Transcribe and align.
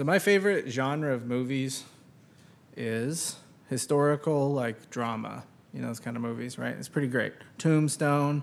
So 0.00 0.04
my 0.04 0.18
favorite 0.18 0.66
genre 0.70 1.12
of 1.12 1.26
movies 1.26 1.84
is 2.74 3.36
historical, 3.68 4.50
like 4.50 4.88
drama. 4.88 5.44
You 5.74 5.82
know, 5.82 5.88
those 5.88 6.00
kind 6.00 6.16
of 6.16 6.22
movies, 6.22 6.56
right? 6.56 6.74
It's 6.74 6.88
pretty 6.88 7.08
great. 7.08 7.34
Tombstone, 7.58 8.42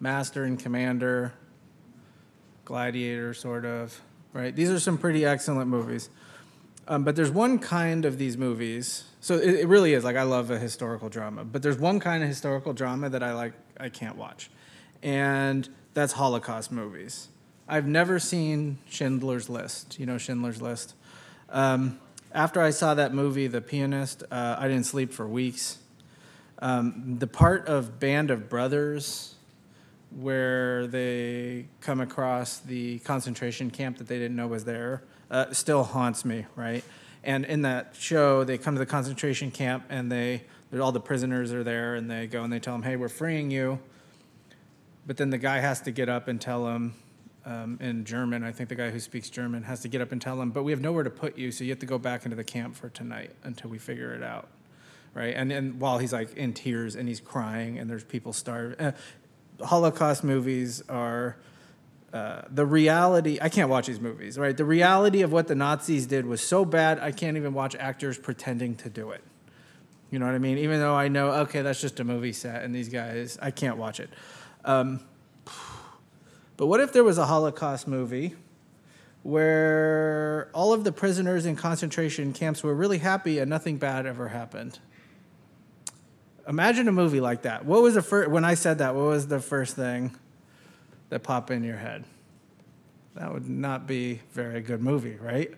Master 0.00 0.42
and 0.42 0.58
Commander, 0.58 1.32
Gladiator, 2.64 3.34
sort 3.34 3.64
of, 3.64 4.00
right? 4.32 4.52
These 4.52 4.68
are 4.68 4.80
some 4.80 4.98
pretty 4.98 5.24
excellent 5.24 5.70
movies. 5.70 6.10
Um, 6.88 7.04
but 7.04 7.14
there's 7.14 7.30
one 7.30 7.60
kind 7.60 8.04
of 8.04 8.18
these 8.18 8.36
movies. 8.36 9.04
So 9.20 9.36
it, 9.36 9.60
it 9.60 9.68
really 9.68 9.92
is 9.92 10.02
like 10.02 10.16
I 10.16 10.24
love 10.24 10.50
a 10.50 10.58
historical 10.58 11.08
drama, 11.08 11.44
but 11.44 11.62
there's 11.62 11.78
one 11.78 12.00
kind 12.00 12.24
of 12.24 12.28
historical 12.28 12.72
drama 12.72 13.10
that 13.10 13.22
I 13.22 13.32
like. 13.32 13.52
I 13.78 13.90
can't 13.90 14.16
watch, 14.16 14.50
and 15.04 15.68
that's 15.94 16.14
Holocaust 16.14 16.72
movies. 16.72 17.28
I've 17.68 17.86
never 17.86 18.20
seen 18.20 18.78
Schindler's 18.88 19.48
List. 19.50 19.98
You 19.98 20.06
know 20.06 20.18
Schindler's 20.18 20.62
List. 20.62 20.94
Um, 21.50 21.98
after 22.32 22.60
I 22.60 22.70
saw 22.70 22.94
that 22.94 23.12
movie, 23.12 23.48
The 23.48 23.60
Pianist, 23.60 24.22
uh, 24.30 24.56
I 24.58 24.68
didn't 24.68 24.86
sleep 24.86 25.12
for 25.12 25.26
weeks. 25.26 25.78
Um, 26.60 27.16
the 27.18 27.26
part 27.26 27.66
of 27.66 27.98
Band 27.98 28.30
of 28.30 28.48
Brothers 28.48 29.34
where 30.10 30.86
they 30.86 31.66
come 31.80 32.00
across 32.00 32.58
the 32.58 33.00
concentration 33.00 33.70
camp 33.70 33.98
that 33.98 34.06
they 34.06 34.18
didn't 34.18 34.36
know 34.36 34.46
was 34.46 34.64
there 34.64 35.02
uh, 35.30 35.52
still 35.52 35.82
haunts 35.82 36.24
me, 36.24 36.46
right? 36.54 36.84
And 37.24 37.44
in 37.44 37.62
that 37.62 37.94
show, 37.98 38.44
they 38.44 38.56
come 38.58 38.76
to 38.76 38.78
the 38.78 38.86
concentration 38.86 39.50
camp 39.50 39.84
and 39.88 40.10
they, 40.10 40.44
all 40.80 40.92
the 40.92 41.00
prisoners 41.00 41.52
are 41.52 41.64
there 41.64 41.96
and 41.96 42.08
they 42.08 42.28
go 42.28 42.44
and 42.44 42.52
they 42.52 42.60
tell 42.60 42.74
them, 42.74 42.84
hey, 42.84 42.94
we're 42.94 43.08
freeing 43.08 43.50
you. 43.50 43.80
But 45.06 45.16
then 45.16 45.30
the 45.30 45.38
guy 45.38 45.58
has 45.58 45.80
to 45.82 45.90
get 45.90 46.08
up 46.08 46.28
and 46.28 46.40
tell 46.40 46.64
them 46.64 46.94
um, 47.46 47.78
in 47.80 48.04
German, 48.04 48.42
I 48.42 48.50
think 48.50 48.68
the 48.68 48.74
guy 48.74 48.90
who 48.90 48.98
speaks 48.98 49.30
German 49.30 49.62
has 49.62 49.80
to 49.80 49.88
get 49.88 50.00
up 50.00 50.10
and 50.10 50.20
tell 50.20 50.36
them, 50.36 50.50
but 50.50 50.64
we 50.64 50.72
have 50.72 50.80
nowhere 50.80 51.04
to 51.04 51.10
put 51.10 51.38
you, 51.38 51.52
so 51.52 51.62
you 51.62 51.70
have 51.70 51.78
to 51.78 51.86
go 51.86 51.96
back 51.96 52.24
into 52.24 52.36
the 52.36 52.44
camp 52.44 52.74
for 52.74 52.88
tonight 52.88 53.30
until 53.44 53.70
we 53.70 53.78
figure 53.78 54.12
it 54.12 54.22
out. 54.22 54.48
Right? 55.14 55.34
And, 55.34 55.52
and 55.52 55.80
while 55.80 55.98
he's 55.98 56.12
like 56.12 56.34
in 56.34 56.52
tears 56.52 56.96
and 56.96 57.08
he's 57.08 57.20
crying 57.20 57.78
and 57.78 57.88
there's 57.88 58.04
people 58.04 58.32
starving. 58.32 58.78
Uh, 58.78 58.92
Holocaust 59.62 60.24
movies 60.24 60.82
are 60.88 61.36
uh, 62.12 62.42
the 62.50 62.66
reality. 62.66 63.38
I 63.40 63.48
can't 63.48 63.70
watch 63.70 63.86
these 63.86 64.00
movies, 64.00 64.36
right? 64.38 64.54
The 64.56 64.64
reality 64.64 65.22
of 65.22 65.32
what 65.32 65.46
the 65.46 65.54
Nazis 65.54 66.06
did 66.06 66.26
was 66.26 66.40
so 66.40 66.64
bad, 66.64 66.98
I 66.98 67.12
can't 67.12 67.36
even 67.36 67.54
watch 67.54 67.74
actors 67.76 68.18
pretending 68.18 68.74
to 68.76 68.90
do 68.90 69.12
it. 69.12 69.22
You 70.10 70.18
know 70.18 70.26
what 70.26 70.34
I 70.34 70.38
mean? 70.38 70.58
Even 70.58 70.80
though 70.80 70.94
I 70.94 71.08
know, 71.08 71.30
okay, 71.30 71.62
that's 71.62 71.80
just 71.80 71.98
a 72.00 72.04
movie 72.04 72.32
set, 72.32 72.62
and 72.62 72.74
these 72.74 72.88
guys, 72.88 73.38
I 73.40 73.50
can't 73.50 73.76
watch 73.76 74.00
it. 74.00 74.10
Um, 74.64 75.00
but 76.56 76.66
what 76.66 76.80
if 76.80 76.92
there 76.92 77.04
was 77.04 77.18
a 77.18 77.26
Holocaust 77.26 77.86
movie 77.86 78.34
where 79.22 80.50
all 80.54 80.72
of 80.72 80.84
the 80.84 80.92
prisoners 80.92 81.46
in 81.46 81.56
concentration 81.56 82.32
camps 82.32 82.62
were 82.62 82.74
really 82.74 82.98
happy 82.98 83.38
and 83.38 83.50
nothing 83.50 83.76
bad 83.76 84.06
ever 84.06 84.28
happened? 84.28 84.78
Imagine 86.48 86.86
a 86.86 86.92
movie 86.92 87.20
like 87.20 87.42
that. 87.42 87.64
What 87.64 87.82
was 87.82 87.94
the 87.94 88.02
first, 88.02 88.30
when 88.30 88.44
I 88.44 88.54
said 88.54 88.78
that, 88.78 88.94
what 88.94 89.06
was 89.06 89.26
the 89.26 89.40
first 89.40 89.74
thing 89.74 90.14
that 91.08 91.22
popped 91.24 91.50
in 91.50 91.64
your 91.64 91.76
head? 91.76 92.04
That 93.16 93.32
would 93.32 93.48
not 93.48 93.86
be 93.86 94.12
a 94.12 94.20
very 94.32 94.60
good 94.60 94.80
movie, 94.82 95.16
right? 95.16 95.52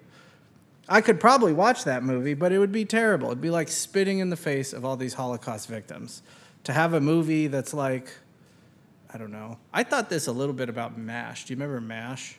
I 0.89 1.03
could 1.03 1.21
probably 1.21 1.53
watch 1.53 1.85
that 1.85 2.03
movie, 2.03 2.33
but 2.33 2.53
it 2.53 2.59
would 2.59 2.73
be 2.73 2.87
terrible. 2.87 3.27
It'd 3.27 3.43
be 3.43 3.51
like 3.51 3.69
spitting 3.69 4.21
in 4.21 4.31
the 4.31 4.37
face 4.37 4.73
of 4.73 4.85
all 4.85 4.97
these 4.97 5.15
Holocaust 5.15 5.69
victims. 5.69 6.23
To 6.65 6.73
have 6.73 6.95
a 6.95 7.01
movie 7.01 7.47
that's 7.49 7.75
like, 7.75 8.11
I 9.12 9.19
don't 9.19 9.33
know. 9.33 9.59
I 9.73 9.84
thought 9.84 10.11
this 10.11 10.27
a 10.27 10.33
little 10.33 10.55
bit 10.55 10.69
about 10.69 10.98
MASH. 10.98 11.47
Do 11.47 11.53
you 11.53 11.56
remember 11.59 11.81
MASH? 11.81 12.37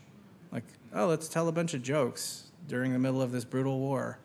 Like, 0.52 0.66
oh, 0.94 1.08
let's 1.08 1.28
tell 1.28 1.48
a 1.48 1.52
bunch 1.52 1.74
of 1.74 1.82
jokes 1.82 2.48
during 2.68 2.94
the 2.94 3.00
middle 3.00 3.22
of 3.22 3.32
this 3.32 3.44
brutal 3.44 3.80
war 3.80 4.20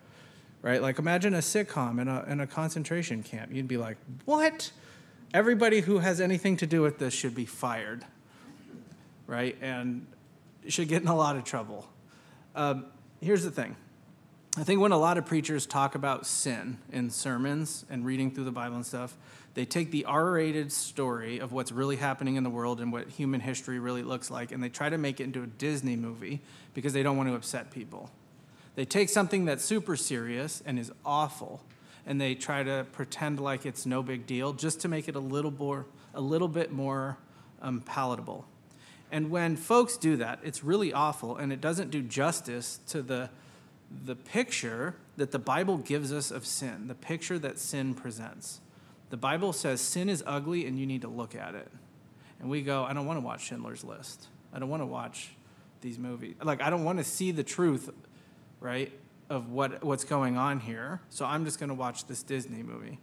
right? 0.65 0.81
Like 0.81 0.99
imagine 0.99 1.35
a 1.35 1.39
sitcom 1.39 2.01
in 2.01 2.09
a, 2.09 2.25
in 2.27 2.41
a 2.41 2.47
concentration 2.47 3.23
camp. 3.23 3.53
You'd 3.53 3.69
be 3.69 3.77
like, 3.77 3.99
what? 4.25 4.73
Everybody 5.35 5.81
who 5.81 5.99
has 5.99 6.23
anything 6.23 6.57
to 6.57 6.67
do 6.67 6.81
with 6.81 6.99
this 6.99 7.13
should 7.13 7.35
be 7.35 7.45
fired, 7.45 8.03
right? 9.27 9.59
And 9.61 10.07
should 10.67 10.89
get 10.89 11.03
in 11.03 11.09
a 11.09 11.15
lot 11.15 11.37
of 11.37 11.45
trouble. 11.45 11.87
Um, 12.55 12.87
here's 13.21 13.45
the 13.45 13.51
thing. 13.51 13.77
I 14.57 14.65
think 14.65 14.81
when 14.81 14.93
a 14.93 14.97
lot 14.97 15.19
of 15.19 15.27
preachers 15.27 15.67
talk 15.67 15.95
about 15.95 16.25
sin 16.25 16.79
in 16.91 17.11
sermons 17.11 17.85
and 17.91 18.07
reading 18.07 18.31
through 18.31 18.45
the 18.45 18.53
Bible 18.53 18.77
and 18.77 18.87
stuff, 18.87 19.19
they 19.55 19.65
take 19.65 19.91
the 19.91 20.05
R 20.05 20.33
rated 20.33 20.73
story 20.73 21.39
of 21.39 21.53
what's 21.53 21.71
really 21.71 21.97
happening 21.97 22.37
in 22.37 22.43
the 22.43 22.51
world 22.51 22.81
and 22.81 22.93
what 22.93 23.09
human 23.09 23.41
history 23.41 23.79
really 23.79 24.03
looks 24.03 24.31
like, 24.31 24.53
and 24.53 24.63
they 24.63 24.69
try 24.69 24.89
to 24.89 24.99
make 24.99 25.21
it 25.21 25.25
into 25.25 25.43
a 25.43 25.47
Disney 25.47 25.97
movie 25.97 26.41
because 26.75 26.93
they 26.93 27.03
don't 27.03 27.17
want 27.17 27.29
to 27.29 27.35
upset 27.35 27.71
people. 27.71 28.11
They 28.75 28.85
take 28.85 29.09
something 29.09 29.45
that's 29.45 29.65
super 29.65 29.97
serious 29.97 30.63
and 30.67 30.79
is 30.79 30.91
awful, 31.05 31.63
and 32.05 32.21
they 32.21 32.35
try 32.35 32.65
to 32.65 32.85
pretend 32.93 33.39
like 33.39 33.65
it's 33.65 33.87
no 33.87 34.03
big 34.03 34.27
deal 34.27 34.53
just 34.53 34.81
to 34.81 34.89
make 34.89 35.09
it 35.09 35.15
a 35.15 35.21
little 35.21 35.53
more, 35.53 35.87
a 36.13 36.21
little 36.21 36.49
bit 36.49 36.73
more 36.73 37.17
um, 37.63 37.81
palatable. 37.81 38.45
And 39.13 39.31
when 39.31 39.55
folks 39.55 39.97
do 39.97 40.17
that, 40.17 40.41
it's 40.43 40.65
really 40.65 40.93
awful, 40.93 41.37
and 41.37 41.53
it 41.53 41.61
doesn't 41.61 41.91
do 41.93 42.03
justice 42.03 42.81
to 42.89 43.03
the 43.03 43.31
the 44.05 44.17
picture 44.17 44.97
that 45.17 45.31
the 45.31 45.39
Bible 45.39 45.79
gives 45.79 46.13
us 46.13 46.33
of 46.33 46.45
sin, 46.45 46.89
the 46.89 46.95
picture 46.97 47.39
that 47.39 47.61
sin 47.61 47.95
presents. 47.95 48.61
The 49.15 49.19
Bible 49.19 49.53
says 49.53 49.81
sin 49.81 50.09
is 50.09 50.25
ugly 50.27 50.67
and 50.67 50.77
you 50.77 50.87
need 50.87 51.03
to 51.03 51.09
look 51.09 51.37
at 51.37 51.55
it. 51.55 51.71
And 52.41 52.51
we 52.51 52.63
go, 52.63 52.83
I 52.83 52.93
don't 52.93 53.07
want 53.07 53.17
to 53.21 53.25
watch 53.25 53.45
Schindler's 53.45 53.85
List. 53.85 54.27
I 54.53 54.59
don't 54.59 54.69
want 54.69 54.83
to 54.83 54.87
watch 54.87 55.37
these 55.83 56.01
movies. 56.01 56.35
Like, 56.43 56.61
I 56.61 56.69
don't 56.69 56.83
want 56.83 56.99
to 56.99 57.05
see 57.05 57.31
the 57.31 57.45
truth 57.45 57.91
right, 58.59 58.91
of 59.31 59.51
what, 59.51 59.85
what's 59.85 60.03
going 60.03 60.37
on 60.37 60.59
here. 60.59 61.01
So 61.11 61.27
I'm 61.27 61.45
just 61.45 61.61
going 61.61 61.69
to 61.69 61.77
watch 61.77 62.09
this 62.09 62.25
Disney 62.25 62.65
movie. 62.65 62.99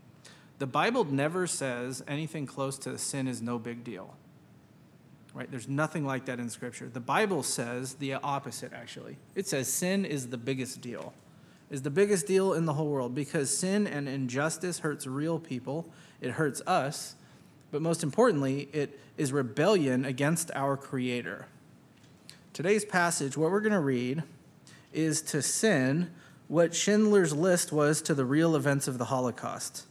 The 0.60 0.68
Bible 0.68 1.06
never 1.06 1.48
says 1.48 2.04
anything 2.10 2.46
close 2.46 2.78
to 2.80 2.98
sin 2.98 3.26
is 3.26 3.42
no 3.42 3.58
big 3.58 3.86
deal. 3.86 4.14
Right? 5.34 5.50
There's 5.50 5.70
nothing 5.70 6.06
like 6.06 6.26
that 6.26 6.42
in 6.42 6.50
Scripture. 6.50 6.90
The 6.90 7.00
Bible 7.00 7.42
says 7.42 7.94
the 7.94 8.16
opposite, 8.16 8.74
actually. 8.74 9.16
It 9.34 9.48
says 9.48 9.72
sin 9.72 10.04
is 10.04 10.28
the 10.28 10.38
biggest 10.38 10.82
deal, 10.82 11.14
is 11.72 11.82
the 11.82 11.90
biggest 11.90 12.28
deal 12.28 12.54
in 12.54 12.66
the 12.66 12.74
whole 12.74 12.90
world 12.90 13.16
because 13.16 13.56
sin 13.58 13.88
and 13.88 14.08
injustice 14.08 14.80
hurts 14.80 15.08
real 15.08 15.40
people. 15.40 15.90
It 16.20 16.32
hurts 16.32 16.62
us. 16.68 17.16
But 17.72 17.82
most 17.82 18.04
importantly, 18.04 18.68
it 18.74 19.00
is 19.18 19.32
rebellion 19.32 20.04
against 20.04 20.52
our 20.54 20.76
Creator. 20.76 21.48
Today's 22.52 22.84
passage, 22.84 23.38
what 23.38 23.50
we're 23.50 23.62
going 23.62 23.72
to 23.72 23.80
read, 23.80 24.24
is 24.92 25.22
to 25.22 25.42
sin 25.42 26.12
what 26.50 26.76
Schindler's 26.76 27.34
List 27.34 27.72
was 27.72 28.02
to 28.02 28.14
the 28.14 28.26
real 28.26 28.58
events 28.58 28.90
of 28.90 28.98
the 28.98 29.06
Holocaust. 29.06 29.86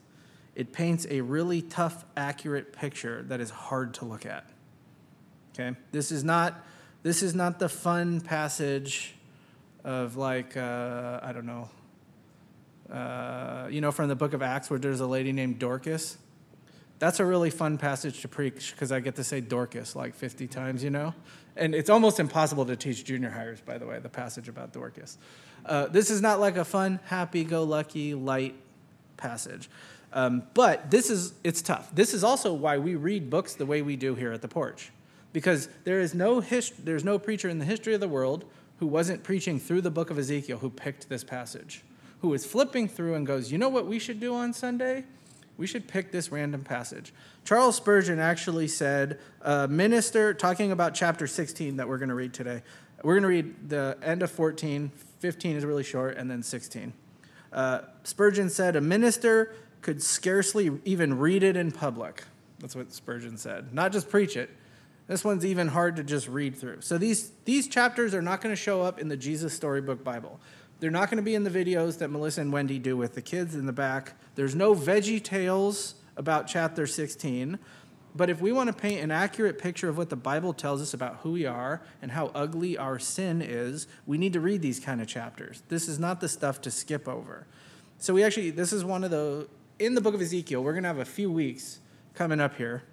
It 0.54 0.74
paints 0.74 1.06
a 1.08 1.22
really 1.22 1.62
tough, 1.62 2.04
accurate 2.14 2.74
picture 2.74 3.22
that 3.28 3.40
is 3.40 3.48
hard 3.48 3.94
to 3.94 4.04
look 4.04 4.26
at. 4.26 4.44
Okay? 5.54 5.74
This 5.92 6.12
is 6.12 6.22
not, 6.22 6.62
this 7.02 7.22
is 7.22 7.34
not 7.34 7.58
the 7.58 7.70
fun 7.70 8.20
passage 8.20 9.14
of, 9.84 10.16
like, 10.16 10.56
uh, 10.56 11.20
I 11.22 11.32
don't 11.32 11.46
know, 11.46 11.68
uh, 12.92 13.68
you 13.70 13.80
know, 13.80 13.92
from 13.92 14.08
the 14.08 14.16
book 14.16 14.32
of 14.32 14.42
Acts 14.42 14.70
where 14.70 14.78
there's 14.78 15.00
a 15.00 15.06
lady 15.06 15.32
named 15.32 15.58
Dorcas. 15.58 16.18
That's 16.98 17.18
a 17.18 17.24
really 17.24 17.50
fun 17.50 17.78
passage 17.78 18.20
to 18.20 18.28
preach 18.28 18.72
because 18.72 18.92
I 18.92 19.00
get 19.00 19.16
to 19.16 19.24
say 19.24 19.40
Dorcas 19.40 19.96
like 19.96 20.14
50 20.14 20.46
times, 20.46 20.84
you 20.84 20.90
know? 20.90 21.14
and 21.56 21.74
it's 21.74 21.90
almost 21.90 22.20
impossible 22.20 22.64
to 22.66 22.76
teach 22.76 23.04
junior 23.04 23.30
hires, 23.30 23.60
by 23.60 23.78
the 23.78 23.86
way, 23.86 23.98
the 23.98 24.08
passage 24.08 24.48
about 24.48 24.72
Dorcas. 24.72 25.18
Uh, 25.66 25.86
this 25.86 26.10
is 26.10 26.22
not 26.22 26.40
like 26.40 26.56
a 26.56 26.64
fun, 26.64 27.00
happy-go-lucky, 27.04 28.14
light 28.14 28.54
passage. 29.16 29.68
Um, 30.12 30.42
but 30.54 30.90
this 30.90 31.10
is, 31.10 31.34
it's 31.44 31.62
tough. 31.62 31.94
This 31.94 32.14
is 32.14 32.24
also 32.24 32.52
why 32.52 32.78
we 32.78 32.94
read 32.94 33.30
books 33.30 33.54
the 33.54 33.66
way 33.66 33.82
we 33.82 33.96
do 33.96 34.14
here 34.14 34.32
at 34.32 34.42
the 34.42 34.48
porch. 34.48 34.90
Because 35.32 35.68
there 35.84 36.00
is 36.00 36.14
no, 36.14 36.40
hist- 36.40 36.84
there's 36.84 37.04
no 37.04 37.18
preacher 37.18 37.48
in 37.48 37.58
the 37.58 37.64
history 37.64 37.94
of 37.94 38.00
the 38.00 38.08
world 38.08 38.44
who 38.80 38.86
wasn't 38.86 39.22
preaching 39.22 39.60
through 39.60 39.82
the 39.82 39.90
book 39.90 40.10
of 40.10 40.18
Ezekiel 40.18 40.58
who 40.58 40.70
picked 40.70 41.08
this 41.08 41.22
passage, 41.22 41.82
who 42.20 42.28
was 42.28 42.44
flipping 42.44 42.88
through 42.88 43.14
and 43.14 43.26
goes, 43.26 43.52
you 43.52 43.58
know 43.58 43.68
what 43.68 43.86
we 43.86 43.98
should 43.98 44.18
do 44.18 44.34
on 44.34 44.52
Sunday? 44.52 45.04
we 45.60 45.66
should 45.66 45.86
pick 45.86 46.10
this 46.10 46.32
random 46.32 46.64
passage. 46.64 47.12
Charles 47.44 47.76
Spurgeon 47.76 48.18
actually 48.18 48.66
said, 48.66 49.18
minister, 49.68 50.32
talking 50.32 50.72
about 50.72 50.94
chapter 50.94 51.26
16 51.26 51.76
that 51.76 51.86
we're 51.86 51.98
going 51.98 52.08
to 52.08 52.14
read 52.14 52.32
today. 52.32 52.62
We're 53.04 53.12
going 53.12 53.22
to 53.22 53.28
read 53.28 53.68
the 53.68 53.98
end 54.02 54.22
of 54.22 54.30
14, 54.30 54.90
15 55.18 55.56
is 55.56 55.66
really 55.66 55.82
short, 55.82 56.16
and 56.16 56.30
then 56.30 56.42
16. 56.42 56.94
Uh, 57.52 57.80
Spurgeon 58.04 58.48
said, 58.48 58.74
a 58.74 58.80
minister 58.80 59.54
could 59.82 60.02
scarcely 60.02 60.70
even 60.86 61.18
read 61.18 61.42
it 61.42 61.58
in 61.58 61.72
public. 61.72 62.24
That's 62.60 62.74
what 62.74 62.90
Spurgeon 62.90 63.36
said. 63.36 63.74
Not 63.74 63.92
just 63.92 64.08
preach 64.08 64.38
it. 64.38 64.48
This 65.10 65.24
one's 65.24 65.44
even 65.44 65.66
hard 65.66 65.96
to 65.96 66.04
just 66.04 66.28
read 66.28 66.54
through. 66.54 66.82
So 66.82 66.96
these, 66.96 67.32
these 67.44 67.66
chapters 67.66 68.14
are 68.14 68.22
not 68.22 68.40
going 68.40 68.54
to 68.54 68.56
show 68.56 68.80
up 68.80 69.00
in 69.00 69.08
the 69.08 69.16
Jesus 69.16 69.52
Storybook 69.52 70.04
Bible. 70.04 70.38
They're 70.78 70.92
not 70.92 71.10
going 71.10 71.16
to 71.16 71.24
be 71.24 71.34
in 71.34 71.42
the 71.42 71.50
videos 71.50 71.98
that 71.98 72.12
Melissa 72.12 72.42
and 72.42 72.52
Wendy 72.52 72.78
do 72.78 72.96
with 72.96 73.16
the 73.16 73.20
kids 73.20 73.56
in 73.56 73.66
the 73.66 73.72
back. 73.72 74.12
There's 74.36 74.54
no 74.54 74.72
Veggie 74.72 75.20
Tales 75.20 75.96
about 76.16 76.46
chapter 76.46 76.86
16. 76.86 77.58
But 78.14 78.30
if 78.30 78.40
we 78.40 78.52
want 78.52 78.68
to 78.68 78.72
paint 78.72 79.02
an 79.02 79.10
accurate 79.10 79.58
picture 79.58 79.88
of 79.88 79.98
what 79.98 80.10
the 80.10 80.16
Bible 80.16 80.52
tells 80.52 80.80
us 80.80 80.94
about 80.94 81.16
who 81.16 81.32
we 81.32 81.44
are 81.44 81.82
and 82.00 82.12
how 82.12 82.26
ugly 82.32 82.78
our 82.78 83.00
sin 83.00 83.42
is, 83.42 83.88
we 84.06 84.16
need 84.16 84.34
to 84.34 84.40
read 84.40 84.62
these 84.62 84.78
kind 84.78 85.00
of 85.00 85.08
chapters. 85.08 85.64
This 85.66 85.88
is 85.88 85.98
not 85.98 86.20
the 86.20 86.28
stuff 86.28 86.60
to 86.60 86.70
skip 86.70 87.08
over. 87.08 87.48
So 87.98 88.14
we 88.14 88.22
actually, 88.22 88.50
this 88.50 88.72
is 88.72 88.84
one 88.84 89.02
of 89.02 89.10
the, 89.10 89.48
in 89.80 89.96
the 89.96 90.00
book 90.00 90.14
of 90.14 90.22
Ezekiel, 90.22 90.62
we're 90.62 90.74
going 90.74 90.84
to 90.84 90.88
have 90.88 90.98
a 90.98 91.04
few 91.04 91.32
weeks 91.32 91.80
coming 92.14 92.38
up 92.40 92.54
here 92.54 92.84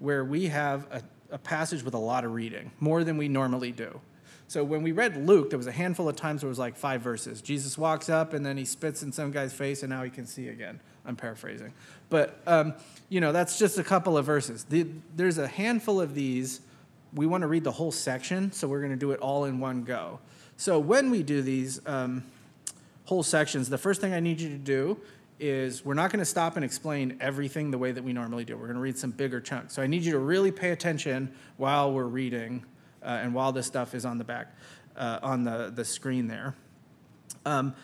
where 0.00 0.24
we 0.24 0.46
have 0.48 0.88
a, 0.90 1.02
a 1.30 1.38
passage 1.38 1.82
with 1.82 1.94
a 1.94 1.98
lot 1.98 2.24
of 2.24 2.32
reading, 2.32 2.70
more 2.80 3.04
than 3.04 3.16
we 3.16 3.28
normally 3.28 3.72
do. 3.72 4.00
So 4.48 4.64
when 4.64 4.82
we 4.82 4.90
read 4.90 5.16
Luke, 5.16 5.50
there 5.50 5.58
was 5.58 5.68
a 5.68 5.72
handful 5.72 6.08
of 6.08 6.16
times 6.16 6.42
where 6.42 6.48
it 6.48 6.50
was 6.50 6.58
like 6.58 6.76
five 6.76 7.02
verses. 7.02 7.40
Jesus 7.40 7.78
walks 7.78 8.08
up 8.08 8.32
and 8.32 8.44
then 8.44 8.56
he 8.56 8.64
spits 8.64 9.02
in 9.04 9.12
some 9.12 9.30
guy's 9.30 9.52
face 9.52 9.84
and 9.84 9.90
now 9.90 10.02
he 10.02 10.10
can 10.10 10.26
see 10.26 10.48
again. 10.48 10.80
I'm 11.06 11.14
paraphrasing. 11.14 11.72
But, 12.08 12.40
um, 12.48 12.74
you 13.08 13.20
know, 13.20 13.30
that's 13.30 13.60
just 13.60 13.78
a 13.78 13.84
couple 13.84 14.18
of 14.18 14.26
verses. 14.26 14.64
The, 14.64 14.88
there's 15.14 15.38
a 15.38 15.46
handful 15.46 16.00
of 16.00 16.14
these. 16.16 16.62
We 17.14 17.26
want 17.26 17.42
to 17.42 17.46
read 17.46 17.62
the 17.62 17.70
whole 17.70 17.92
section, 17.92 18.50
so 18.50 18.66
we're 18.66 18.80
going 18.80 18.90
to 18.90 18.98
do 18.98 19.12
it 19.12 19.20
all 19.20 19.44
in 19.44 19.60
one 19.60 19.84
go. 19.84 20.18
So 20.56 20.80
when 20.80 21.10
we 21.10 21.22
do 21.22 21.42
these 21.42 21.80
um, 21.86 22.24
whole 23.04 23.22
sections, 23.22 23.68
the 23.70 23.78
first 23.78 24.00
thing 24.00 24.12
I 24.12 24.20
need 24.20 24.40
you 24.40 24.48
to 24.48 24.58
do 24.58 25.00
is 25.40 25.84
we're 25.84 25.94
not 25.94 26.10
going 26.12 26.20
to 26.20 26.24
stop 26.24 26.56
and 26.56 26.64
explain 26.64 27.16
everything 27.20 27.70
the 27.70 27.78
way 27.78 27.92
that 27.92 28.04
we 28.04 28.12
normally 28.12 28.44
do. 28.44 28.56
We're 28.56 28.66
going 28.66 28.76
to 28.76 28.82
read 28.82 28.98
some 28.98 29.10
bigger 29.10 29.40
chunks. 29.40 29.74
So 29.74 29.82
I 29.82 29.86
need 29.86 30.02
you 30.02 30.12
to 30.12 30.18
really 30.18 30.52
pay 30.52 30.70
attention 30.70 31.34
while 31.56 31.92
we're 31.92 32.04
reading 32.04 32.64
uh, 33.02 33.06
and 33.22 33.34
while 33.34 33.50
this 33.52 33.66
stuff 33.66 33.94
is 33.94 34.04
on 34.04 34.18
the 34.18 34.24
back, 34.24 34.54
uh, 34.96 35.18
on 35.22 35.44
the, 35.44 35.72
the 35.74 35.84
screen 35.84 36.28
there. 36.28 36.54
Um, 37.46 37.74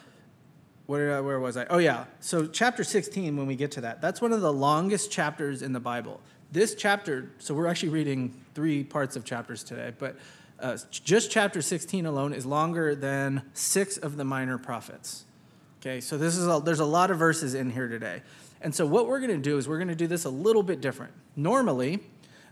where, 0.87 1.23
where 1.23 1.41
was 1.41 1.57
I? 1.57 1.67
Oh, 1.67 1.79
yeah. 1.79 2.05
So, 2.21 2.47
chapter 2.47 2.85
16, 2.85 3.37
when 3.37 3.47
we 3.47 3.57
get 3.57 3.73
to 3.73 3.81
that, 3.81 4.01
that's 4.01 4.21
one 4.21 4.33
of 4.33 4.41
the 4.41 4.53
longest 4.53 5.11
chapters 5.11 5.63
in 5.63 5.73
the 5.73 5.81
Bible. 5.81 6.21
This 6.53 6.75
chapter, 6.77 7.33
so 7.39 7.55
we're 7.55 7.67
actually 7.67 7.89
reading 7.89 8.41
three 8.55 8.85
parts 8.85 9.17
of 9.17 9.25
chapters 9.25 9.65
today, 9.65 9.93
but 9.99 10.17
uh, 10.61 10.79
just 10.91 11.31
chapter 11.31 11.61
16 11.61 12.07
alone 12.07 12.33
is 12.33 12.47
longer 12.47 12.95
than 12.95 13.43
six 13.53 13.97
of 13.97 14.17
the 14.17 14.25
minor 14.25 14.59
prophets. 14.59 15.26
Okay, 15.87 16.01
so 16.01 16.19
this 16.19 16.37
is 16.37 16.49
a, 16.49 16.61
there's 16.65 16.81
a 16.81 16.85
lot 16.85 17.13
of 17.13 17.19
verses 17.21 17.55
in 17.55 17.71
here 17.71 17.87
today. 17.87 18.21
And 18.61 18.75
so, 18.75 18.85
what 18.85 19.07
we're 19.07 19.21
going 19.21 19.31
to 19.31 19.39
do 19.39 19.57
is 19.57 19.69
we're 19.69 19.79
going 19.79 19.87
to 19.87 19.95
do 19.95 20.09
this 20.09 20.25
a 20.25 20.31
little 20.31 20.65
bit 20.65 20.81
different. 20.81 21.13
Normally, 21.37 22.01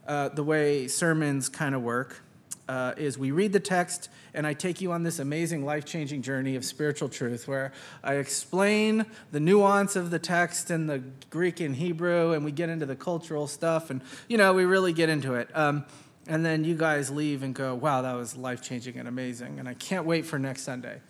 uh, 0.06 0.28
the 0.28 0.44
way 0.44 0.86
sermons 0.86 1.48
kind 1.48 1.74
of 1.74 1.82
work 1.82 2.22
uh, 2.68 2.92
is 2.96 3.18
we 3.18 3.32
read 3.32 3.52
the 3.52 3.58
text 3.58 4.08
and 4.34 4.46
I 4.46 4.54
take 4.54 4.80
you 4.80 4.92
on 4.92 5.02
this 5.02 5.18
amazing 5.18 5.64
life 5.64 5.84
changing 5.84 6.22
journey 6.22 6.54
of 6.54 6.64
spiritual 6.64 7.08
truth 7.08 7.48
where 7.48 7.72
I 8.04 8.14
explain 8.14 9.04
the 9.32 9.40
nuance 9.40 9.96
of 9.96 10.12
the 10.12 10.20
text 10.20 10.70
and 10.70 10.88
the 10.88 11.02
Greek 11.30 11.58
and 11.58 11.74
Hebrew 11.74 12.34
and 12.34 12.44
we 12.44 12.52
get 12.52 12.68
into 12.68 12.86
the 12.86 12.94
cultural 12.94 13.48
stuff 13.48 13.90
and, 13.90 14.00
you 14.28 14.38
know, 14.38 14.52
we 14.52 14.64
really 14.64 14.92
get 14.92 15.08
into 15.08 15.34
it. 15.34 15.48
Um, 15.56 15.86
and 16.28 16.46
then 16.46 16.62
you 16.62 16.76
guys 16.76 17.10
leave 17.10 17.42
and 17.42 17.52
go, 17.52 17.74
wow, 17.74 18.02
that 18.02 18.14
was 18.14 18.36
life 18.36 18.62
changing 18.62 18.96
and 18.96 19.08
amazing. 19.08 19.58
And 19.58 19.68
I 19.68 19.74
can't 19.74 20.06
wait 20.06 20.24
for 20.24 20.38
next 20.38 20.62
Sunday. 20.62 21.00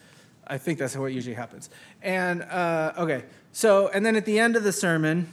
I 0.46 0.58
think 0.58 0.78
that's 0.78 0.96
what 0.96 1.12
usually 1.12 1.34
happens. 1.34 1.70
And, 2.02 2.42
uh, 2.42 2.92
okay, 2.98 3.24
so, 3.52 3.88
and 3.88 4.04
then 4.04 4.16
at 4.16 4.24
the 4.24 4.38
end 4.38 4.56
of 4.56 4.64
the 4.64 4.72
sermon, 4.72 5.32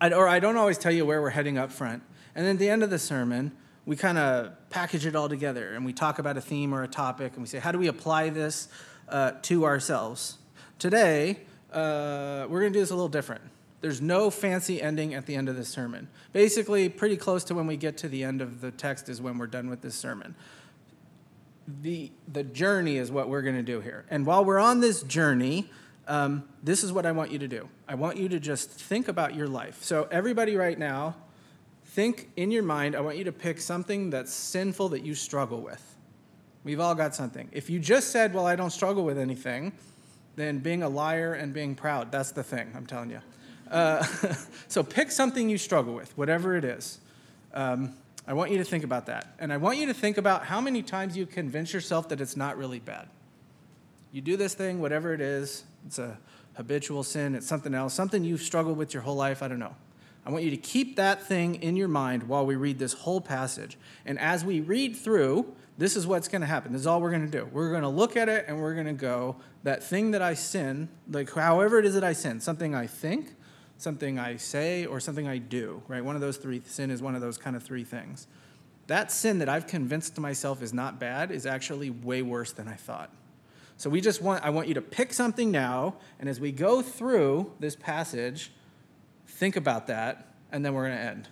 I, 0.00 0.10
or 0.12 0.28
I 0.28 0.40
don't 0.40 0.56
always 0.56 0.78
tell 0.78 0.92
you 0.92 1.04
where 1.04 1.20
we're 1.20 1.30
heading 1.30 1.58
up 1.58 1.70
front. 1.70 2.02
And 2.34 2.44
then 2.44 2.56
at 2.56 2.58
the 2.58 2.68
end 2.68 2.82
of 2.82 2.90
the 2.90 2.98
sermon, 2.98 3.52
we 3.86 3.96
kind 3.96 4.18
of 4.18 4.52
package 4.70 5.06
it 5.06 5.14
all 5.14 5.28
together 5.28 5.74
and 5.74 5.84
we 5.84 5.92
talk 5.92 6.18
about 6.18 6.36
a 6.36 6.40
theme 6.40 6.74
or 6.74 6.82
a 6.82 6.88
topic 6.88 7.34
and 7.34 7.42
we 7.42 7.46
say, 7.46 7.58
how 7.58 7.70
do 7.70 7.78
we 7.78 7.86
apply 7.86 8.30
this 8.30 8.68
uh, 9.08 9.32
to 9.42 9.64
ourselves? 9.64 10.38
Today, 10.78 11.40
uh, 11.72 12.46
we're 12.48 12.60
going 12.60 12.72
to 12.72 12.78
do 12.78 12.80
this 12.80 12.90
a 12.90 12.94
little 12.94 13.08
different. 13.08 13.42
There's 13.80 14.00
no 14.00 14.30
fancy 14.30 14.80
ending 14.80 15.12
at 15.12 15.26
the 15.26 15.34
end 15.34 15.48
of 15.50 15.56
this 15.56 15.68
sermon. 15.68 16.08
Basically, 16.32 16.88
pretty 16.88 17.18
close 17.18 17.44
to 17.44 17.54
when 17.54 17.66
we 17.66 17.76
get 17.76 17.98
to 17.98 18.08
the 18.08 18.24
end 18.24 18.40
of 18.40 18.62
the 18.62 18.70
text 18.70 19.10
is 19.10 19.20
when 19.20 19.36
we're 19.36 19.46
done 19.46 19.68
with 19.68 19.82
this 19.82 19.94
sermon. 19.94 20.34
The, 21.66 22.12
the 22.30 22.42
journey 22.44 22.96
is 22.96 23.10
what 23.10 23.28
we're 23.28 23.42
going 23.42 23.56
to 23.56 23.62
do 23.62 23.80
here. 23.80 24.04
And 24.10 24.26
while 24.26 24.44
we're 24.44 24.58
on 24.58 24.80
this 24.80 25.02
journey, 25.02 25.70
um, 26.06 26.44
this 26.62 26.84
is 26.84 26.92
what 26.92 27.06
I 27.06 27.12
want 27.12 27.30
you 27.30 27.38
to 27.38 27.48
do. 27.48 27.68
I 27.88 27.94
want 27.94 28.18
you 28.18 28.28
to 28.28 28.40
just 28.40 28.70
think 28.70 29.08
about 29.08 29.34
your 29.34 29.48
life. 29.48 29.82
So, 29.82 30.06
everybody, 30.10 30.56
right 30.56 30.78
now, 30.78 31.16
think 31.86 32.30
in 32.36 32.50
your 32.50 32.62
mind, 32.62 32.94
I 32.94 33.00
want 33.00 33.16
you 33.16 33.24
to 33.24 33.32
pick 33.32 33.60
something 33.60 34.10
that's 34.10 34.32
sinful 34.32 34.90
that 34.90 35.04
you 35.04 35.14
struggle 35.14 35.60
with. 35.60 35.82
We've 36.64 36.80
all 36.80 36.94
got 36.94 37.14
something. 37.14 37.48
If 37.52 37.70
you 37.70 37.78
just 37.78 38.10
said, 38.10 38.34
Well, 38.34 38.46
I 38.46 38.56
don't 38.56 38.70
struggle 38.70 39.04
with 39.04 39.18
anything, 39.18 39.72
then 40.36 40.58
being 40.58 40.82
a 40.82 40.88
liar 40.88 41.34
and 41.34 41.52
being 41.52 41.74
proud, 41.74 42.10
that's 42.10 42.32
the 42.32 42.42
thing, 42.42 42.72
I'm 42.74 42.86
telling 42.86 43.10
you. 43.10 43.20
Uh, 43.70 44.04
so 44.68 44.82
pick 44.82 45.10
something 45.10 45.48
you 45.48 45.58
struggle 45.58 45.94
with, 45.94 46.16
whatever 46.18 46.56
it 46.56 46.64
is. 46.64 46.98
Um, 47.52 47.96
I 48.26 48.32
want 48.32 48.50
you 48.50 48.58
to 48.58 48.64
think 48.64 48.84
about 48.84 49.06
that. 49.06 49.34
And 49.38 49.52
I 49.52 49.58
want 49.58 49.78
you 49.78 49.86
to 49.86 49.94
think 49.94 50.16
about 50.16 50.44
how 50.46 50.60
many 50.60 50.82
times 50.82 51.16
you 51.16 51.26
convince 51.26 51.72
yourself 51.72 52.08
that 52.08 52.20
it's 52.20 52.36
not 52.36 52.56
really 52.56 52.78
bad. 52.78 53.08
You 54.12 54.20
do 54.20 54.36
this 54.36 54.54
thing, 54.54 54.80
whatever 54.80 55.12
it 55.12 55.20
is, 55.20 55.64
it's 55.86 55.98
a 55.98 56.18
habitual 56.54 57.02
sin, 57.02 57.34
it's 57.34 57.46
something 57.46 57.74
else, 57.74 57.92
something 57.92 58.24
you've 58.24 58.42
struggled 58.42 58.78
with 58.78 58.94
your 58.94 59.02
whole 59.02 59.16
life, 59.16 59.42
I 59.42 59.48
don't 59.48 59.58
know. 59.58 59.74
I 60.24 60.30
want 60.30 60.44
you 60.44 60.50
to 60.50 60.56
keep 60.56 60.96
that 60.96 61.22
thing 61.22 61.56
in 61.56 61.76
your 61.76 61.88
mind 61.88 62.22
while 62.22 62.46
we 62.46 62.56
read 62.56 62.78
this 62.78 62.94
whole 62.94 63.20
passage. 63.20 63.76
And 64.06 64.18
as 64.18 64.44
we 64.44 64.60
read 64.60 64.96
through, 64.96 65.54
this 65.76 65.96
is 65.96 66.06
what's 66.06 66.28
going 66.28 66.40
to 66.40 66.46
happen. 66.46 66.72
This 66.72 66.82
is 66.82 66.86
all 66.86 67.00
we're 67.00 67.10
going 67.10 67.28
to 67.28 67.38
do. 67.38 67.46
We're 67.52 67.70
going 67.70 67.82
to 67.82 67.88
look 67.88 68.16
at 68.16 68.28
it 68.28 68.46
and 68.48 68.58
we're 68.58 68.74
going 68.74 68.86
to 68.86 68.92
go, 68.92 69.36
that 69.64 69.82
thing 69.82 70.12
that 70.12 70.22
I 70.22 70.34
sin, 70.34 70.88
like 71.10 71.30
however 71.32 71.78
it 71.78 71.84
is 71.84 71.94
that 71.94 72.04
I 72.04 72.14
sin, 72.14 72.40
something 72.40 72.74
I 72.74 72.86
think, 72.86 73.34
something 73.84 74.18
I 74.18 74.36
say, 74.36 74.84
or 74.84 74.98
something 74.98 75.28
I 75.28 75.38
do, 75.38 75.80
right? 75.86 76.04
One 76.04 76.16
of 76.16 76.20
those 76.20 76.36
three, 76.36 76.60
sin 76.64 76.90
is 76.90 77.00
one 77.00 77.14
of 77.14 77.20
those 77.20 77.38
kind 77.38 77.54
of 77.54 77.62
three 77.62 77.84
things. 77.84 78.26
That 78.88 79.12
sin 79.12 79.38
that 79.38 79.48
I've 79.48 79.68
convinced 79.68 80.18
myself 80.18 80.60
is 80.60 80.72
not 80.72 80.98
bad 80.98 81.30
is 81.30 81.46
actually 81.46 81.90
way 81.90 82.22
worse 82.22 82.50
than 82.50 82.66
I 82.66 82.74
thought. 82.74 83.10
So 83.76 83.88
we 83.88 84.00
just 84.00 84.20
want, 84.20 84.44
I 84.44 84.50
want 84.50 84.66
you 84.66 84.74
to 84.74 84.82
pick 84.82 85.12
something 85.12 85.52
now, 85.52 85.94
and 86.18 86.28
as 86.28 86.40
we 86.40 86.50
go 86.50 86.82
through 86.82 87.52
this 87.60 87.76
passage, 87.76 88.50
Think 89.34 89.56
about 89.56 89.88
that, 89.88 90.28
and 90.52 90.64
then 90.64 90.74
we're 90.74 90.86
going 90.86 90.96
to 90.96 91.04
end. 91.04 91.28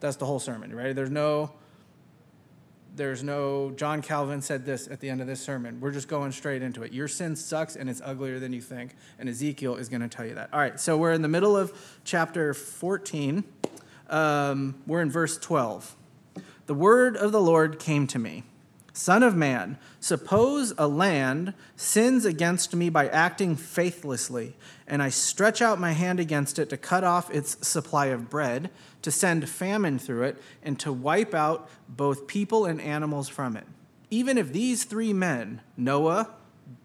That's 0.00 0.16
the 0.16 0.26
whole 0.26 0.38
sermon, 0.38 0.74
right? 0.74 0.94
There's 0.94 1.10
no, 1.10 1.52
there's 2.94 3.22
no, 3.22 3.72
John 3.76 4.02
Calvin 4.02 4.42
said 4.42 4.64
this 4.64 4.86
at 4.88 5.00
the 5.00 5.08
end 5.08 5.20
of 5.20 5.26
this 5.26 5.40
sermon. 5.40 5.80
We're 5.80 5.92
just 5.92 6.08
going 6.08 6.32
straight 6.32 6.62
into 6.62 6.82
it. 6.82 6.92
Your 6.92 7.08
sin 7.08 7.36
sucks 7.36 7.76
and 7.76 7.88
it's 7.88 8.02
uglier 8.04 8.38
than 8.38 8.52
you 8.52 8.60
think. 8.60 8.94
And 9.18 9.28
Ezekiel 9.28 9.76
is 9.76 9.88
going 9.88 10.02
to 10.02 10.08
tell 10.08 10.26
you 10.26 10.34
that. 10.34 10.50
All 10.52 10.60
right, 10.60 10.78
so 10.78 10.96
we're 10.96 11.12
in 11.12 11.22
the 11.22 11.28
middle 11.28 11.56
of 11.56 11.72
chapter 12.04 12.52
14. 12.54 13.44
Um, 14.10 14.74
we're 14.86 15.00
in 15.00 15.10
verse 15.10 15.38
12. 15.38 15.96
The 16.66 16.74
word 16.74 17.16
of 17.16 17.32
the 17.32 17.40
Lord 17.40 17.78
came 17.78 18.06
to 18.08 18.18
me 18.18 18.44
Son 18.94 19.22
of 19.22 19.34
man, 19.34 19.78
suppose 20.00 20.74
a 20.76 20.86
land 20.86 21.54
sins 21.76 22.26
against 22.26 22.76
me 22.76 22.90
by 22.90 23.08
acting 23.08 23.56
faithlessly, 23.56 24.54
and 24.86 25.02
I 25.02 25.08
stretch 25.08 25.62
out 25.62 25.80
my 25.80 25.92
hand 25.92 26.20
against 26.20 26.58
it 26.58 26.68
to 26.68 26.76
cut 26.76 27.02
off 27.02 27.30
its 27.30 27.66
supply 27.66 28.06
of 28.06 28.28
bread, 28.28 28.70
to 29.00 29.10
send 29.10 29.48
famine 29.48 29.98
through 29.98 30.24
it, 30.24 30.42
and 30.62 30.78
to 30.80 30.92
wipe 30.92 31.32
out 31.32 31.70
both 31.88 32.26
people 32.26 32.66
and 32.66 32.80
animals 32.82 33.30
from 33.30 33.56
it. 33.56 33.64
Even 34.10 34.36
if 34.36 34.52
these 34.52 34.84
three 34.84 35.14
men, 35.14 35.62
Noah, 35.74 36.28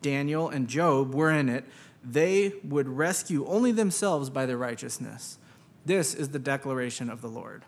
Daniel, 0.02 0.48
and 0.48 0.70
Job, 0.70 1.14
were 1.14 1.32
in 1.32 1.50
it, 1.50 1.66
they 2.02 2.54
would 2.64 2.88
rescue 2.88 3.46
only 3.48 3.74
themselves 3.74 4.30
by 4.30 4.46
their 4.46 4.58
righteousness. 4.58 5.40
This 5.86 6.14
is 6.14 6.30
the 6.30 6.40
declaration 6.40 7.10
of 7.10 7.22
the 7.22 7.28
Lord. 7.28 7.66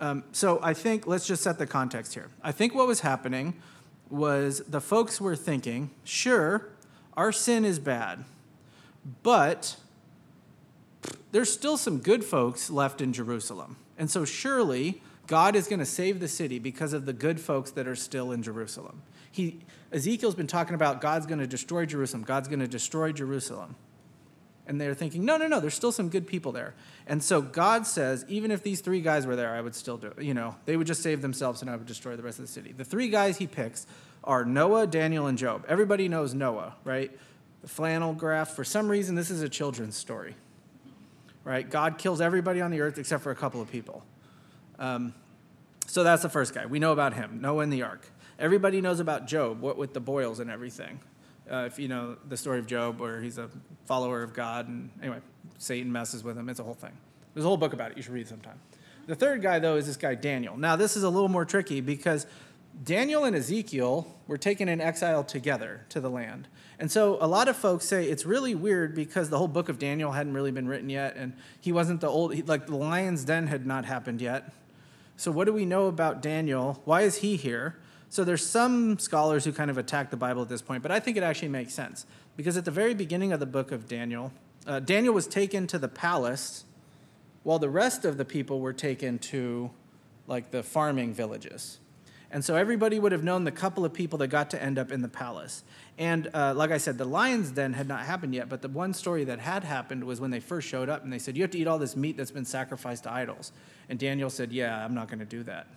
Um, 0.00 0.24
so 0.32 0.60
I 0.62 0.74
think 0.74 1.06
let's 1.06 1.26
just 1.26 1.42
set 1.42 1.58
the 1.58 1.66
context 1.66 2.14
here. 2.14 2.28
I 2.42 2.52
think 2.52 2.74
what 2.74 2.86
was 2.86 3.00
happening 3.00 3.60
was 4.10 4.60
the 4.60 4.80
folks 4.80 5.20
were 5.20 5.36
thinking, 5.36 5.90
sure, 6.04 6.68
our 7.16 7.32
sin 7.32 7.64
is 7.64 7.78
bad, 7.78 8.24
but 9.22 9.76
there's 11.32 11.52
still 11.52 11.76
some 11.76 11.98
good 11.98 12.24
folks 12.24 12.70
left 12.70 13.00
in 13.00 13.12
Jerusalem. 13.12 13.76
And 13.98 14.10
so 14.10 14.24
surely 14.24 15.02
God 15.26 15.56
is 15.56 15.68
going 15.68 15.80
to 15.80 15.86
save 15.86 16.20
the 16.20 16.28
city 16.28 16.58
because 16.58 16.92
of 16.92 17.04
the 17.04 17.12
good 17.12 17.40
folks 17.40 17.70
that 17.72 17.86
are 17.86 17.96
still 17.96 18.32
in 18.32 18.42
Jerusalem. 18.42 19.02
He, 19.30 19.60
Ezekiel's 19.92 20.34
been 20.34 20.46
talking 20.46 20.74
about 20.74 21.00
God's 21.00 21.26
going 21.26 21.40
to 21.40 21.46
destroy 21.46 21.84
Jerusalem. 21.84 22.22
God's 22.22 22.48
going 22.48 22.60
to 22.60 22.68
destroy 22.68 23.12
Jerusalem. 23.12 23.76
And 24.68 24.78
they're 24.78 24.94
thinking, 24.94 25.24
no, 25.24 25.38
no, 25.38 25.48
no, 25.48 25.60
there's 25.60 25.74
still 25.74 25.92
some 25.92 26.10
good 26.10 26.26
people 26.26 26.52
there. 26.52 26.74
And 27.06 27.22
so 27.22 27.40
God 27.40 27.86
says, 27.86 28.26
even 28.28 28.50
if 28.50 28.62
these 28.62 28.82
three 28.82 29.00
guys 29.00 29.26
were 29.26 29.34
there, 29.34 29.54
I 29.54 29.62
would 29.62 29.74
still 29.74 29.96
do 29.96 30.08
it. 30.08 30.22
You 30.22 30.34
know, 30.34 30.56
they 30.66 30.76
would 30.76 30.86
just 30.86 31.02
save 31.02 31.22
themselves 31.22 31.62
and 31.62 31.70
I 31.70 31.76
would 31.76 31.86
destroy 31.86 32.16
the 32.16 32.22
rest 32.22 32.38
of 32.38 32.46
the 32.46 32.52
city. 32.52 32.72
The 32.72 32.84
three 32.84 33.08
guys 33.08 33.38
he 33.38 33.46
picks 33.46 33.86
are 34.22 34.44
Noah, 34.44 34.86
Daniel, 34.86 35.26
and 35.26 35.38
Job. 35.38 35.64
Everybody 35.68 36.06
knows 36.06 36.34
Noah, 36.34 36.74
right? 36.84 37.10
The 37.62 37.68
flannel 37.68 38.12
graph. 38.12 38.50
For 38.50 38.62
some 38.62 38.90
reason, 38.90 39.14
this 39.14 39.30
is 39.30 39.40
a 39.40 39.48
children's 39.48 39.96
story, 39.96 40.36
right? 41.44 41.68
God 41.68 41.96
kills 41.96 42.20
everybody 42.20 42.60
on 42.60 42.70
the 42.70 42.82
earth 42.82 42.98
except 42.98 43.22
for 43.22 43.30
a 43.30 43.36
couple 43.36 43.62
of 43.62 43.72
people. 43.72 44.04
Um, 44.78 45.14
so 45.86 46.04
that's 46.04 46.22
the 46.22 46.28
first 46.28 46.52
guy. 46.52 46.66
We 46.66 46.78
know 46.78 46.92
about 46.92 47.14
him, 47.14 47.40
Noah 47.40 47.62
and 47.62 47.72
the 47.72 47.84
ark. 47.84 48.06
Everybody 48.38 48.82
knows 48.82 49.00
about 49.00 49.26
Job, 49.26 49.62
what 49.62 49.78
with 49.78 49.94
the 49.94 50.00
boils 50.00 50.40
and 50.40 50.50
everything 50.50 51.00
uh, 51.50 51.64
if 51.66 51.78
you 51.78 51.88
know 51.88 52.16
the 52.28 52.36
story 52.36 52.58
of 52.58 52.66
Job, 52.66 53.00
where 53.00 53.20
he's 53.20 53.38
a 53.38 53.48
follower 53.86 54.22
of 54.22 54.34
God, 54.34 54.68
and 54.68 54.90
anyway, 55.00 55.18
Satan 55.58 55.90
messes 55.90 56.22
with 56.22 56.36
him. 56.36 56.48
It's 56.48 56.60
a 56.60 56.64
whole 56.64 56.74
thing. 56.74 56.92
There's 57.34 57.44
a 57.44 57.48
whole 57.48 57.56
book 57.56 57.72
about 57.72 57.92
it. 57.92 57.96
You 57.96 58.02
should 58.02 58.14
read 58.14 58.28
sometime. 58.28 58.58
The 59.06 59.14
third 59.14 59.42
guy, 59.42 59.58
though, 59.58 59.76
is 59.76 59.86
this 59.86 59.96
guy 59.96 60.14
Daniel. 60.14 60.56
Now, 60.56 60.76
this 60.76 60.96
is 60.96 61.02
a 61.02 61.08
little 61.08 61.28
more 61.28 61.44
tricky 61.44 61.80
because 61.80 62.26
Daniel 62.82 63.24
and 63.24 63.34
Ezekiel 63.34 64.06
were 64.26 64.38
taken 64.38 64.68
in 64.68 64.80
exile 64.80 65.24
together 65.24 65.84
to 65.88 66.00
the 66.00 66.10
land. 66.10 66.48
And 66.78 66.90
so 66.90 67.18
a 67.20 67.26
lot 67.26 67.48
of 67.48 67.56
folks 67.56 67.86
say 67.86 68.04
it's 68.04 68.24
really 68.24 68.54
weird 68.54 68.94
because 68.94 69.30
the 69.30 69.38
whole 69.38 69.48
book 69.48 69.68
of 69.68 69.78
Daniel 69.78 70.12
hadn't 70.12 70.34
really 70.34 70.52
been 70.52 70.68
written 70.68 70.90
yet, 70.90 71.16
and 71.16 71.32
he 71.60 71.72
wasn't 71.72 72.00
the 72.00 72.08
old, 72.08 72.46
like 72.46 72.66
the 72.66 72.76
lion's 72.76 73.24
den 73.24 73.48
had 73.48 73.66
not 73.66 73.84
happened 73.84 74.20
yet. 74.20 74.52
So, 75.16 75.32
what 75.32 75.46
do 75.46 75.52
we 75.52 75.64
know 75.64 75.86
about 75.86 76.22
Daniel? 76.22 76.80
Why 76.84 77.02
is 77.02 77.16
he 77.16 77.36
here? 77.36 77.76
So, 78.10 78.24
there's 78.24 78.44
some 78.44 78.98
scholars 78.98 79.44
who 79.44 79.52
kind 79.52 79.70
of 79.70 79.78
attack 79.78 80.10
the 80.10 80.16
Bible 80.16 80.42
at 80.42 80.48
this 80.48 80.62
point, 80.62 80.82
but 80.82 80.90
I 80.90 81.00
think 81.00 81.16
it 81.16 81.22
actually 81.22 81.48
makes 81.48 81.74
sense 81.74 82.06
because 82.36 82.56
at 82.56 82.64
the 82.64 82.70
very 82.70 82.94
beginning 82.94 83.32
of 83.32 83.40
the 83.40 83.46
book 83.46 83.72
of 83.72 83.88
Daniel, 83.88 84.32
uh, 84.66 84.80
Daniel 84.80 85.14
was 85.14 85.26
taken 85.26 85.66
to 85.66 85.78
the 85.78 85.88
palace 85.88 86.64
while 87.42 87.58
the 87.58 87.68
rest 87.68 88.04
of 88.04 88.16
the 88.16 88.24
people 88.24 88.60
were 88.60 88.72
taken 88.72 89.18
to 89.18 89.70
like 90.26 90.50
the 90.50 90.62
farming 90.62 91.14
villages. 91.14 91.78
And 92.30 92.44
so 92.44 92.56
everybody 92.56 92.98
would 92.98 93.12
have 93.12 93.24
known 93.24 93.44
the 93.44 93.50
couple 93.50 93.86
of 93.86 93.94
people 93.94 94.18
that 94.18 94.28
got 94.28 94.50
to 94.50 94.62
end 94.62 94.78
up 94.78 94.92
in 94.92 95.00
the 95.00 95.08
palace. 95.08 95.64
And 95.96 96.28
uh, 96.34 96.52
like 96.54 96.70
I 96.70 96.76
said, 96.76 96.98
the 96.98 97.06
lion's 97.06 97.50
den 97.50 97.72
had 97.72 97.88
not 97.88 98.00
happened 98.00 98.34
yet, 98.34 98.50
but 98.50 98.60
the 98.60 98.68
one 98.68 98.92
story 98.92 99.24
that 99.24 99.38
had 99.38 99.64
happened 99.64 100.04
was 100.04 100.20
when 100.20 100.30
they 100.30 100.40
first 100.40 100.68
showed 100.68 100.90
up 100.90 101.02
and 101.02 101.12
they 101.12 101.18
said, 101.18 101.36
You 101.36 101.42
have 101.42 101.50
to 101.52 101.58
eat 101.58 101.66
all 101.66 101.78
this 101.78 101.96
meat 101.96 102.18
that's 102.18 102.30
been 102.30 102.44
sacrificed 102.44 103.04
to 103.04 103.12
idols. 103.12 103.52
And 103.88 103.98
Daniel 103.98 104.28
said, 104.28 104.52
Yeah, 104.52 104.84
I'm 104.84 104.94
not 104.94 105.08
going 105.08 105.20
to 105.20 105.24
do 105.24 105.42
that. 105.44 105.68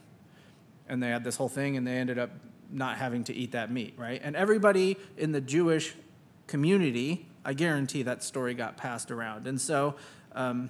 And 0.91 1.01
they 1.01 1.07
had 1.07 1.23
this 1.23 1.37
whole 1.37 1.49
thing 1.49 1.77
and 1.77 1.87
they 1.87 1.95
ended 1.95 2.19
up 2.19 2.31
not 2.69 2.97
having 2.97 3.23
to 3.23 3.33
eat 3.33 3.53
that 3.53 3.71
meat, 3.71 3.93
right? 3.97 4.19
And 4.21 4.35
everybody 4.35 4.97
in 5.17 5.31
the 5.31 5.39
Jewish 5.39 5.95
community, 6.47 7.25
I 7.45 7.53
guarantee 7.53 8.03
that 8.03 8.23
story 8.23 8.53
got 8.53 8.75
passed 8.75 9.09
around. 9.09 9.47
And 9.47 9.59
so 9.59 9.95
um, 10.35 10.69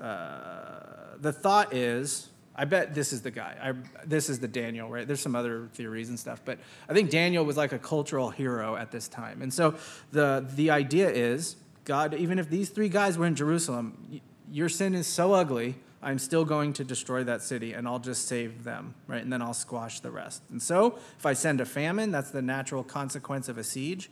uh, 0.00 1.14
the 1.20 1.32
thought 1.32 1.72
is, 1.72 2.28
I 2.56 2.64
bet 2.64 2.92
this 2.92 3.12
is 3.12 3.22
the 3.22 3.30
guy. 3.30 3.56
I, 3.62 4.04
this 4.04 4.28
is 4.28 4.40
the 4.40 4.48
Daniel, 4.48 4.88
right? 4.90 5.06
There's 5.06 5.20
some 5.20 5.36
other 5.36 5.68
theories 5.74 6.08
and 6.08 6.18
stuff, 6.18 6.42
but 6.44 6.58
I 6.88 6.92
think 6.92 7.10
Daniel 7.10 7.44
was 7.44 7.56
like 7.56 7.72
a 7.72 7.78
cultural 7.78 8.30
hero 8.30 8.74
at 8.74 8.90
this 8.90 9.06
time. 9.06 9.42
And 9.42 9.54
so 9.54 9.76
the, 10.10 10.44
the 10.56 10.70
idea 10.70 11.08
is 11.08 11.54
God, 11.84 12.14
even 12.14 12.40
if 12.40 12.50
these 12.50 12.68
three 12.68 12.88
guys 12.88 13.16
were 13.16 13.26
in 13.26 13.36
Jerusalem, 13.36 14.20
your 14.50 14.68
sin 14.68 14.94
is 14.96 15.06
so 15.06 15.32
ugly, 15.32 15.76
I'm 16.02 16.18
still 16.18 16.44
going 16.44 16.72
to 16.74 16.84
destroy 16.84 17.24
that 17.24 17.42
city 17.42 17.72
and 17.74 17.86
I'll 17.86 17.98
just 17.98 18.26
save 18.26 18.64
them, 18.64 18.94
right? 19.06 19.22
And 19.22 19.32
then 19.32 19.40
I'll 19.40 19.54
squash 19.54 20.00
the 20.00 20.10
rest. 20.10 20.42
And 20.50 20.60
so 20.60 20.98
if 21.18 21.24
I 21.24 21.32
send 21.32 21.60
a 21.60 21.64
famine, 21.64 22.10
that's 22.10 22.30
the 22.30 22.42
natural 22.42 22.82
consequence 22.82 23.48
of 23.48 23.56
a 23.56 23.64
siege, 23.64 24.10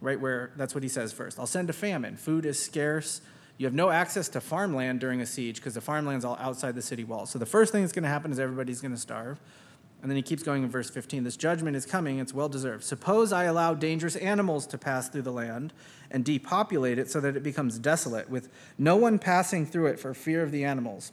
right? 0.00 0.20
Where 0.20 0.52
that's 0.56 0.74
what 0.74 0.82
he 0.82 0.88
says 0.88 1.12
first. 1.12 1.38
I'll 1.38 1.46
send 1.46 1.68
a 1.68 1.72
famine. 1.72 2.16
Food 2.16 2.46
is 2.46 2.62
scarce 2.62 3.20
you 3.62 3.66
have 3.66 3.74
no 3.74 3.90
access 3.90 4.28
to 4.30 4.40
farmland 4.40 4.98
during 4.98 5.20
a 5.20 5.26
siege 5.26 5.56
because 5.56 5.74
the 5.74 5.80
farmland's 5.80 6.24
all 6.24 6.36
outside 6.40 6.74
the 6.74 6.82
city 6.82 7.04
walls. 7.04 7.30
So 7.30 7.38
the 7.38 7.46
first 7.46 7.70
thing 7.70 7.82
that's 7.82 7.92
going 7.92 8.02
to 8.02 8.08
happen 8.08 8.32
is 8.32 8.40
everybody's 8.40 8.80
going 8.80 8.94
to 8.94 9.00
starve. 9.00 9.38
And 10.00 10.10
then 10.10 10.16
he 10.16 10.22
keeps 10.22 10.42
going 10.42 10.64
in 10.64 10.68
verse 10.68 10.90
15 10.90 11.22
This 11.22 11.36
judgment 11.36 11.76
is 11.76 11.86
coming, 11.86 12.18
it's 12.18 12.34
well 12.34 12.48
deserved. 12.48 12.82
Suppose 12.82 13.32
I 13.32 13.44
allow 13.44 13.74
dangerous 13.74 14.16
animals 14.16 14.66
to 14.66 14.78
pass 14.78 15.08
through 15.08 15.22
the 15.22 15.30
land 15.30 15.72
and 16.10 16.24
depopulate 16.24 16.98
it 16.98 17.08
so 17.08 17.20
that 17.20 17.36
it 17.36 17.44
becomes 17.44 17.78
desolate, 17.78 18.28
with 18.28 18.48
no 18.78 18.96
one 18.96 19.20
passing 19.20 19.64
through 19.64 19.86
it 19.86 20.00
for 20.00 20.12
fear 20.12 20.42
of 20.42 20.50
the 20.50 20.64
animals. 20.64 21.12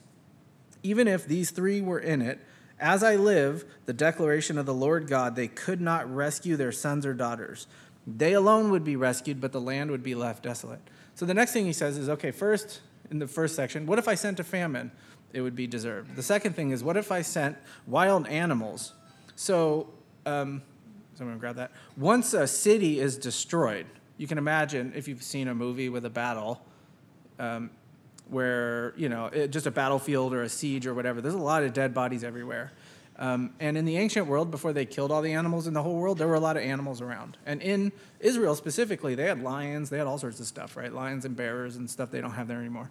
Even 0.82 1.08
if 1.08 1.26
these 1.26 1.50
three 1.50 1.80
were 1.80 1.98
in 1.98 2.22
it, 2.22 2.40
as 2.78 3.02
I 3.02 3.16
live, 3.16 3.64
the 3.84 3.92
declaration 3.92 4.56
of 4.56 4.66
the 4.66 4.74
Lord 4.74 5.06
God, 5.06 5.36
they 5.36 5.48
could 5.48 5.80
not 5.80 6.12
rescue 6.12 6.56
their 6.56 6.72
sons 6.72 7.04
or 7.04 7.12
daughters. 7.12 7.66
They 8.06 8.32
alone 8.32 8.70
would 8.70 8.84
be 8.84 8.96
rescued, 8.96 9.40
but 9.40 9.52
the 9.52 9.60
land 9.60 9.90
would 9.90 10.02
be 10.02 10.14
left 10.14 10.42
desolate. 10.42 10.80
So 11.14 11.26
the 11.26 11.34
next 11.34 11.52
thing 11.52 11.66
he 11.66 11.74
says 11.74 11.98
is 11.98 12.08
okay, 12.08 12.30
first, 12.30 12.80
in 13.10 13.18
the 13.18 13.26
first 13.26 13.54
section, 13.54 13.86
what 13.86 13.98
if 13.98 14.08
I 14.08 14.14
sent 14.14 14.40
a 14.40 14.44
famine? 14.44 14.90
It 15.32 15.42
would 15.42 15.54
be 15.54 15.66
deserved. 15.66 16.16
The 16.16 16.22
second 16.22 16.56
thing 16.56 16.70
is, 16.70 16.82
what 16.82 16.96
if 16.96 17.12
I 17.12 17.22
sent 17.22 17.56
wild 17.86 18.26
animals? 18.26 18.94
So, 19.36 19.90
um, 20.26 20.62
someone 21.14 21.38
grab 21.38 21.56
that. 21.56 21.70
Once 21.96 22.32
a 22.34 22.46
city 22.46 22.98
is 22.98 23.18
destroyed, 23.18 23.86
you 24.16 24.26
can 24.26 24.38
imagine 24.38 24.92
if 24.96 25.06
you've 25.06 25.22
seen 25.22 25.48
a 25.48 25.54
movie 25.54 25.88
with 25.88 26.04
a 26.04 26.10
battle, 26.10 26.62
um, 27.38 27.70
where, 28.30 28.94
you 28.96 29.08
know, 29.08 29.26
it, 29.26 29.48
just 29.48 29.66
a 29.66 29.70
battlefield 29.70 30.32
or 30.32 30.42
a 30.42 30.48
siege 30.48 30.86
or 30.86 30.94
whatever, 30.94 31.20
there's 31.20 31.34
a 31.34 31.38
lot 31.38 31.62
of 31.62 31.72
dead 31.72 31.92
bodies 31.92 32.24
everywhere. 32.24 32.72
Um, 33.18 33.52
and 33.60 33.76
in 33.76 33.84
the 33.84 33.98
ancient 33.98 34.26
world, 34.26 34.50
before 34.50 34.72
they 34.72 34.86
killed 34.86 35.12
all 35.12 35.20
the 35.20 35.32
animals 35.32 35.66
in 35.66 35.74
the 35.74 35.82
whole 35.82 35.96
world, 35.96 36.16
there 36.16 36.26
were 36.26 36.36
a 36.36 36.40
lot 36.40 36.56
of 36.56 36.62
animals 36.62 37.02
around. 37.02 37.36
And 37.44 37.60
in 37.60 37.92
Israel 38.18 38.54
specifically, 38.54 39.14
they 39.14 39.24
had 39.24 39.42
lions, 39.42 39.90
they 39.90 39.98
had 39.98 40.06
all 40.06 40.16
sorts 40.16 40.40
of 40.40 40.46
stuff, 40.46 40.74
right? 40.74 40.90
Lions 40.90 41.26
and 41.26 41.36
bears 41.36 41.76
and 41.76 41.90
stuff 41.90 42.10
they 42.10 42.22
don't 42.22 42.30
have 42.32 42.48
there 42.48 42.58
anymore. 42.58 42.90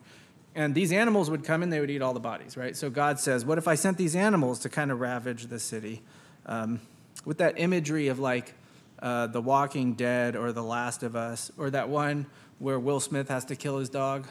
And 0.54 0.76
these 0.76 0.92
animals 0.92 1.32
would 1.32 1.44
come 1.44 1.64
and 1.64 1.74
they 1.74 1.80
would 1.80 1.90
eat 1.90 2.02
all 2.02 2.14
the 2.14 2.20
bodies, 2.20 2.58
right? 2.58 2.76
So 2.76 2.92
God 2.92 3.20
says, 3.20 3.44
What 3.44 3.58
if 3.58 3.68
I 3.68 3.76
sent 3.76 3.98
these 3.98 4.16
animals 4.16 4.60
to 4.60 4.70
kind 4.70 4.92
of 4.92 5.00
ravage 5.00 5.48
the 5.48 5.60
city? 5.60 6.02
Um, 6.46 6.80
with 7.26 7.38
that 7.40 7.60
imagery 7.60 8.08
of 8.08 8.20
like 8.20 8.54
uh, 9.02 9.28
The 9.28 9.42
Walking 9.42 9.94
Dead 9.94 10.36
or 10.36 10.52
The 10.52 10.64
Last 10.64 11.04
of 11.04 11.16
Us, 11.16 11.52
or 11.58 11.70
that 11.72 11.90
one 11.90 12.28
where 12.60 12.80
Will 12.80 13.00
Smith 13.00 13.30
has 13.30 13.46
to 13.46 13.56
kill 13.56 13.80
his 13.80 13.90
dog. 13.90 14.28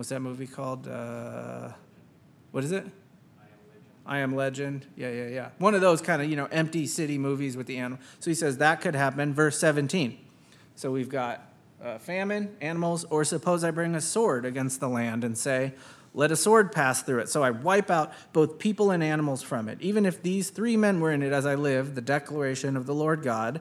What's 0.00 0.08
that 0.08 0.20
movie 0.20 0.46
called? 0.46 0.88
Uh, 0.88 1.72
what 2.52 2.64
is 2.64 2.72
it? 2.72 2.86
I 4.06 4.20
Am 4.20 4.34
Legend. 4.34 4.86
Yeah, 4.96 5.10
yeah, 5.10 5.26
yeah. 5.26 5.48
One 5.58 5.74
of 5.74 5.82
those 5.82 6.00
kind 6.00 6.22
of, 6.22 6.30
you 6.30 6.36
know, 6.36 6.46
empty 6.46 6.86
city 6.86 7.18
movies 7.18 7.54
with 7.54 7.66
the 7.66 7.76
animal. 7.76 7.98
So 8.18 8.30
he 8.30 8.34
says 8.34 8.56
that 8.56 8.80
could 8.80 8.94
happen. 8.94 9.34
Verse 9.34 9.58
17. 9.58 10.16
So 10.74 10.90
we've 10.90 11.10
got 11.10 11.52
uh, 11.84 11.98
famine, 11.98 12.56
animals, 12.62 13.04
or 13.10 13.24
suppose 13.24 13.62
I 13.62 13.72
bring 13.72 13.94
a 13.94 14.00
sword 14.00 14.46
against 14.46 14.80
the 14.80 14.88
land 14.88 15.22
and 15.22 15.36
say, 15.36 15.74
let 16.14 16.32
a 16.32 16.36
sword 16.36 16.72
pass 16.72 17.02
through 17.02 17.18
it. 17.18 17.28
So 17.28 17.42
I 17.42 17.50
wipe 17.50 17.90
out 17.90 18.10
both 18.32 18.58
people 18.58 18.90
and 18.90 19.04
animals 19.04 19.42
from 19.42 19.68
it. 19.68 19.76
Even 19.82 20.06
if 20.06 20.22
these 20.22 20.48
three 20.48 20.78
men 20.78 21.00
were 21.00 21.12
in 21.12 21.22
it 21.22 21.34
as 21.34 21.44
I 21.44 21.56
live, 21.56 21.94
the 21.94 22.00
declaration 22.00 22.74
of 22.74 22.86
the 22.86 22.94
Lord 22.94 23.22
God, 23.22 23.60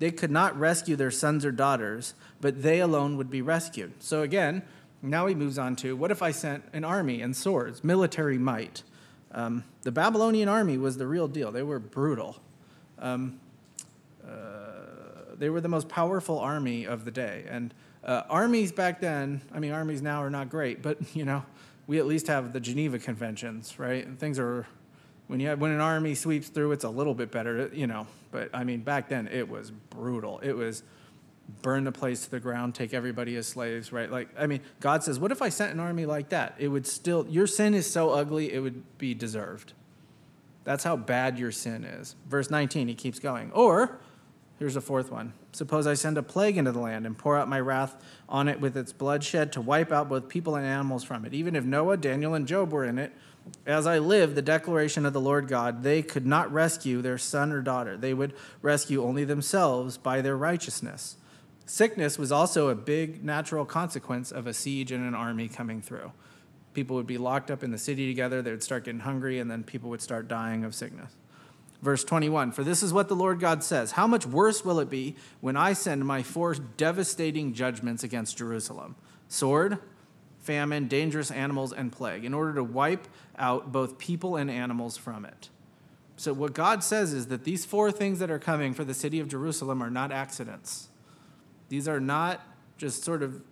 they 0.00 0.10
could 0.10 0.32
not 0.32 0.58
rescue 0.58 0.96
their 0.96 1.12
sons 1.12 1.44
or 1.44 1.52
daughters, 1.52 2.14
but 2.40 2.64
they 2.64 2.80
alone 2.80 3.16
would 3.16 3.30
be 3.30 3.40
rescued. 3.40 3.92
So 4.00 4.22
again, 4.22 4.64
now 5.02 5.26
he 5.26 5.34
moves 5.34 5.58
on 5.58 5.76
to 5.76 5.96
what 5.96 6.10
if 6.10 6.22
I 6.22 6.30
sent 6.30 6.64
an 6.72 6.84
army 6.84 7.20
and 7.22 7.36
swords, 7.36 7.84
military 7.84 8.38
might? 8.38 8.82
Um, 9.32 9.64
the 9.82 9.92
Babylonian 9.92 10.48
army 10.48 10.78
was 10.78 10.96
the 10.96 11.06
real 11.06 11.28
deal. 11.28 11.52
They 11.52 11.62
were 11.62 11.78
brutal. 11.78 12.36
Um, 12.98 13.38
uh, 14.26 15.36
they 15.38 15.50
were 15.50 15.60
the 15.60 15.68
most 15.68 15.88
powerful 15.88 16.38
army 16.38 16.86
of 16.86 17.04
the 17.04 17.10
day. 17.10 17.44
And 17.48 17.74
uh, 18.02 18.22
armies 18.30 18.72
back 18.72 19.00
then, 19.00 19.42
I 19.52 19.58
mean, 19.58 19.72
armies 19.72 20.00
now 20.00 20.22
are 20.22 20.30
not 20.30 20.48
great, 20.48 20.82
but, 20.82 20.98
you 21.14 21.24
know, 21.24 21.44
we 21.86 21.98
at 21.98 22.06
least 22.06 22.26
have 22.28 22.52
the 22.52 22.60
Geneva 22.60 22.98
Conventions, 22.98 23.78
right? 23.78 24.04
And 24.06 24.18
things 24.18 24.38
are, 24.38 24.66
when, 25.28 25.40
you 25.40 25.48
have, 25.48 25.60
when 25.60 25.70
an 25.70 25.80
army 25.80 26.14
sweeps 26.14 26.48
through, 26.48 26.72
it's 26.72 26.84
a 26.84 26.90
little 26.90 27.14
bit 27.14 27.30
better, 27.30 27.70
you 27.72 27.86
know. 27.86 28.06
But, 28.32 28.50
I 28.52 28.64
mean, 28.64 28.80
back 28.80 29.08
then 29.08 29.28
it 29.28 29.48
was 29.48 29.70
brutal. 29.70 30.40
It 30.40 30.52
was 30.52 30.82
burn 31.62 31.84
the 31.84 31.92
place 31.92 32.24
to 32.24 32.30
the 32.30 32.40
ground, 32.40 32.74
take 32.74 32.92
everybody 32.92 33.36
as 33.36 33.46
slaves, 33.46 33.92
right? 33.92 34.10
Like, 34.10 34.28
I 34.38 34.46
mean, 34.46 34.60
God 34.80 35.02
says, 35.02 35.18
what 35.18 35.32
if 35.32 35.42
I 35.42 35.48
sent 35.48 35.72
an 35.72 35.80
army 35.80 36.06
like 36.06 36.30
that? 36.30 36.54
It 36.58 36.68
would 36.68 36.86
still, 36.86 37.26
your 37.28 37.46
sin 37.46 37.74
is 37.74 37.88
so 37.90 38.10
ugly, 38.10 38.52
it 38.52 38.60
would 38.60 38.98
be 38.98 39.14
deserved. 39.14 39.72
That's 40.64 40.82
how 40.84 40.96
bad 40.96 41.38
your 41.38 41.52
sin 41.52 41.84
is. 41.84 42.16
Verse 42.28 42.50
19, 42.50 42.88
he 42.88 42.94
keeps 42.94 43.20
going. 43.20 43.52
Or, 43.52 44.00
here's 44.58 44.74
a 44.74 44.80
fourth 44.80 45.12
one. 45.12 45.32
Suppose 45.52 45.86
I 45.86 45.94
send 45.94 46.18
a 46.18 46.22
plague 46.22 46.58
into 46.58 46.72
the 46.72 46.80
land 46.80 47.06
and 47.06 47.16
pour 47.16 47.36
out 47.36 47.48
my 47.48 47.60
wrath 47.60 48.02
on 48.28 48.48
it 48.48 48.60
with 48.60 48.76
its 48.76 48.92
bloodshed 48.92 49.52
to 49.52 49.60
wipe 49.60 49.92
out 49.92 50.08
both 50.08 50.28
people 50.28 50.56
and 50.56 50.66
animals 50.66 51.04
from 51.04 51.24
it. 51.24 51.32
Even 51.32 51.54
if 51.54 51.64
Noah, 51.64 51.96
Daniel, 51.96 52.34
and 52.34 52.48
Job 52.48 52.72
were 52.72 52.84
in 52.84 52.98
it, 52.98 53.12
as 53.64 53.86
I 53.86 53.98
live, 53.98 54.34
the 54.34 54.42
declaration 54.42 55.06
of 55.06 55.12
the 55.12 55.20
Lord 55.20 55.46
God, 55.46 55.84
they 55.84 56.02
could 56.02 56.26
not 56.26 56.52
rescue 56.52 57.00
their 57.00 57.18
son 57.18 57.52
or 57.52 57.62
daughter. 57.62 57.96
They 57.96 58.12
would 58.12 58.34
rescue 58.60 59.04
only 59.04 59.24
themselves 59.24 59.96
by 59.96 60.20
their 60.20 60.36
righteousness. 60.36 61.16
Sickness 61.66 62.16
was 62.16 62.30
also 62.30 62.68
a 62.68 62.76
big 62.76 63.24
natural 63.24 63.64
consequence 63.64 64.30
of 64.30 64.46
a 64.46 64.54
siege 64.54 64.92
and 64.92 65.04
an 65.04 65.16
army 65.16 65.48
coming 65.48 65.82
through. 65.82 66.12
People 66.74 66.94
would 66.94 67.08
be 67.08 67.18
locked 67.18 67.50
up 67.50 67.64
in 67.64 67.72
the 67.72 67.78
city 67.78 68.06
together, 68.06 68.40
they 68.40 68.52
would 68.52 68.62
start 68.62 68.84
getting 68.84 69.00
hungry, 69.00 69.40
and 69.40 69.50
then 69.50 69.64
people 69.64 69.90
would 69.90 70.00
start 70.00 70.28
dying 70.28 70.64
of 70.64 70.74
sickness. 70.74 71.12
Verse 71.82 72.04
21 72.04 72.52
For 72.52 72.62
this 72.62 72.82
is 72.84 72.92
what 72.92 73.08
the 73.08 73.16
Lord 73.16 73.40
God 73.40 73.64
says 73.64 73.92
How 73.92 74.06
much 74.06 74.24
worse 74.26 74.64
will 74.64 74.78
it 74.78 74.88
be 74.88 75.16
when 75.40 75.56
I 75.56 75.72
send 75.72 76.06
my 76.06 76.22
four 76.22 76.54
devastating 76.54 77.52
judgments 77.52 78.04
against 78.04 78.38
Jerusalem? 78.38 78.94
Sword, 79.28 79.78
famine, 80.38 80.86
dangerous 80.86 81.32
animals, 81.32 81.72
and 81.72 81.90
plague, 81.90 82.24
in 82.24 82.32
order 82.32 82.54
to 82.54 82.64
wipe 82.64 83.08
out 83.38 83.72
both 83.72 83.98
people 83.98 84.36
and 84.36 84.48
animals 84.50 84.96
from 84.96 85.24
it. 85.24 85.50
So, 86.16 86.32
what 86.32 86.54
God 86.54 86.84
says 86.84 87.12
is 87.12 87.26
that 87.26 87.44
these 87.44 87.64
four 87.64 87.90
things 87.90 88.20
that 88.20 88.30
are 88.30 88.38
coming 88.38 88.72
for 88.72 88.84
the 88.84 88.94
city 88.94 89.18
of 89.18 89.28
Jerusalem 89.28 89.82
are 89.82 89.90
not 89.90 90.12
accidents. 90.12 90.88
These 91.68 91.88
are 91.88 92.00
not 92.00 92.40
just 92.78 93.04
sort 93.04 93.22
of 93.22 93.42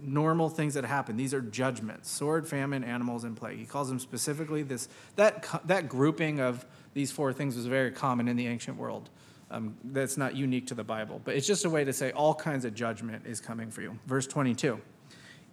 normal 0.00 0.48
things 0.48 0.74
that 0.74 0.84
happen. 0.84 1.16
These 1.16 1.34
are 1.34 1.40
judgments 1.40 2.10
sword, 2.10 2.46
famine, 2.46 2.84
animals, 2.84 3.24
and 3.24 3.36
plague. 3.36 3.58
He 3.58 3.64
calls 3.64 3.88
them 3.88 3.98
specifically 3.98 4.62
this. 4.62 4.88
That, 5.16 5.46
that 5.66 5.88
grouping 5.88 6.40
of 6.40 6.64
these 6.92 7.10
four 7.10 7.32
things 7.32 7.56
was 7.56 7.66
very 7.66 7.90
common 7.90 8.28
in 8.28 8.36
the 8.36 8.46
ancient 8.46 8.76
world. 8.76 9.10
Um, 9.50 9.76
that's 9.84 10.16
not 10.16 10.34
unique 10.34 10.66
to 10.68 10.74
the 10.74 10.84
Bible, 10.84 11.20
but 11.24 11.36
it's 11.36 11.46
just 11.46 11.64
a 11.64 11.70
way 11.70 11.84
to 11.84 11.92
say 11.92 12.12
all 12.12 12.34
kinds 12.34 12.64
of 12.64 12.74
judgment 12.74 13.26
is 13.26 13.40
coming 13.40 13.70
for 13.70 13.82
you. 13.82 13.98
Verse 14.06 14.26
22. 14.26 14.80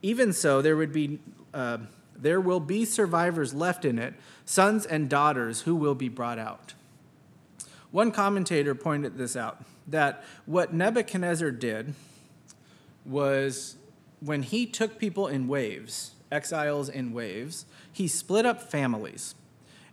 Even 0.01 0.33
so, 0.33 0.61
there 0.61 0.75
would 0.75 0.91
be 0.91 1.19
uh, 1.53 1.77
There 2.15 2.41
will 2.41 2.59
be 2.59 2.85
survivors 2.85 3.53
left 3.53 3.85
in 3.85 3.99
it, 3.99 4.15
sons 4.45 4.85
and 4.85 5.09
daughters 5.09 5.61
who 5.61 5.75
will 5.75 5.95
be 5.95 6.09
brought 6.09 6.39
out. 6.39 6.73
One 7.91 8.11
commentator 8.11 8.73
pointed 8.73 9.17
this 9.17 9.35
out 9.35 9.63
that 9.87 10.23
what 10.45 10.73
Nebuchadnezzar 10.73 11.51
did 11.51 11.93
was 13.05 13.77
when 14.19 14.43
he 14.43 14.65
took 14.65 14.99
people 14.99 15.27
in 15.27 15.47
waves, 15.47 16.11
exiles 16.31 16.89
in 16.89 17.13
waves, 17.13 17.65
he 17.91 18.07
split 18.07 18.45
up 18.45 18.61
families. 18.61 19.35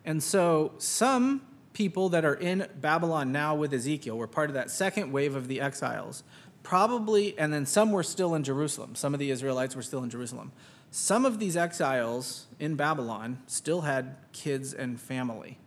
And 0.05 0.23
so 0.23 0.73
some 0.79 1.43
people 1.73 2.09
that 2.11 2.25
are 2.25 2.35
in 2.35 2.67
Babylon 2.81 3.33
now 3.33 3.55
with 3.55 3.73
Ezekiel 3.73 4.17
were 4.17 4.27
part 4.27 4.51
of 4.51 4.55
that 4.55 4.71
second 4.71 5.13
wave 5.13 5.35
of 5.35 5.49
the 5.49 5.61
exiles. 5.61 6.23
Probably, 6.63 7.39
and 7.39 7.53
then 7.53 7.65
some 7.65 7.93
were 7.93 8.03
still 8.03 8.35
in 8.35 8.43
Jerusalem. 8.43 8.95
Some 8.95 9.15
of 9.15 9.21
the 9.21 9.31
Israelites 9.31 9.75
were 9.75 9.83
still 9.83 10.03
in 10.03 10.11
Jerusalem. 10.11 10.53
Some 10.91 11.25
of 11.25 11.39
these 11.39 11.57
exiles 11.57 12.47
in 12.59 12.75
Babylon 12.75 13.43
still 13.47 13.83
had 13.83 14.17
kids 14.33 14.73
and 14.73 15.01
family 15.01 15.59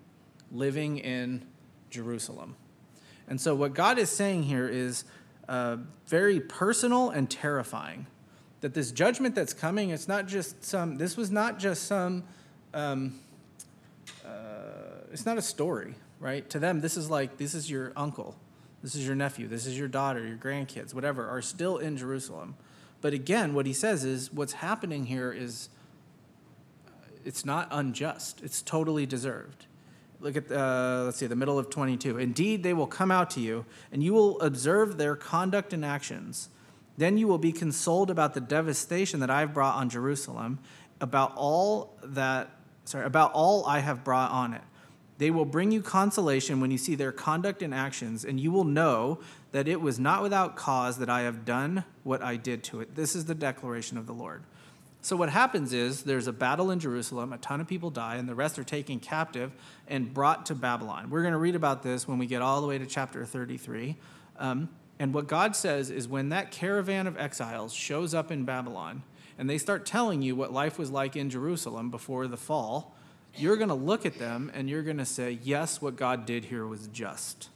living 0.51 0.97
in 0.97 1.45
Jerusalem. 1.89 2.55
And 3.31 3.39
so, 3.39 3.55
what 3.55 3.73
God 3.73 3.97
is 3.97 4.09
saying 4.09 4.43
here 4.43 4.67
is 4.67 5.05
uh, 5.47 5.77
very 6.07 6.41
personal 6.41 7.11
and 7.11 7.29
terrifying. 7.29 8.07
That 8.59 8.73
this 8.73 8.91
judgment 8.91 9.35
that's 9.35 9.53
coming, 9.53 9.91
it's 9.91 10.09
not 10.09 10.27
just 10.27 10.65
some, 10.65 10.97
this 10.97 11.15
was 11.15 11.31
not 11.31 11.57
just 11.57 11.85
some, 11.85 12.25
um, 12.73 13.21
uh, 14.25 15.07
it's 15.13 15.25
not 15.25 15.37
a 15.37 15.41
story, 15.41 15.95
right? 16.19 16.47
To 16.49 16.59
them, 16.59 16.81
this 16.81 16.97
is 16.97 17.09
like, 17.09 17.37
this 17.37 17.55
is 17.55 17.71
your 17.71 17.93
uncle, 17.95 18.35
this 18.83 18.95
is 18.95 19.07
your 19.07 19.15
nephew, 19.15 19.47
this 19.47 19.65
is 19.65 19.79
your 19.79 19.87
daughter, 19.87 20.27
your 20.27 20.35
grandkids, 20.35 20.93
whatever, 20.93 21.25
are 21.25 21.41
still 21.41 21.77
in 21.77 21.95
Jerusalem. 21.95 22.55
But 22.99 23.13
again, 23.13 23.53
what 23.53 23.65
he 23.65 23.71
says 23.71 24.03
is 24.03 24.33
what's 24.33 24.53
happening 24.53 25.05
here 25.05 25.31
is 25.31 25.69
it's 27.23 27.45
not 27.45 27.69
unjust, 27.71 28.41
it's 28.43 28.61
totally 28.61 29.05
deserved. 29.05 29.67
Look 30.21 30.37
at, 30.37 30.51
uh, 30.51 31.03
let's 31.05 31.17
see, 31.17 31.25
the 31.25 31.35
middle 31.35 31.57
of 31.57 31.71
22. 31.71 32.19
Indeed, 32.19 32.61
they 32.61 32.73
will 32.73 32.87
come 32.87 33.09
out 33.09 33.31
to 33.31 33.39
you, 33.39 33.65
and 33.91 34.03
you 34.03 34.13
will 34.13 34.39
observe 34.39 34.97
their 34.97 35.15
conduct 35.15 35.73
and 35.73 35.83
actions. 35.83 36.49
Then 36.97 37.17
you 37.17 37.27
will 37.27 37.39
be 37.39 37.51
consoled 37.51 38.11
about 38.11 38.35
the 38.35 38.41
devastation 38.41 39.19
that 39.21 39.31
I've 39.31 39.53
brought 39.53 39.75
on 39.75 39.89
Jerusalem, 39.89 40.59
about 40.99 41.33
all 41.35 41.97
that, 42.03 42.51
sorry, 42.85 43.05
about 43.05 43.33
all 43.33 43.65
I 43.65 43.79
have 43.79 44.03
brought 44.03 44.29
on 44.29 44.53
it. 44.53 44.61
They 45.17 45.31
will 45.31 45.45
bring 45.45 45.71
you 45.71 45.81
consolation 45.81 46.59
when 46.61 46.69
you 46.69 46.77
see 46.77 46.93
their 46.93 47.11
conduct 47.11 47.63
and 47.63 47.73
actions, 47.73 48.23
and 48.23 48.39
you 48.39 48.51
will 48.51 48.63
know 48.63 49.19
that 49.51 49.67
it 49.67 49.81
was 49.81 49.99
not 49.99 50.21
without 50.21 50.55
cause 50.55 50.99
that 50.99 51.09
I 51.09 51.21
have 51.21 51.45
done 51.45 51.83
what 52.03 52.21
I 52.21 52.35
did 52.37 52.63
to 52.65 52.81
it. 52.81 52.95
This 52.95 53.15
is 53.15 53.25
the 53.25 53.35
declaration 53.35 53.97
of 53.97 54.05
the 54.05 54.13
Lord. 54.13 54.43
So, 55.03 55.15
what 55.15 55.29
happens 55.29 55.73
is 55.73 56.03
there's 56.03 56.27
a 56.27 56.33
battle 56.33 56.69
in 56.69 56.79
Jerusalem, 56.79 57.33
a 57.33 57.39
ton 57.39 57.59
of 57.59 57.67
people 57.67 57.89
die, 57.89 58.17
and 58.17 58.29
the 58.29 58.35
rest 58.35 58.59
are 58.59 58.63
taken 58.63 58.99
captive 58.99 59.51
and 59.87 60.13
brought 60.13 60.45
to 60.47 60.55
Babylon. 60.55 61.09
We're 61.09 61.21
going 61.21 61.33
to 61.33 61.39
read 61.39 61.55
about 61.55 61.81
this 61.81 62.07
when 62.07 62.19
we 62.19 62.27
get 62.27 62.43
all 62.43 62.61
the 62.61 62.67
way 62.67 62.77
to 62.77 62.85
chapter 62.85 63.25
33. 63.25 63.95
Um, 64.37 64.69
and 64.99 65.15
what 65.15 65.27
God 65.27 65.55
says 65.55 65.89
is 65.89 66.07
when 66.07 66.29
that 66.29 66.51
caravan 66.51 67.07
of 67.07 67.17
exiles 67.17 67.73
shows 67.73 68.13
up 68.13 68.31
in 68.31 68.45
Babylon 68.45 69.01
and 69.39 69.49
they 69.49 69.57
start 69.57 69.87
telling 69.87 70.21
you 70.21 70.35
what 70.35 70.53
life 70.53 70.77
was 70.77 70.91
like 70.91 71.15
in 71.15 71.31
Jerusalem 71.31 71.89
before 71.89 72.27
the 72.27 72.37
fall, 72.37 72.95
you're 73.35 73.57
going 73.57 73.69
to 73.69 73.73
look 73.73 74.05
at 74.05 74.19
them 74.19 74.51
and 74.53 74.69
you're 74.69 74.83
going 74.83 74.99
to 74.99 75.05
say, 75.05 75.39
Yes, 75.41 75.81
what 75.81 75.95
God 75.95 76.27
did 76.27 76.45
here 76.45 76.67
was 76.67 76.85
just. 76.87 77.49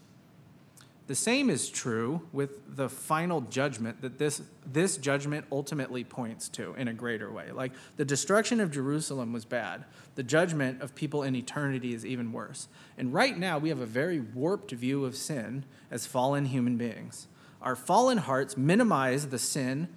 The 1.08 1.16
same 1.16 1.52
is 1.52 1.70
true 1.70 2.22
with 2.34 2.76
the 2.76 2.90
final 2.90 3.42
judgment 3.42 4.02
that 4.02 4.18
this, 4.18 4.42
this 4.66 4.98
judgment 4.98 5.46
ultimately 5.52 6.04
points 6.04 6.50
to 6.50 6.74
in 6.74 6.88
a 6.88 6.94
greater 6.94 7.32
way. 7.32 7.52
Like 7.52 7.74
the 7.96 8.06
destruction 8.06 8.60
of 8.60 8.72
Jerusalem 8.72 9.32
was 9.32 9.46
bad, 9.46 9.86
the 10.16 10.24
judgment 10.24 10.82
of 10.82 10.96
people 10.96 11.22
in 11.22 11.36
eternity 11.36 11.94
is 11.94 12.06
even 12.06 12.32
worse. 12.32 12.68
And 12.98 13.14
right 13.14 13.38
now, 13.38 13.60
we 13.60 13.70
have 13.70 13.82
a 13.82 13.86
very 13.86 14.20
warped 14.20 14.72
view 14.72 15.06
of 15.06 15.16
sin 15.16 15.66
as 15.92 16.08
fallen 16.08 16.46
human 16.46 16.76
beings. 16.76 17.28
Our 17.62 17.76
fallen 17.76 18.18
hearts 18.18 18.58
minimize 18.58 19.28
the 19.28 19.40
sin, 19.40 19.90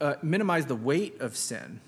uh, 0.00 0.14
minimize 0.22 0.66
the 0.66 0.76
weight 0.76 1.20
of 1.20 1.36
sin. 1.36 1.80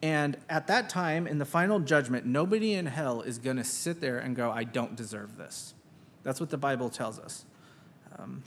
And 0.00 0.36
at 0.48 0.66
that 0.68 0.88
time, 0.88 1.26
in 1.26 1.38
the 1.38 1.44
final 1.44 1.80
judgment, 1.80 2.24
nobody 2.24 2.72
in 2.72 2.86
hell 2.86 3.20
is 3.20 3.38
going 3.38 3.56
to 3.56 3.64
sit 3.64 4.00
there 4.00 4.18
and 4.18 4.34
go, 4.34 4.50
I 4.50 4.64
don't 4.64 4.94
deserve 4.96 5.36
this. 5.36 5.74
That's 6.22 6.40
what 6.40 6.50
the 6.50 6.58
Bible 6.58 6.88
tells 6.88 7.18
us. 7.18 7.44
Um, 8.18 8.42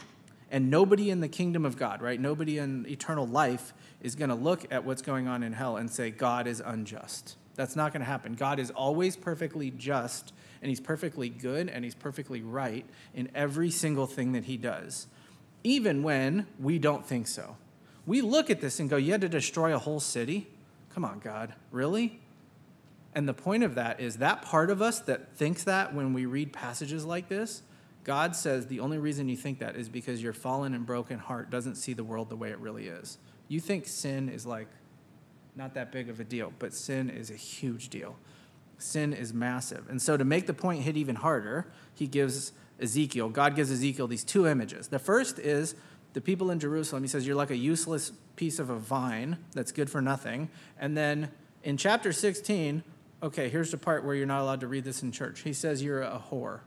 and 0.51 0.69
nobody 0.69 1.09
in 1.09 1.21
the 1.21 1.29
kingdom 1.29 1.65
of 1.65 1.77
God, 1.77 2.01
right? 2.01 2.19
Nobody 2.19 2.57
in 2.57 2.85
eternal 2.87 3.25
life 3.25 3.73
is 4.01 4.15
going 4.15 4.29
to 4.29 4.35
look 4.35 4.65
at 4.69 4.83
what's 4.83 5.01
going 5.01 5.27
on 5.27 5.43
in 5.43 5.53
hell 5.53 5.77
and 5.77 5.89
say, 5.89 6.11
God 6.11 6.45
is 6.45 6.61
unjust. 6.63 7.37
That's 7.55 7.75
not 7.75 7.93
going 7.93 8.01
to 8.01 8.05
happen. 8.05 8.33
God 8.33 8.59
is 8.59 8.69
always 8.69 9.15
perfectly 9.15 9.71
just, 9.71 10.33
and 10.61 10.69
He's 10.69 10.81
perfectly 10.81 11.29
good, 11.29 11.69
and 11.69 11.85
He's 11.85 11.95
perfectly 11.95 12.41
right 12.41 12.85
in 13.13 13.29
every 13.33 13.71
single 13.71 14.07
thing 14.07 14.33
that 14.33 14.45
He 14.45 14.57
does, 14.57 15.07
even 15.63 16.03
when 16.03 16.47
we 16.59 16.79
don't 16.79 17.05
think 17.05 17.27
so. 17.27 17.55
We 18.05 18.21
look 18.21 18.49
at 18.49 18.59
this 18.59 18.79
and 18.79 18.89
go, 18.89 18.97
You 18.97 19.13
had 19.13 19.21
to 19.21 19.29
destroy 19.29 19.73
a 19.73 19.79
whole 19.79 19.99
city? 19.99 20.47
Come 20.93 21.05
on, 21.05 21.19
God, 21.19 21.53
really? 21.71 22.19
And 23.13 23.27
the 23.27 23.33
point 23.33 23.63
of 23.63 23.75
that 23.75 23.99
is 23.99 24.17
that 24.17 24.41
part 24.41 24.69
of 24.69 24.81
us 24.81 24.99
that 25.01 25.35
thinks 25.35 25.63
that 25.65 25.93
when 25.93 26.13
we 26.13 26.25
read 26.25 26.53
passages 26.53 27.05
like 27.05 27.29
this 27.29 27.61
God 28.03 28.35
says 28.35 28.67
the 28.67 28.79
only 28.79 28.97
reason 28.97 29.29
you 29.29 29.37
think 29.37 29.59
that 29.59 29.75
is 29.75 29.87
because 29.87 30.23
your 30.23 30.33
fallen 30.33 30.73
and 30.73 30.85
broken 30.85 31.19
heart 31.19 31.49
doesn't 31.49 31.75
see 31.75 31.93
the 31.93 32.03
world 32.03 32.29
the 32.29 32.35
way 32.35 32.49
it 32.49 32.59
really 32.59 32.87
is. 32.87 33.17
You 33.47 33.59
think 33.59 33.85
sin 33.87 34.29
is 34.29 34.45
like 34.45 34.67
not 35.55 35.73
that 35.75 35.91
big 35.91 36.09
of 36.09 36.19
a 36.19 36.23
deal, 36.23 36.53
but 36.59 36.73
sin 36.73 37.09
is 37.09 37.29
a 37.29 37.35
huge 37.35 37.89
deal. 37.89 38.15
Sin 38.77 39.13
is 39.13 39.33
massive. 39.33 39.89
And 39.89 40.01
so 40.01 40.17
to 40.17 40.23
make 40.23 40.47
the 40.47 40.53
point 40.53 40.81
hit 40.81 40.97
even 40.97 41.15
harder, 41.15 41.67
he 41.93 42.07
gives 42.07 42.53
Ezekiel, 42.79 43.29
God 43.29 43.55
gives 43.55 43.69
Ezekiel 43.69 44.07
these 44.07 44.23
two 44.23 44.47
images. 44.47 44.87
The 44.87 44.97
first 44.97 45.37
is 45.37 45.75
the 46.13 46.21
people 46.21 46.49
in 46.49 46.59
Jerusalem. 46.59 47.03
He 47.03 47.07
says, 47.07 47.27
You're 47.27 47.35
like 47.35 47.51
a 47.51 47.57
useless 47.57 48.11
piece 48.35 48.57
of 48.57 48.71
a 48.71 48.79
vine 48.79 49.37
that's 49.53 49.71
good 49.71 49.89
for 49.89 50.01
nothing. 50.01 50.49
And 50.79 50.97
then 50.97 51.29
in 51.63 51.77
chapter 51.77 52.11
16, 52.11 52.83
okay, 53.21 53.49
here's 53.49 53.69
the 53.69 53.77
part 53.77 54.03
where 54.03 54.15
you're 54.15 54.25
not 54.25 54.41
allowed 54.41 54.61
to 54.61 54.67
read 54.67 54.83
this 54.83 55.03
in 55.03 55.11
church. 55.11 55.41
He 55.41 55.53
says, 55.53 55.83
You're 55.83 56.01
a 56.01 56.21
whore 56.31 56.61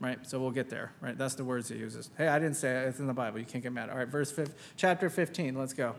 right? 0.00 0.18
So 0.26 0.40
we'll 0.40 0.50
get 0.50 0.70
there, 0.70 0.92
right? 1.00 1.16
That's 1.16 1.34
the 1.34 1.44
words 1.44 1.68
he 1.68 1.76
uses. 1.76 2.10
Hey, 2.16 2.28
I 2.28 2.38
didn't 2.38 2.56
say 2.56 2.70
it. 2.70 2.88
It's 2.88 2.98
in 2.98 3.06
the 3.06 3.14
Bible. 3.14 3.38
You 3.38 3.44
can't 3.44 3.62
get 3.62 3.72
mad. 3.72 3.90
All 3.90 3.96
right, 3.96 4.08
verse 4.08 4.30
5, 4.30 4.52
chapter 4.76 5.10
15. 5.10 5.56
Let's 5.56 5.72
go. 5.72 5.94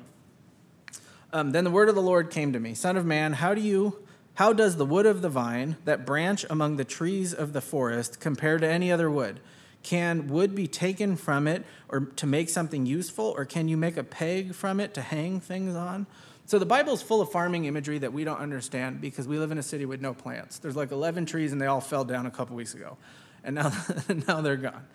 Um, 1.32 1.52
then 1.52 1.64
the 1.64 1.72
word 1.72 1.90
of 1.90 1.96
the 1.96 2.02
Lord 2.02 2.32
came 2.32 2.54
to 2.54 2.60
me, 2.60 2.74
Son 2.74 2.98
of 2.98 3.06
man, 3.06 3.34
how 3.34 3.54
do 3.54 3.62
you, 3.62 4.00
how 4.36 4.52
does 4.52 4.78
the 4.78 4.86
wood 4.86 5.06
of 5.06 5.22
the 5.22 5.30
vine, 5.30 5.78
that 5.86 6.06
branch 6.06 6.46
among 6.50 6.78
the 6.78 6.86
trees 6.86 7.34
of 7.34 7.54
the 7.54 7.62
forest, 7.62 8.20
compare 8.20 8.58
to 8.58 8.68
any 8.68 8.92
other 8.92 9.12
wood? 9.12 9.40
Can 9.84 10.28
wood 10.28 10.56
be 10.56 10.68
taken 10.68 11.16
from 11.16 11.48
it 11.48 11.64
or 11.88 12.02
to 12.02 12.26
make 12.26 12.50
something 12.50 12.86
useful, 12.86 13.34
or 13.38 13.46
can 13.46 13.68
you 13.68 13.78
make 13.78 13.96
a 13.96 14.04
peg 14.04 14.56
from 14.56 14.80
it 14.80 14.94
to 14.96 15.02
hang 15.02 15.40
things 15.40 15.76
on? 15.76 16.08
So 16.48 16.58
the 16.58 16.66
Bible 16.66 16.94
is 16.94 17.02
full 17.04 17.22
of 17.22 17.32
farming 17.32 17.66
imagery 17.66 18.00
that 18.00 18.12
we 18.12 18.24
don't 18.24 18.40
understand 18.40 19.02
because 19.02 19.28
we 19.28 19.38
live 19.38 19.52
in 19.52 19.60
a 19.60 19.64
city 19.64 19.86
with 19.86 20.02
no 20.02 20.16
plants. 20.16 20.58
There's 20.58 20.76
like 20.76 20.92
11 20.92 21.28
trees 21.28 21.52
and 21.52 21.62
they 21.62 21.68
all 21.68 21.80
fell 21.80 22.04
down 22.04 22.26
a 22.26 22.32
couple 22.32 22.56
weeks 22.56 22.74
ago 22.74 22.98
and 23.44 23.56
now, 23.56 23.72
now 24.28 24.42
they're 24.42 24.58
gone. 24.58 24.86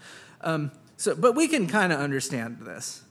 Um, 0.41 0.71
so, 0.97 1.15
but 1.15 1.35
we 1.35 1.49
can 1.49 1.67
kind 1.67 1.93
of 1.93 2.01
understand 2.01 2.59
this. 2.61 3.03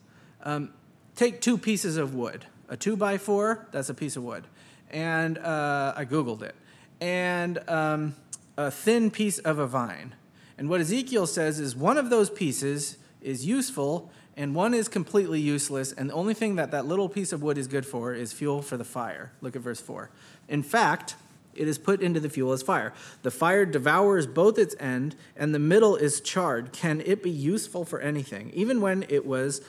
Um, 0.44 0.74
take 1.16 1.42
two 1.42 1.58
pieces 1.58 1.98
of 1.98 2.16
wood. 2.16 2.46
A 2.70 2.78
two 2.78 2.96
by 2.96 3.18
four, 3.18 3.68
that's 3.72 3.90
a 3.90 3.94
piece 3.94 4.16
of 4.16 4.24
wood. 4.24 4.46
And 4.90 5.38
uh, 5.38 5.94
I 5.96 6.06
Googled 6.06 6.42
it. 6.44 6.56
And 7.02 7.60
um, 7.70 8.16
a 8.58 8.72
thin 8.72 9.12
piece 9.12 9.40
of 9.40 9.60
a 9.60 9.68
vine. 9.68 10.16
And 10.58 10.70
what 10.70 10.82
Ezekiel 10.82 11.28
says 11.28 11.60
is 11.60 11.76
one 11.76 11.98
of 11.98 12.10
those 12.10 12.30
pieces 12.30 12.98
is 13.22 13.46
useful 13.46 14.12
and 14.36 14.56
one 14.56 14.74
is 14.74 14.88
completely 14.88 15.40
useless. 15.40 15.92
And 15.92 16.10
the 16.10 16.14
only 16.14 16.34
thing 16.34 16.56
that 16.56 16.72
that 16.72 16.86
little 16.86 17.10
piece 17.10 17.32
of 17.32 17.44
wood 17.44 17.58
is 17.58 17.68
good 17.68 17.86
for 17.86 18.14
is 18.14 18.34
fuel 18.34 18.62
for 18.62 18.78
the 18.78 18.84
fire. 18.84 19.32
Look 19.42 19.56
at 19.56 19.62
verse 19.62 19.82
4. 19.82 20.10
In 20.48 20.64
fact, 20.64 21.16
it 21.56 21.68
is 21.68 21.78
put 21.78 22.02
into 22.02 22.20
the 22.20 22.30
fuel 22.30 22.52
as 22.52 22.62
fire. 22.62 22.94
The 23.22 23.32
fire 23.32 23.66
devours 23.66 24.28
both 24.28 24.58
its 24.58 24.76
end, 24.80 25.16
and 25.36 25.54
the 25.54 25.60
middle 25.60 25.96
is 25.96 26.22
charred. 26.22 26.72
Can 26.74 27.02
it 27.06 27.24
be 27.24 27.32
useful 27.32 27.86
for 27.86 28.00
anything? 28.00 28.52
Even 28.54 28.82
when 28.82 29.06
it 29.10 29.26
was 29.26 29.62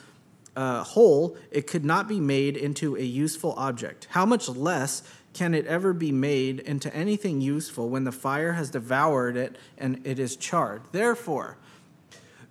uh, 0.57 0.83
whole, 0.85 1.37
it 1.51 1.66
could 1.66 1.85
not 1.85 2.09
be 2.09 2.20
made 2.20 2.57
into 2.57 2.97
a 2.97 3.03
useful 3.03 3.55
object. 3.57 4.09
How 4.11 4.25
much 4.25 4.49
less 4.49 5.03
can 5.33 5.53
it 5.53 5.66
ever 5.66 5.92
be 5.92 6.12
made 6.12 6.61
into 6.61 6.94
anything 6.94 7.40
useful 7.40 7.88
when 7.88 8.05
the 8.05 8.12
fire 8.12 8.53
has 8.53 8.70
devoured 8.70 9.37
it 9.37 9.57
and 9.77 10.01
it 10.07 10.18
is 10.18 10.37
charred? 10.37 10.83
Therefore, 10.92 11.57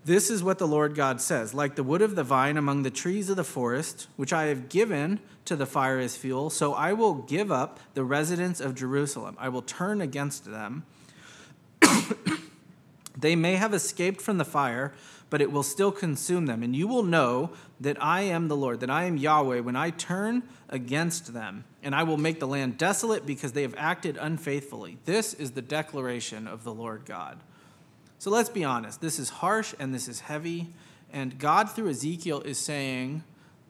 this 0.06 0.30
is 0.30 0.44
what 0.44 0.60
the 0.60 0.68
Lord 0.68 0.96
God 0.96 1.22
says 1.22 1.54
Like 1.54 1.76
the 1.76 1.84
wood 1.84 2.02
of 2.02 2.16
the 2.16 2.24
vine 2.24 2.58
among 2.58 2.84
the 2.84 2.92
trees 2.92 3.30
of 3.30 3.38
the 3.38 3.44
forest, 3.44 4.08
which 4.18 4.34
I 4.34 4.46
have 4.46 4.70
given 4.70 5.20
to 5.46 5.56
the 5.56 5.66
fire 5.66 6.00
as 6.00 6.16
fuel, 6.16 6.50
so 6.50 6.74
I 6.74 6.94
will 6.94 7.16
give 7.16 7.52
up 7.52 7.80
the 7.94 8.04
residents 8.04 8.60
of 8.60 8.76
Jerusalem. 8.76 9.36
I 9.40 9.50
will 9.50 9.62
turn 9.62 10.02
against 10.02 10.46
them. 10.46 10.86
they 13.18 13.36
may 13.36 13.56
have 13.56 13.74
escaped 13.74 14.22
from 14.22 14.38
the 14.38 14.46
fire, 14.46 14.94
but 15.30 15.42
it 15.42 15.52
will 15.52 15.64
still 15.64 15.92
consume 15.92 16.46
them. 16.46 16.64
And 16.64 16.76
you 16.76 16.88
will 16.88 17.04
know 17.04 17.52
that 17.80 18.02
I 18.02 18.22
am 18.22 18.48
the 18.48 18.56
Lord, 18.56 18.80
that 18.82 18.90
I 18.90 19.06
am 19.06 19.18
Yahweh, 19.18 19.60
when 19.62 19.76
I 19.76 19.90
turn 19.90 20.44
against 20.70 21.34
them, 21.34 21.66
and 21.82 21.94
I 21.94 22.04
will 22.04 22.18
make 22.18 22.40
the 22.40 22.48
land 22.48 22.78
desolate 22.78 23.26
because 23.26 23.52
they 23.52 23.64
have 23.64 23.76
acted 23.78 24.18
unfaithfully. 24.18 24.98
This 25.06 25.34
is 25.34 25.52
the 25.52 25.62
declaration 25.62 26.48
of 26.48 26.64
the 26.64 26.74
Lord 26.74 27.06
God. 27.06 27.40
So 28.20 28.30
let's 28.30 28.50
be 28.50 28.64
honest. 28.64 29.02
This 29.02 29.20
is 29.20 29.30
harsh 29.30 29.74
and 29.80 29.94
this 29.94 30.08
is 30.08 30.22
heavy. 30.22 30.68
And 31.12 31.38
God, 31.38 31.70
through 31.70 31.90
Ezekiel, 31.90 32.42
is 32.42 32.58
saying 32.58 33.24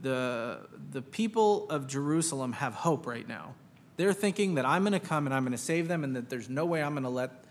the, 0.03 0.59
the 0.91 1.01
people 1.01 1.67
of 1.69 1.87
Jerusalem 1.87 2.53
have 2.53 2.75
hope 2.75 3.07
right 3.07 3.27
now. 3.27 3.55
They're 3.97 4.13
thinking 4.13 4.55
that 4.55 4.65
I'm 4.65 4.83
going 4.83 4.93
to 4.93 4.99
come 4.99 5.25
and 5.25 5.33
I'm 5.33 5.43
going 5.43 5.53
to 5.53 5.57
save 5.57 5.87
them, 5.87 6.03
and 6.03 6.15
that 6.15 6.29
there's 6.29 6.49
no 6.49 6.65
way 6.65 6.83
I'm 6.83 6.93
going 6.93 7.03
to 7.03 7.09
let 7.09 7.45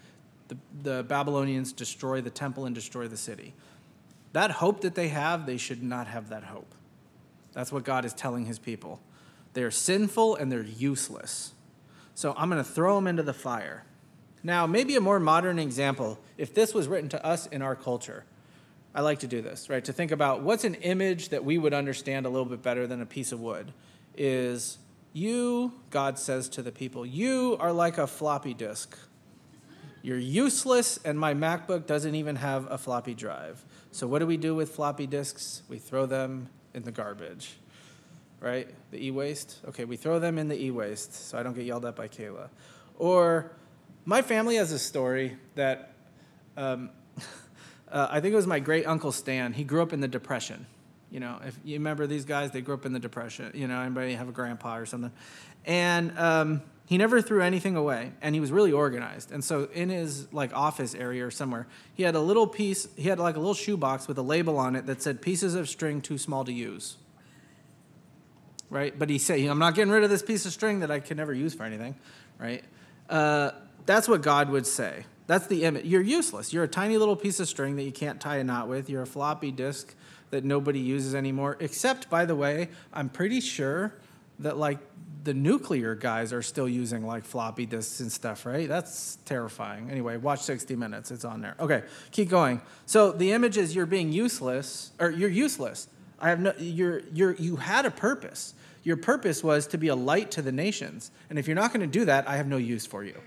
the, 0.49 0.57
the 0.83 1.03
Babylonians 1.03 1.73
destroy 1.73 2.21
the 2.21 2.31
temple 2.31 2.67
and 2.67 2.75
destroy 2.75 3.09
the 3.09 3.17
city. 3.17 3.55
That 4.33 4.51
hope 4.51 4.83
that 4.83 4.95
they 4.95 5.09
have, 5.09 5.47
they 5.47 5.57
should 5.57 5.83
not 5.83 6.07
have 6.07 6.29
that 6.29 6.45
hope. 6.45 6.75
That's 7.53 7.73
what 7.73 7.85
God 7.85 8.05
is 8.05 8.13
telling 8.13 8.47
his 8.47 8.59
people. 8.59 9.01
They're 9.55 9.71
sinful 9.71 10.37
and 10.37 10.51
they're 10.51 10.63
useless. 10.63 11.53
So 12.15 12.35
I'm 12.37 12.51
going 12.51 12.63
to 12.63 12.71
throw 12.71 12.97
them 12.97 13.07
into 13.07 13.23
the 13.23 13.35
fire. 13.35 13.85
Now, 14.43 14.67
maybe 14.67 14.97
a 14.97 15.01
more 15.01 15.21
modern 15.21 15.59
example, 15.59 16.19
if 16.37 16.53
this 16.53 16.75
was 16.75 16.89
written 16.89 17.09
to 17.11 17.25
us 17.25 17.47
in 17.47 17.63
our 17.63 17.77
culture, 17.77 18.25
I 18.95 19.01
like 19.01 19.21
to 19.21 19.27
do 19.27 19.41
this, 19.41 19.71
right? 19.71 19.85
To 19.85 19.93
think 19.93 20.11
about 20.11 20.43
what's 20.43 20.65
an 20.65 20.75
image 20.77 21.31
that 21.31 21.45
we 21.45 21.57
would 21.57 21.73
understand 21.73 22.27
a 22.27 22.29
little 22.29 22.45
bit 22.45 22.63
better 22.63 22.87
than 22.87 23.01
a 23.01 23.07
piece 23.07 23.33
of 23.33 23.41
wood 23.41 23.73
is 24.17 24.79
you, 25.15 25.73
God 25.91 26.19
says 26.19 26.49
to 26.51 26.63
the 26.63 26.73
people, 26.73 27.07
you 27.07 27.57
are 27.59 27.73
like 27.73 27.99
a 27.99 28.07
floppy 28.07 28.55
disk. 28.55 28.99
You're 30.03 30.19
useless, 30.19 30.99
and 31.05 31.19
my 31.19 31.33
MacBook 31.33 31.87
doesn't 31.87 32.15
even 32.15 32.37
have 32.37 32.71
a 32.71 32.77
floppy 32.77 33.15
drive. 33.15 33.65
So, 33.93 34.07
what 34.07 34.19
do 34.19 34.27
we 34.27 34.37
do 34.37 34.55
with 34.55 34.75
floppy 34.75 35.07
disks? 35.07 35.63
We 35.69 35.79
throw 35.79 36.07
them 36.07 36.49
in 36.75 36.83
the 36.83 36.91
garbage, 36.91 37.57
right? 38.41 38.69
The 38.91 39.07
e 39.07 39.11
waste? 39.13 39.61
Okay, 39.69 39.85
we 39.85 39.97
throw 39.97 40.19
them 40.19 40.39
in 40.39 40.49
the 40.49 40.61
e 40.61 40.73
waste 40.73 41.15
so 41.29 41.39
I 41.39 41.45
don't 41.45 41.55
get 41.55 41.67
yelled 41.67 41.87
at 41.87 41.95
by 41.95 42.09
Kayla. 42.09 42.49
Or, 42.99 43.53
my 44.05 44.23
family 44.23 44.57
has 44.57 44.73
a 44.73 44.79
story 44.79 45.37
that 45.55 45.95
um, 46.57 46.91
uh, 47.93 48.09
I 48.11 48.21
think 48.21 48.33
it 48.33 48.37
was 48.37 48.47
my 48.47 48.59
great 48.59 48.87
uncle 48.87 49.13
Stan. 49.13 49.53
He 49.53 49.65
grew 49.65 49.83
up 49.83 49.93
in 49.93 50.01
the 50.01 50.09
Depression. 50.09 50.67
You 51.11 51.21
know, 51.21 51.39
if 51.45 51.59
you 51.63 51.75
remember 51.75 52.07
these 52.07 52.25
guys, 52.25 52.51
they 52.53 52.63
grew 52.63 52.75
up 52.75 52.87
in 52.87 52.95
the 52.95 52.99
Depression. 52.99 53.53
You 53.55 53.69
know, 53.69 53.79
anybody 53.79 54.15
have 54.15 54.31
a 54.31 54.33
grandpa 54.33 54.79
or 54.79 54.87
something? 54.87 55.13
And 55.67 56.19
um, 56.19 56.63
he 56.87 56.97
never 56.97 57.21
threw 57.21 57.43
anything 57.43 57.77
away, 57.77 58.13
and 58.23 58.35
he 58.35 58.41
was 58.41 58.51
really 58.51 58.73
organized. 58.73 59.31
And 59.31 59.45
so 59.45 59.69
in 59.75 59.91
his 59.91 60.33
like 60.33 60.55
office 60.55 60.95
area 60.95 61.27
or 61.27 61.31
somewhere, 61.31 61.67
he 61.93 62.03
had 62.03 62.15
a 62.15 62.21
little 62.21 62.47
piece. 62.47 62.89
He 62.97 63.09
had 63.09 63.19
like 63.19 63.37
a 63.37 63.39
little 63.39 63.55
shoebox 63.55 64.09
with 64.09 64.17
a 64.17 64.23
label 64.23 64.57
on 64.57 64.75
it 64.75 64.87
that 64.87 65.03
said 65.03 65.21
"pieces 65.21 65.55
of 65.55 65.69
string 65.69 66.01
too 66.01 66.17
small 66.17 66.45
to 66.47 66.53
use." 66.53 66.97
Right, 68.71 68.99
but 68.99 69.11
he 69.11 69.19
said, 69.19 69.39
"I'm 69.41 69.59
not 69.59 69.75
getting 69.75 69.93
rid 69.93 70.03
of 70.03 70.09
this 70.09 70.23
piece 70.23 70.47
of 70.47 70.53
string 70.53 70.81
that 70.81 70.91
I 70.91 71.01
can 71.01 71.19
never 71.19 71.35
use 71.35 71.53
for 71.53 71.65
anything." 71.65 71.95
Right, 72.39 72.65
uh, 73.11 73.51
that's 73.85 74.09
what 74.09 74.23
God 74.23 74.49
would 74.49 74.67
say. 74.67 75.05
That's 75.33 75.47
the 75.47 75.65
image. 75.65 75.87
You're 75.87 76.03
useless. 76.03 76.53
You're 76.53 76.65
a 76.65 76.69
tiny 76.69 76.99
little 76.99 77.17
piece 77.17 77.41
of 77.41 77.49
string 77.49 77.77
that 77.77 77.85
you 77.85 77.91
can't 77.91 78.21
tie 78.21 78.37
a 78.37 78.45
knot 78.45 78.69
with. 78.69 78.91
You're 78.91 79.01
a 79.01 79.07
floppy 79.07 79.51
disk 79.51 79.95
that 80.29 80.45
nobody 80.45 80.79
uses 80.79 81.15
anymore. 81.15 81.57
Except, 81.59 82.11
by 82.11 82.27
the 82.27 82.37
way, 82.37 82.69
I'm 82.93 83.09
pretty 83.09 83.41
sure 83.41 83.95
that 84.41 84.59
like 84.59 84.79
the 85.25 85.33
nuclear 85.33 85.95
guys 85.95 86.35
are 86.35 86.43
still 86.43 86.69
using 86.69 87.07
like 87.07 87.25
floppy 87.25 87.65
disks 87.65 88.01
and 88.01 88.13
stuff, 88.13 88.45
right? 88.45 88.69
That's 88.69 89.17
terrifying. 89.25 89.91
Anyway, 89.91 90.19
watch 90.19 90.41
60 90.43 90.77
Minutes. 90.77 91.11
It's 91.11 91.25
on 91.25 91.41
there. 91.41 91.55
Okay, 91.59 91.83
keep 92.11 92.29
going. 92.29 92.61
So 92.85 93.11
the 93.11 93.33
image 93.33 93.57
is 93.57 93.75
you're 93.75 93.87
being 93.87 94.13
useless, 94.13 94.91
or 95.01 95.09
you're 95.09 95.31
useless. 95.31 95.89
I 96.21 96.29
have 96.29 96.41
no. 96.41 96.53
You're 96.59 97.01
you're 97.15 97.33
you 97.37 97.57
had 97.57 97.87
a 97.87 97.91
purpose. 97.91 98.53
Your 98.85 98.99
purpose 98.99 99.43
was 99.43 99.67
to 99.69 99.79
be 99.79 99.89
a 99.89 99.97
light 99.97 100.31
to 100.33 100.43
the 100.43 100.53
nations, 100.53 101.11
and 101.31 101.39
if 101.39 101.47
you're 101.47 101.57
not 101.57 101.73
going 101.73 101.81
to 101.81 101.99
do 101.99 102.05
that, 102.05 102.29
I 102.29 102.37
have 102.37 102.47
no 102.47 102.59
use 102.59 102.85
for 102.85 103.03
you. 103.03 103.19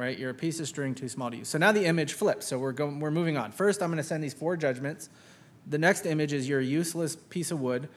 Right? 0.00 0.18
You're 0.18 0.30
a 0.30 0.34
piece 0.34 0.60
of 0.60 0.66
string 0.66 0.94
too 0.94 1.08
small 1.08 1.30
to 1.30 1.36
use. 1.36 1.48
So 1.48 1.58
now 1.58 1.72
the 1.72 1.84
image 1.84 2.14
flips. 2.14 2.46
So 2.46 2.58
we're 2.58 2.72
going. 2.72 3.00
We're 3.00 3.10
moving 3.10 3.36
on. 3.36 3.52
First, 3.52 3.82
I'm 3.82 3.90
going 3.90 3.98
to 3.98 4.02
send 4.02 4.24
these 4.24 4.34
four 4.34 4.56
judgments. 4.56 5.10
The 5.66 5.78
next 5.78 6.06
image 6.06 6.32
is 6.32 6.48
you're 6.48 6.60
a 6.60 6.64
useless 6.64 7.16
piece 7.16 7.50
of 7.50 7.60
wood 7.60 7.88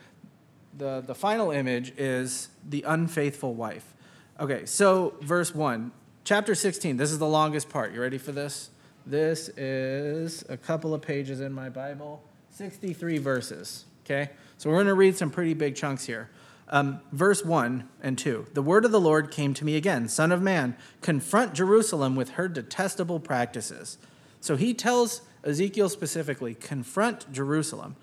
the, 0.78 1.04
the 1.06 1.16
final 1.16 1.52
image 1.52 1.94
is 1.98 2.50
the 2.68 2.84
unfaithful 2.88 3.54
wife. 3.54 3.94
Okay, 4.40 4.66
so 4.66 5.16
verse 5.22 5.54
1, 5.54 5.92
chapter 6.24 6.56
16, 6.56 6.98
this 6.98 7.12
is 7.12 7.20
the 7.20 7.28
longest 7.28 7.70
part. 7.70 7.94
You 7.94 8.02
ready 8.02 8.18
for 8.18 8.32
this? 8.32 8.70
This 9.06 9.50
is 9.50 10.44
a 10.50 10.58
couple 10.58 10.94
of 10.94 11.02
pages 11.02 11.42
in 11.42 11.54
my 11.54 11.70
Bible, 11.70 12.24
63 12.50 13.18
verses. 13.20 13.86
Okay, 14.06 14.32
so 14.58 14.70
we're 14.70 14.78
going 14.78 14.88
to 14.88 14.94
read 14.96 15.16
some 15.16 15.30
pretty 15.30 15.54
big 15.54 15.76
chunks 15.76 16.06
here. 16.06 16.30
Um, 16.70 17.02
verse 17.12 17.44
1 17.44 17.88
and 18.02 18.18
2 18.18 18.48
The 18.54 18.62
word 18.62 18.86
of 18.86 18.92
the 18.92 19.02
Lord 19.02 19.32
came 19.32 19.54
to 19.54 19.66
me 19.66 19.76
again 19.76 20.08
Son 20.08 20.32
of 20.32 20.42
man, 20.42 20.76
confront 21.02 21.54
Jerusalem 21.54 22.16
with 22.16 22.32
her 22.32 22.48
detestable 22.48 23.20
practices. 23.20 23.98
So 24.40 24.56
he 24.56 24.74
tells 24.74 25.22
Ezekiel 25.44 25.90
specifically, 25.90 26.54
confront 26.54 27.32
Jerusalem. 27.32 27.96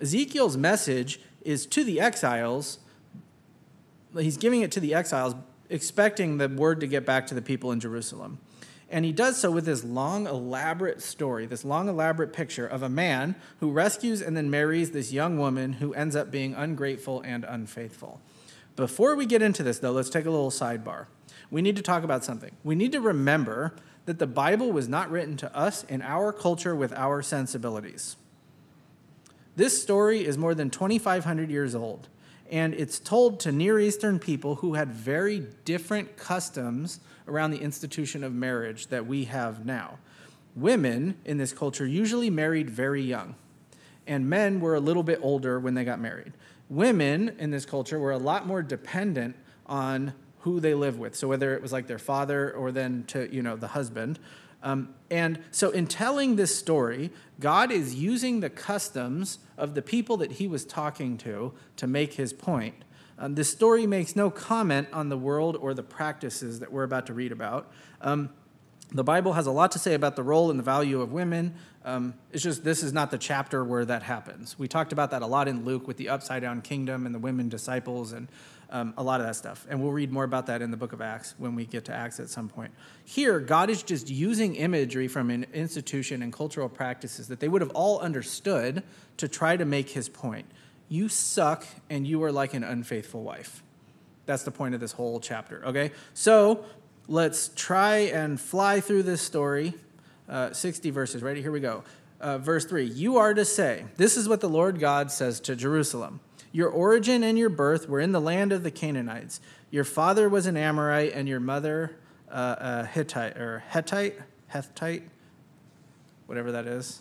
Ezekiel's 0.00 0.56
message 0.56 1.20
is 1.44 1.66
to 1.66 1.84
the 1.84 2.00
exiles. 2.00 2.78
He's 4.16 4.36
giving 4.36 4.60
it 4.62 4.70
to 4.72 4.80
the 4.80 4.94
exiles, 4.94 5.34
expecting 5.70 6.38
the 6.38 6.48
word 6.48 6.80
to 6.80 6.86
get 6.86 7.06
back 7.06 7.26
to 7.28 7.34
the 7.34 7.42
people 7.42 7.72
in 7.72 7.80
Jerusalem. 7.80 8.38
And 8.92 9.06
he 9.06 9.12
does 9.12 9.38
so 9.38 9.50
with 9.50 9.64
this 9.64 9.82
long, 9.82 10.26
elaborate 10.26 11.00
story, 11.00 11.46
this 11.46 11.64
long, 11.64 11.88
elaborate 11.88 12.34
picture 12.34 12.66
of 12.66 12.82
a 12.82 12.90
man 12.90 13.34
who 13.58 13.70
rescues 13.70 14.20
and 14.20 14.36
then 14.36 14.50
marries 14.50 14.90
this 14.90 15.10
young 15.10 15.38
woman 15.38 15.72
who 15.72 15.94
ends 15.94 16.14
up 16.14 16.30
being 16.30 16.54
ungrateful 16.54 17.22
and 17.22 17.44
unfaithful. 17.44 18.20
Before 18.76 19.16
we 19.16 19.24
get 19.24 19.40
into 19.40 19.62
this, 19.62 19.78
though, 19.78 19.92
let's 19.92 20.10
take 20.10 20.26
a 20.26 20.30
little 20.30 20.50
sidebar. 20.50 21.06
We 21.50 21.62
need 21.62 21.76
to 21.76 21.82
talk 21.82 22.04
about 22.04 22.22
something. 22.22 22.52
We 22.64 22.74
need 22.74 22.92
to 22.92 23.00
remember 23.00 23.74
that 24.04 24.18
the 24.18 24.26
Bible 24.26 24.70
was 24.72 24.88
not 24.88 25.10
written 25.10 25.38
to 25.38 25.56
us 25.56 25.84
in 25.84 26.02
our 26.02 26.30
culture 26.30 26.76
with 26.76 26.92
our 26.92 27.22
sensibilities. 27.22 28.16
This 29.56 29.80
story 29.80 30.26
is 30.26 30.36
more 30.36 30.54
than 30.54 30.68
2,500 30.68 31.50
years 31.50 31.74
old, 31.74 32.08
and 32.50 32.74
it's 32.74 32.98
told 32.98 33.40
to 33.40 33.52
Near 33.52 33.80
Eastern 33.80 34.18
people 34.18 34.56
who 34.56 34.74
had 34.74 34.92
very 34.92 35.46
different 35.64 36.18
customs 36.18 37.00
around 37.28 37.50
the 37.50 37.60
institution 37.60 38.24
of 38.24 38.32
marriage 38.32 38.88
that 38.88 39.06
we 39.06 39.24
have 39.24 39.64
now. 39.64 39.98
Women 40.54 41.16
in 41.24 41.38
this 41.38 41.52
culture 41.52 41.86
usually 41.86 42.30
married 42.30 42.68
very 42.68 43.02
young, 43.02 43.34
and 44.06 44.28
men 44.28 44.60
were 44.60 44.74
a 44.74 44.80
little 44.80 45.02
bit 45.02 45.18
older 45.22 45.58
when 45.58 45.74
they 45.74 45.84
got 45.84 46.00
married. 46.00 46.32
Women 46.68 47.36
in 47.38 47.50
this 47.50 47.64
culture 47.64 47.98
were 47.98 48.12
a 48.12 48.18
lot 48.18 48.46
more 48.46 48.62
dependent 48.62 49.36
on 49.66 50.12
who 50.40 50.60
they 50.60 50.74
live 50.74 50.98
with. 50.98 51.14
So 51.14 51.28
whether 51.28 51.54
it 51.54 51.62
was 51.62 51.72
like 51.72 51.86
their 51.86 51.98
father 51.98 52.50
or 52.50 52.72
then 52.72 53.04
to, 53.08 53.32
you 53.32 53.42
know, 53.42 53.56
the 53.56 53.68
husband, 53.68 54.18
um, 54.62 54.94
and 55.10 55.40
so, 55.50 55.70
in 55.70 55.86
telling 55.86 56.36
this 56.36 56.56
story, 56.56 57.10
God 57.40 57.72
is 57.72 57.94
using 57.94 58.40
the 58.40 58.50
customs 58.50 59.38
of 59.58 59.74
the 59.74 59.82
people 59.82 60.16
that 60.18 60.32
he 60.32 60.46
was 60.46 60.64
talking 60.64 61.18
to 61.18 61.52
to 61.76 61.86
make 61.86 62.14
his 62.14 62.32
point. 62.32 62.76
Um, 63.22 63.36
this 63.36 63.48
story 63.48 63.86
makes 63.86 64.16
no 64.16 64.30
comment 64.30 64.88
on 64.92 65.08
the 65.08 65.16
world 65.16 65.56
or 65.56 65.74
the 65.74 65.82
practices 65.84 66.58
that 66.58 66.72
we're 66.72 66.82
about 66.82 67.06
to 67.06 67.14
read 67.14 67.30
about. 67.30 67.70
Um, 68.00 68.30
the 68.90 69.04
Bible 69.04 69.34
has 69.34 69.46
a 69.46 69.52
lot 69.52 69.70
to 69.72 69.78
say 69.78 69.94
about 69.94 70.16
the 70.16 70.24
role 70.24 70.50
and 70.50 70.58
the 70.58 70.64
value 70.64 71.00
of 71.00 71.12
women. 71.12 71.54
Um, 71.84 72.14
it's 72.32 72.42
just 72.42 72.64
this 72.64 72.82
is 72.82 72.92
not 72.92 73.12
the 73.12 73.18
chapter 73.18 73.62
where 73.62 73.84
that 73.84 74.02
happens. 74.02 74.58
We 74.58 74.66
talked 74.66 74.92
about 74.92 75.12
that 75.12 75.22
a 75.22 75.26
lot 75.26 75.46
in 75.46 75.64
Luke 75.64 75.86
with 75.86 75.98
the 75.98 76.08
upside 76.08 76.42
down 76.42 76.62
kingdom 76.62 77.06
and 77.06 77.14
the 77.14 77.20
women 77.20 77.48
disciples 77.48 78.12
and 78.12 78.26
um, 78.70 78.92
a 78.96 79.04
lot 79.04 79.20
of 79.20 79.26
that 79.28 79.36
stuff. 79.36 79.68
And 79.70 79.80
we'll 79.80 79.92
read 79.92 80.10
more 80.10 80.24
about 80.24 80.46
that 80.46 80.60
in 80.60 80.72
the 80.72 80.76
book 80.76 80.92
of 80.92 81.00
Acts 81.00 81.36
when 81.38 81.54
we 81.54 81.64
get 81.64 81.84
to 81.84 81.94
Acts 81.94 82.18
at 82.18 82.28
some 82.28 82.48
point. 82.48 82.72
Here, 83.04 83.38
God 83.38 83.70
is 83.70 83.84
just 83.84 84.10
using 84.10 84.56
imagery 84.56 85.06
from 85.06 85.30
an 85.30 85.46
institution 85.54 86.22
and 86.22 86.32
cultural 86.32 86.68
practices 86.68 87.28
that 87.28 87.38
they 87.38 87.48
would 87.48 87.62
have 87.62 87.70
all 87.70 88.00
understood 88.00 88.82
to 89.18 89.28
try 89.28 89.56
to 89.56 89.64
make 89.64 89.90
his 89.90 90.08
point. 90.08 90.46
You 90.92 91.08
suck 91.08 91.64
and 91.88 92.06
you 92.06 92.22
are 92.22 92.30
like 92.30 92.52
an 92.52 92.62
unfaithful 92.62 93.22
wife. 93.22 93.62
That's 94.26 94.42
the 94.42 94.50
point 94.50 94.74
of 94.74 94.80
this 94.80 94.92
whole 94.92 95.20
chapter, 95.20 95.64
okay? 95.68 95.90
So 96.12 96.66
let's 97.08 97.48
try 97.56 97.96
and 97.96 98.38
fly 98.38 98.80
through 98.80 99.04
this 99.04 99.22
story. 99.22 99.72
Uh, 100.28 100.52
60 100.52 100.90
verses, 100.90 101.22
ready? 101.22 101.40
Here 101.40 101.50
we 101.50 101.60
go. 101.60 101.82
Uh, 102.20 102.36
verse 102.36 102.66
3 102.66 102.84
You 102.84 103.16
are 103.16 103.32
to 103.32 103.46
say, 103.46 103.86
This 103.96 104.18
is 104.18 104.28
what 104.28 104.42
the 104.42 104.50
Lord 104.50 104.80
God 104.80 105.10
says 105.10 105.40
to 105.40 105.56
Jerusalem. 105.56 106.20
Your 106.52 106.68
origin 106.68 107.24
and 107.24 107.38
your 107.38 107.48
birth 107.48 107.88
were 107.88 108.00
in 108.00 108.12
the 108.12 108.20
land 108.20 108.52
of 108.52 108.62
the 108.62 108.70
Canaanites. 108.70 109.40
Your 109.70 109.84
father 109.84 110.28
was 110.28 110.44
an 110.44 110.58
Amorite, 110.58 111.14
and 111.14 111.26
your 111.26 111.40
mother 111.40 111.96
uh, 112.30 112.56
a 112.58 112.84
Hittite 112.84 113.38
or 113.38 113.64
Hittite, 113.70 114.18
Hethite, 114.52 115.04
whatever 116.26 116.52
that 116.52 116.66
is. 116.66 117.00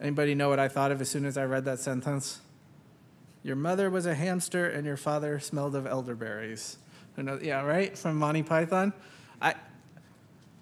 Anybody 0.00 0.34
know 0.34 0.48
what 0.48 0.58
I 0.58 0.68
thought 0.68 0.90
of 0.90 1.02
as 1.02 1.10
soon 1.10 1.26
as 1.26 1.36
I 1.36 1.44
read 1.44 1.66
that 1.66 1.78
sentence? 1.78 2.40
Your 3.42 3.56
mother 3.56 3.90
was 3.90 4.06
a 4.06 4.14
hamster, 4.14 4.68
and 4.68 4.86
your 4.86 4.96
father 4.96 5.40
smelled 5.40 5.74
of 5.74 5.86
elderberries. 5.86 6.78
Yeah, 7.16 7.62
right 7.62 7.96
from 7.96 8.18
Monty 8.18 8.42
Python. 8.42 8.92
I 9.40 9.54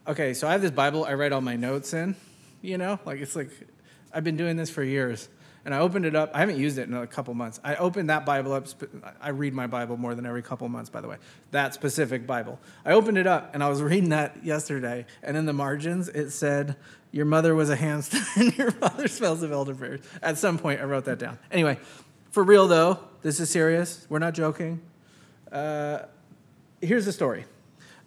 okay, 0.07 0.35
so 0.35 0.49
I 0.49 0.53
have 0.53 0.63
this 0.63 0.71
Bible 0.71 1.05
I 1.05 1.15
write 1.15 1.33
all 1.33 1.41
my 1.41 1.57
notes 1.57 1.93
in. 1.93 2.17
You 2.63 2.79
know, 2.79 2.99
like 3.05 3.21
it's 3.21 3.37
like 3.37 3.51
I've 4.13 4.25
been 4.25 4.37
doing 4.37 4.57
this 4.57 4.71
for 4.71 4.83
years. 4.83 5.29
And 5.65 5.75
I 5.75 5.81
opened 5.81 6.07
it 6.07 6.17
up. 6.17 6.31
I 6.35 6.39
haven't 6.41 6.59
used 6.59 6.79
it 6.79 6.89
in 6.89 6.95
a 6.95 7.07
couple 7.07 7.35
months. 7.35 7.61
I 7.63 7.77
opened 7.77 8.09
that 8.09 8.25
Bible 8.25 8.55
up. 8.55 8.67
I 9.21 9.29
read 9.29 9.53
my 9.53 9.67
Bible 9.67 9.99
more 9.99 10.15
than 10.15 10.25
every 10.25 10.43
couple 10.43 10.67
months, 10.71 10.89
by 10.89 11.03
the 11.03 11.09
way. 11.09 11.17
That 11.51 11.75
specific 11.75 12.27
Bible. 12.27 12.59
I 12.85 12.93
opened 12.93 13.19
it 13.19 13.27
up 13.27 13.51
and 13.53 13.63
I 13.63 13.69
was 13.69 13.83
reading 13.83 14.09
that 14.09 14.43
yesterday. 14.43 15.05
And 15.23 15.37
in 15.37 15.45
the 15.45 15.53
margins, 15.53 16.09
it 16.09 16.31
said, 16.31 16.77
Your 17.13 17.27
mother 17.27 17.55
was 17.55 17.69
a 17.69 17.77
hamster 17.77 18.21
and 18.37 18.57
your 18.57 18.71
father 18.71 19.07
smells 19.07 19.43
of 19.43 19.53
elderberries. 19.53 20.01
At 20.23 20.39
some 20.39 20.59
point, 20.59 20.81
I 20.81 20.85
wrote 20.85 21.05
that 21.05 21.19
down. 21.19 21.39
Anyway, 21.51 21.79
for 22.31 22.43
real 22.45 22.69
though, 22.69 22.99
this 23.23 23.41
is 23.41 23.51
serious. 23.51 24.07
We're 24.09 24.19
not 24.19 24.35
joking. 24.35 24.81
Uh, 25.51 26.01
here's 26.81 27.05
the 27.05 27.13
story. 27.13 27.45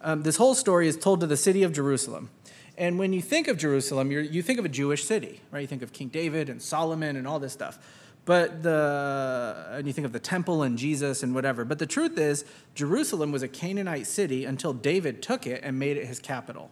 Um, 0.00 0.22
this 0.22 0.36
whole 0.36 0.54
story 0.54 0.88
is 0.88 0.96
told 0.96 1.20
to 1.20 1.26
the 1.26 1.36
city 1.36 1.62
of 1.62 1.72
Jerusalem. 1.72 2.30
And 2.76 2.98
when 2.98 3.12
you 3.12 3.22
think 3.22 3.48
of 3.48 3.56
Jerusalem, 3.56 4.10
you 4.10 4.42
think 4.42 4.58
of 4.58 4.64
a 4.64 4.68
Jewish 4.68 5.04
city, 5.04 5.40
right? 5.50 5.60
You 5.60 5.66
think 5.66 5.82
of 5.82 5.92
King 5.92 6.08
David 6.08 6.48
and 6.48 6.60
Solomon 6.60 7.16
and 7.16 7.26
all 7.26 7.38
this 7.38 7.52
stuff. 7.52 7.78
But 8.24 8.62
the, 8.62 9.66
and 9.70 9.86
you 9.86 9.92
think 9.92 10.06
of 10.06 10.12
the 10.12 10.18
temple 10.18 10.62
and 10.62 10.78
Jesus 10.78 11.22
and 11.22 11.34
whatever. 11.34 11.64
But 11.64 11.78
the 11.78 11.86
truth 11.86 12.18
is, 12.18 12.44
Jerusalem 12.74 13.32
was 13.32 13.42
a 13.42 13.48
Canaanite 13.48 14.06
city 14.06 14.44
until 14.44 14.72
David 14.72 15.22
took 15.22 15.46
it 15.46 15.60
and 15.62 15.78
made 15.78 15.96
it 15.96 16.06
his 16.06 16.18
capital. 16.18 16.70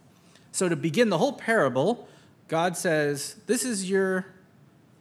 So 0.51 0.67
to 0.67 0.75
begin 0.75 1.09
the 1.09 1.19
whole 1.19 1.33
parable, 1.33 2.07
God 2.47 2.75
says, 2.75 3.35
This 3.45 3.63
is 3.63 3.89
your, 3.89 4.25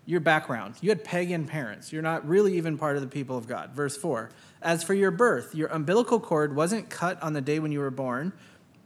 your 0.05 0.21
background. 0.21 0.75
You 0.81 0.91
had 0.91 1.05
pagan 1.05 1.47
parents. 1.47 1.93
You're 1.93 2.03
not 2.03 2.27
really 2.27 2.57
even 2.57 2.77
part 2.77 2.97
of 2.97 3.03
the 3.03 3.09
people 3.09 3.37
of 3.37 3.47
God. 3.47 3.71
Verse 3.73 3.97
4 3.97 4.31
As 4.61 4.83
for 4.83 4.95
your 4.95 5.11
birth, 5.11 5.55
your 5.55 5.69
umbilical 5.69 6.21
cord 6.21 6.57
wasn't 6.57 6.91
cut 6.91 7.23
on 7.23 7.33
the 7.33 7.41
day 7.41 7.59
when 7.59 7.73
you 7.73 7.81
were 7.81 7.91
born 7.91 8.33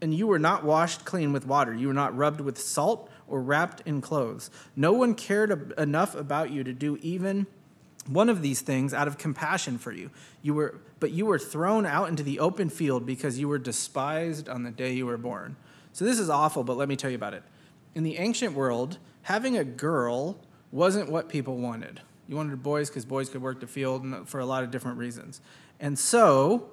and 0.01 0.15
you 0.15 0.27
were 0.27 0.39
not 0.39 0.65
washed 0.65 1.05
clean 1.05 1.33
with 1.33 1.47
water. 1.47 1.73
You 1.73 1.89
were 1.89 1.95
not 1.95 2.17
rubbed 2.17 2.41
with 2.41 2.59
salt 2.59 3.11
or 3.27 3.41
wrapped 3.41 3.83
in 3.87 4.01
clothes. 4.01 4.51
No 4.75 4.93
one 4.93 5.15
cared 5.15 5.73
enough 5.79 6.15
about 6.15 6.51
you 6.51 6.63
to 6.65 6.73
do 6.73 6.99
even 7.01 7.47
one 8.07 8.29
of 8.29 8.43
these 8.43 8.61
things 8.61 8.95
out 8.95 9.09
of 9.09 9.19
compassion 9.19 9.79
for 9.79 9.93
you. 9.93 10.11
You 10.43 10.55
were 10.55 10.81
but 10.99 11.11
you 11.11 11.27
were 11.27 11.39
thrown 11.39 11.85
out 11.85 12.09
into 12.09 12.23
the 12.23 12.41
open 12.41 12.71
field 12.71 13.05
because 13.05 13.39
you 13.39 13.49
were 13.49 13.59
despised 13.59 14.49
on 14.49 14.63
the 14.63 14.71
day 14.71 14.95
you 14.95 15.07
were 15.07 15.19
born. 15.19 15.57
So 15.93 16.05
this 16.05 16.19
is 16.19 16.31
awful, 16.31 16.65
but 16.65 16.77
let 16.77 16.89
me 16.89 16.97
tell 16.97 17.11
you 17.11 17.17
about 17.17 17.35
it. 17.35 17.43
In 17.95 18.03
the 18.03 18.17
ancient 18.17 18.55
world, 18.55 18.99
having 19.23 19.59
a 19.59 19.65
girl 19.65 20.39
wasn't 20.77 21.11
what 21.11 21.29
people 21.29 21.57
wanted. 21.57 22.01
You 22.29 22.37
wanted 22.37 22.63
boys 22.63 22.91
because 22.91 23.05
boys 23.05 23.29
could 23.29 23.43
work 23.43 23.61
the 23.61 23.67
field 23.67 24.29
for 24.29 24.41
a 24.41 24.47
lot 24.47 24.63
of 24.63 24.71
different 24.71 24.99
reasons. 24.99 25.41
And 25.81 25.99
so, 25.99 26.71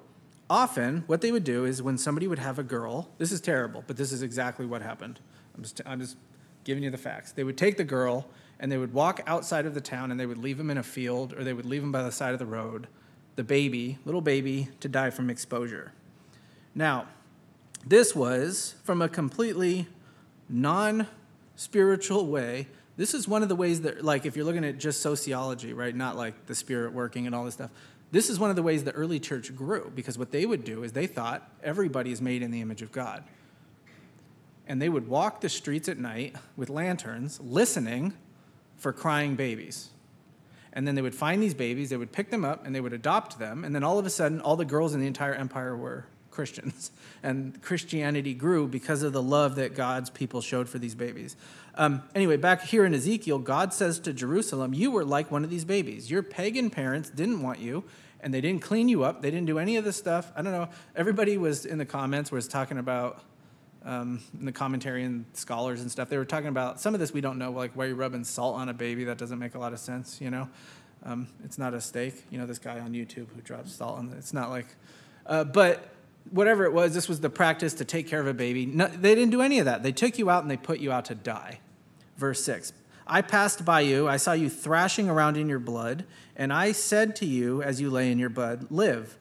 often 0.50 1.04
what 1.06 1.20
they 1.20 1.32
would 1.32 1.44
do 1.44 1.64
is 1.64 1.82
when 1.82 1.96
somebody 1.96 2.26
would 2.26 2.38
have 2.38 2.58
a 2.58 2.62
girl, 2.62 3.08
this 3.18 3.32
is 3.32 3.40
terrible, 3.40 3.82
but 3.86 3.96
this 3.96 4.12
is 4.12 4.22
exactly 4.22 4.66
what 4.66 4.82
happened. 4.82 5.20
I'm 5.56 5.62
just, 5.62 5.80
I'm 5.86 6.00
just 6.00 6.16
giving 6.64 6.82
you 6.82 6.90
the 6.90 6.98
facts. 6.98 7.32
They 7.32 7.44
would 7.44 7.56
take 7.56 7.76
the 7.76 7.84
girl 7.84 8.28
and 8.60 8.70
they 8.70 8.78
would 8.78 8.92
walk 8.92 9.20
outside 9.26 9.64
of 9.66 9.74
the 9.74 9.80
town 9.80 10.10
and 10.10 10.20
they 10.20 10.26
would 10.26 10.38
leave 10.38 10.60
him 10.60 10.70
in 10.70 10.78
a 10.78 10.82
field 10.82 11.32
or 11.32 11.42
they 11.42 11.52
would 11.52 11.66
leave 11.66 11.82
him 11.82 11.92
by 11.92 12.02
the 12.02 12.12
side 12.12 12.32
of 12.32 12.38
the 12.38 12.46
road, 12.46 12.88
the 13.36 13.44
baby, 13.44 13.98
little 14.04 14.20
baby, 14.20 14.68
to 14.80 14.88
die 14.88 15.10
from 15.10 15.30
exposure. 15.30 15.92
Now, 16.74 17.06
this 17.86 18.14
was 18.14 18.74
from 18.82 19.00
a 19.02 19.08
completely 19.08 19.86
non 20.48 21.06
spiritual 21.56 22.26
way. 22.26 22.68
This 22.96 23.14
is 23.14 23.26
one 23.26 23.42
of 23.42 23.48
the 23.48 23.56
ways 23.56 23.80
that, 23.82 24.04
like, 24.04 24.24
if 24.24 24.36
you're 24.36 24.44
looking 24.44 24.64
at 24.64 24.78
just 24.78 25.02
sociology, 25.02 25.72
right, 25.72 25.94
not 25.94 26.16
like 26.16 26.46
the 26.46 26.54
spirit 26.54 26.92
working 26.92 27.26
and 27.26 27.34
all 27.34 27.44
this 27.44 27.54
stuff, 27.54 27.70
this 28.12 28.30
is 28.30 28.38
one 28.38 28.50
of 28.50 28.56
the 28.56 28.62
ways 28.62 28.84
the 28.84 28.92
early 28.92 29.18
church 29.18 29.54
grew 29.56 29.90
because 29.94 30.16
what 30.16 30.30
they 30.30 30.46
would 30.46 30.64
do 30.64 30.84
is 30.84 30.92
they 30.92 31.08
thought 31.08 31.50
everybody 31.62 32.12
is 32.12 32.22
made 32.22 32.42
in 32.42 32.52
the 32.52 32.60
image 32.60 32.82
of 32.82 32.92
God. 32.92 33.24
And 34.68 34.80
they 34.80 34.88
would 34.88 35.08
walk 35.08 35.40
the 35.40 35.48
streets 35.48 35.88
at 35.88 35.98
night 35.98 36.36
with 36.56 36.70
lanterns, 36.70 37.40
listening 37.40 38.14
for 38.76 38.92
crying 38.92 39.34
babies. 39.34 39.90
And 40.72 40.86
then 40.86 40.94
they 40.94 41.02
would 41.02 41.14
find 41.14 41.42
these 41.42 41.54
babies, 41.54 41.90
they 41.90 41.96
would 41.96 42.12
pick 42.12 42.30
them 42.30 42.44
up, 42.44 42.64
and 42.64 42.74
they 42.74 42.80
would 42.80 42.92
adopt 42.92 43.38
them. 43.38 43.64
And 43.64 43.74
then 43.74 43.82
all 43.82 43.98
of 43.98 44.06
a 44.06 44.10
sudden, 44.10 44.40
all 44.40 44.56
the 44.56 44.64
girls 44.64 44.94
in 44.94 45.00
the 45.00 45.06
entire 45.06 45.34
empire 45.34 45.76
were 45.76 46.06
Christians. 46.34 46.90
And 47.22 47.62
Christianity 47.62 48.34
grew 48.34 48.68
because 48.68 49.02
of 49.02 49.14
the 49.14 49.22
love 49.22 49.54
that 49.54 49.74
God's 49.74 50.10
people 50.10 50.42
showed 50.42 50.68
for 50.68 50.78
these 50.78 50.94
babies. 50.94 51.36
Um, 51.74 52.02
anyway, 52.14 52.36
back 52.36 52.64
here 52.64 52.84
in 52.84 52.92
Ezekiel, 52.92 53.38
God 53.38 53.72
says 53.72 53.98
to 54.00 54.12
Jerusalem, 54.12 54.74
You 54.74 54.90
were 54.90 55.06
like 55.06 55.30
one 55.30 55.42
of 55.42 55.48
these 55.48 55.64
babies. 55.64 56.10
Your 56.10 56.22
pagan 56.22 56.68
parents 56.68 57.08
didn't 57.08 57.40
want 57.40 57.60
you, 57.60 57.84
and 58.20 58.34
they 58.34 58.42
didn't 58.42 58.60
clean 58.60 58.90
you 58.90 59.04
up. 59.04 59.22
They 59.22 59.30
didn't 59.30 59.46
do 59.46 59.58
any 59.58 59.76
of 59.78 59.84
this 59.84 59.96
stuff. 59.96 60.30
I 60.36 60.42
don't 60.42 60.52
know. 60.52 60.68
Everybody 60.94 61.38
was 61.38 61.64
in 61.64 61.78
the 61.78 61.86
comments 61.86 62.30
was 62.30 62.46
talking 62.46 62.76
about 62.76 63.22
um, 63.84 64.20
in 64.38 64.46
the 64.46 64.52
commentary 64.52 65.04
and 65.04 65.24
scholars 65.32 65.80
and 65.80 65.90
stuff. 65.90 66.08
They 66.08 66.18
were 66.18 66.24
talking 66.24 66.48
about 66.48 66.80
some 66.80 66.94
of 66.94 67.00
this 67.00 67.12
we 67.12 67.20
don't 67.20 67.38
know, 67.38 67.52
like 67.52 67.72
why 67.74 67.84
you're 67.84 67.94
you 67.94 68.00
rubbing 68.00 68.24
salt 68.24 68.56
on 68.56 68.68
a 68.68 68.74
baby? 68.74 69.04
That 69.04 69.18
doesn't 69.18 69.38
make 69.38 69.54
a 69.54 69.58
lot 69.58 69.72
of 69.72 69.78
sense. 69.78 70.20
You 70.20 70.30
know, 70.30 70.48
um, 71.04 71.28
it's 71.44 71.58
not 71.58 71.74
a 71.74 71.80
steak. 71.80 72.24
You 72.30 72.38
know, 72.38 72.46
this 72.46 72.58
guy 72.58 72.80
on 72.80 72.92
YouTube 72.92 73.28
who 73.34 73.40
drops 73.42 73.74
salt 73.74 73.98
on 73.98 74.10
it. 74.12 74.16
It's 74.18 74.32
not 74.32 74.50
like, 74.50 74.66
uh, 75.26 75.44
but 75.44 75.93
whatever 76.30 76.64
it 76.64 76.72
was, 76.72 76.94
this 76.94 77.08
was 77.08 77.20
the 77.20 77.30
practice 77.30 77.74
to 77.74 77.84
take 77.84 78.08
care 78.08 78.20
of 78.20 78.26
a 78.26 78.34
baby. 78.34 78.66
No, 78.66 78.86
they 78.86 79.14
didn't 79.14 79.30
do 79.30 79.42
any 79.42 79.58
of 79.58 79.64
that. 79.66 79.82
They 79.82 79.92
took 79.92 80.18
you 80.18 80.30
out 80.30 80.42
and 80.42 80.50
they 80.50 80.56
put 80.56 80.80
you 80.80 80.92
out 80.92 81.06
to 81.06 81.14
die. 81.14 81.60
Verse 82.16 82.42
six. 82.42 82.72
I 83.06 83.20
passed 83.20 83.64
by 83.64 83.80
you, 83.80 84.08
I 84.08 84.16
saw 84.16 84.32
you 84.32 84.48
thrashing 84.48 85.10
around 85.10 85.36
in 85.36 85.48
your 85.48 85.58
blood, 85.58 86.06
and 86.36 86.50
I 86.50 86.72
said 86.72 87.14
to 87.16 87.26
you 87.26 87.62
as 87.62 87.78
you 87.78 87.90
lay 87.90 88.10
in 88.10 88.18
your 88.18 88.30
blood, 88.30 88.70
Live. 88.70 89.18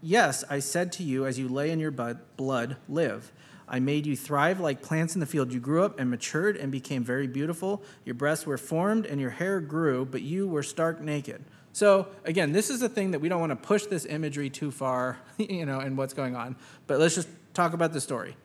Yes, 0.00 0.44
I 0.48 0.60
said 0.60 0.92
to 0.92 1.02
you 1.02 1.26
as 1.26 1.38
you 1.38 1.48
lay 1.48 1.70
in 1.70 1.78
your 1.78 1.90
blood, 1.90 2.76
Live. 2.88 3.32
I 3.68 3.80
made 3.80 4.06
you 4.06 4.16
thrive 4.16 4.60
like 4.60 4.80
plants 4.80 5.12
in 5.12 5.20
the 5.20 5.26
field. 5.26 5.52
You 5.52 5.60
grew 5.60 5.82
up 5.82 6.00
and 6.00 6.08
matured 6.08 6.56
and 6.56 6.72
became 6.72 7.04
very 7.04 7.26
beautiful. 7.26 7.82
Your 8.06 8.14
breasts 8.14 8.46
were 8.46 8.56
formed 8.56 9.04
and 9.04 9.20
your 9.20 9.28
hair 9.28 9.60
grew, 9.60 10.06
but 10.06 10.22
you 10.22 10.48
were 10.48 10.62
stark 10.62 11.02
naked. 11.02 11.44
So, 11.72 12.08
again, 12.24 12.52
this 12.52 12.70
is 12.70 12.82
a 12.82 12.88
thing 12.88 13.12
that 13.12 13.20
we 13.20 13.28
don't 13.28 13.40
want 13.40 13.50
to 13.50 13.56
push 13.56 13.84
this 13.84 14.04
imagery 14.04 14.50
too 14.50 14.70
far, 14.70 15.18
you 15.38 15.66
know, 15.66 15.80
and 15.80 15.96
what's 15.96 16.14
going 16.14 16.34
on. 16.34 16.56
But 16.86 16.98
let's 16.98 17.14
just 17.14 17.28
talk 17.54 17.72
about 17.72 17.92
the 17.92 18.00
story. 18.00 18.36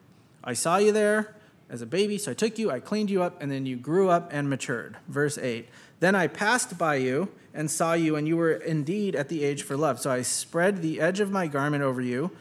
I 0.43 0.53
saw 0.53 0.77
you 0.77 0.91
there 0.91 1.36
as 1.69 1.81
a 1.81 1.86
baby, 1.86 2.17
so 2.17 2.31
I 2.31 2.33
took 2.33 2.59
you, 2.59 2.69
I 2.69 2.79
cleaned 2.79 3.09
you 3.09 3.23
up, 3.23 3.41
and 3.41 3.51
then 3.51 3.65
you 3.65 3.75
grew 3.75 4.09
up 4.09 4.29
and 4.31 4.49
matured. 4.49 4.97
Verse 5.07 5.38
8. 5.38 5.67
Then 5.99 6.15
I 6.15 6.27
passed 6.27 6.77
by 6.77 6.95
you 6.95 7.29
and 7.53 7.71
saw 7.71 7.93
you, 7.93 8.15
and 8.15 8.27
you 8.27 8.38
were 8.38 8.51
indeed 8.51 9.15
at 9.15 9.29
the 9.29 9.43
age 9.43 9.63
for 9.63 9.77
love. 9.77 9.99
So 9.99 10.12
I 10.12 10.21
spread 10.21 10.81
the 10.81 10.99
edge 10.99 11.19
of 11.19 11.31
my 11.31 11.47
garment 11.47 11.83
over 11.83 12.01
you 12.01 12.31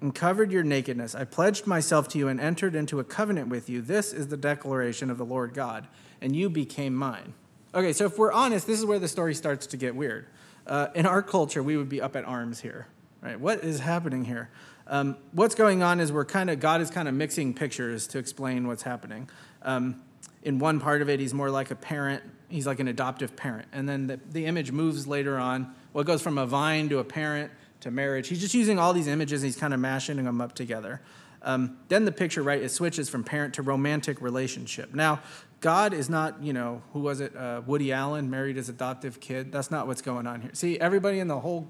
and 0.00 0.14
covered 0.14 0.52
your 0.52 0.62
nakedness. 0.62 1.14
I 1.14 1.24
pledged 1.24 1.66
myself 1.66 2.08
to 2.08 2.18
you 2.18 2.28
and 2.28 2.40
entered 2.40 2.74
into 2.74 3.00
a 3.00 3.04
covenant 3.04 3.48
with 3.48 3.68
you. 3.68 3.82
This 3.82 4.12
is 4.12 4.28
the 4.28 4.36
declaration 4.36 5.10
of 5.10 5.18
the 5.18 5.24
Lord 5.24 5.54
God, 5.54 5.88
and 6.20 6.36
you 6.36 6.48
became 6.48 6.94
mine. 6.94 7.34
Okay, 7.74 7.92
so 7.92 8.06
if 8.06 8.18
we're 8.18 8.32
honest, 8.32 8.66
this 8.66 8.78
is 8.78 8.86
where 8.86 8.98
the 8.98 9.08
story 9.08 9.34
starts 9.34 9.66
to 9.68 9.76
get 9.76 9.94
weird. 9.94 10.26
Uh, 10.66 10.88
in 10.94 11.04
our 11.04 11.22
culture, 11.22 11.62
we 11.62 11.76
would 11.76 11.90
be 11.90 12.00
up 12.00 12.16
at 12.16 12.24
arms 12.24 12.60
here, 12.60 12.86
right? 13.20 13.38
What 13.38 13.62
is 13.62 13.80
happening 13.80 14.24
here? 14.24 14.48
Um, 14.86 15.18
what's 15.32 15.54
going 15.54 15.82
on 15.82 16.00
is 16.00 16.10
we're 16.10 16.24
kind 16.24 16.48
of, 16.48 16.60
God 16.60 16.80
is 16.80 16.90
kind 16.90 17.08
of 17.08 17.14
mixing 17.14 17.52
pictures 17.52 18.06
to 18.08 18.18
explain 18.18 18.66
what's 18.66 18.82
happening. 18.82 19.28
Um, 19.60 20.00
in 20.42 20.58
one 20.58 20.80
part 20.80 21.02
of 21.02 21.10
it, 21.10 21.20
he's 21.20 21.34
more 21.34 21.50
like 21.50 21.70
a 21.70 21.76
parent, 21.76 22.22
he's 22.48 22.66
like 22.66 22.80
an 22.80 22.88
adoptive 22.88 23.36
parent. 23.36 23.68
And 23.70 23.86
then 23.86 24.06
the, 24.06 24.20
the 24.30 24.46
image 24.46 24.72
moves 24.72 25.06
later 25.06 25.36
on. 25.36 25.74
Well, 25.92 26.00
it 26.00 26.06
goes 26.06 26.22
from 26.22 26.38
a 26.38 26.46
vine 26.46 26.88
to 26.88 27.00
a 27.00 27.04
parent 27.04 27.52
to 27.80 27.90
marriage. 27.90 28.28
He's 28.28 28.40
just 28.40 28.54
using 28.54 28.78
all 28.78 28.94
these 28.94 29.08
images, 29.08 29.42
and 29.42 29.48
he's 29.48 29.60
kind 29.60 29.74
of 29.74 29.80
mashing 29.80 30.24
them 30.24 30.40
up 30.40 30.54
together. 30.54 31.02
Um, 31.42 31.78
then 31.88 32.04
the 32.04 32.12
picture, 32.12 32.42
right, 32.42 32.60
it 32.60 32.70
switches 32.70 33.08
from 33.08 33.24
parent 33.24 33.54
to 33.54 33.62
romantic 33.62 34.20
relationship. 34.20 34.94
Now, 34.94 35.20
God 35.60 35.92
is 35.92 36.08
not, 36.08 36.42
you 36.42 36.52
know, 36.52 36.82
who 36.92 37.00
was 37.00 37.20
it? 37.20 37.34
Uh, 37.36 37.62
Woody 37.66 37.92
Allen 37.92 38.30
married 38.30 38.56
his 38.56 38.68
adoptive 38.68 39.20
kid. 39.20 39.50
That's 39.50 39.70
not 39.70 39.86
what's 39.86 40.02
going 40.02 40.26
on 40.26 40.40
here. 40.40 40.50
See, 40.52 40.78
everybody 40.78 41.18
in 41.18 41.28
the 41.28 41.38
whole 41.38 41.68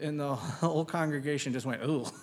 in 0.00 0.16
the 0.16 0.34
whole 0.34 0.84
congregation 0.84 1.52
just 1.52 1.66
went, 1.66 1.82
ooh. 1.82 2.06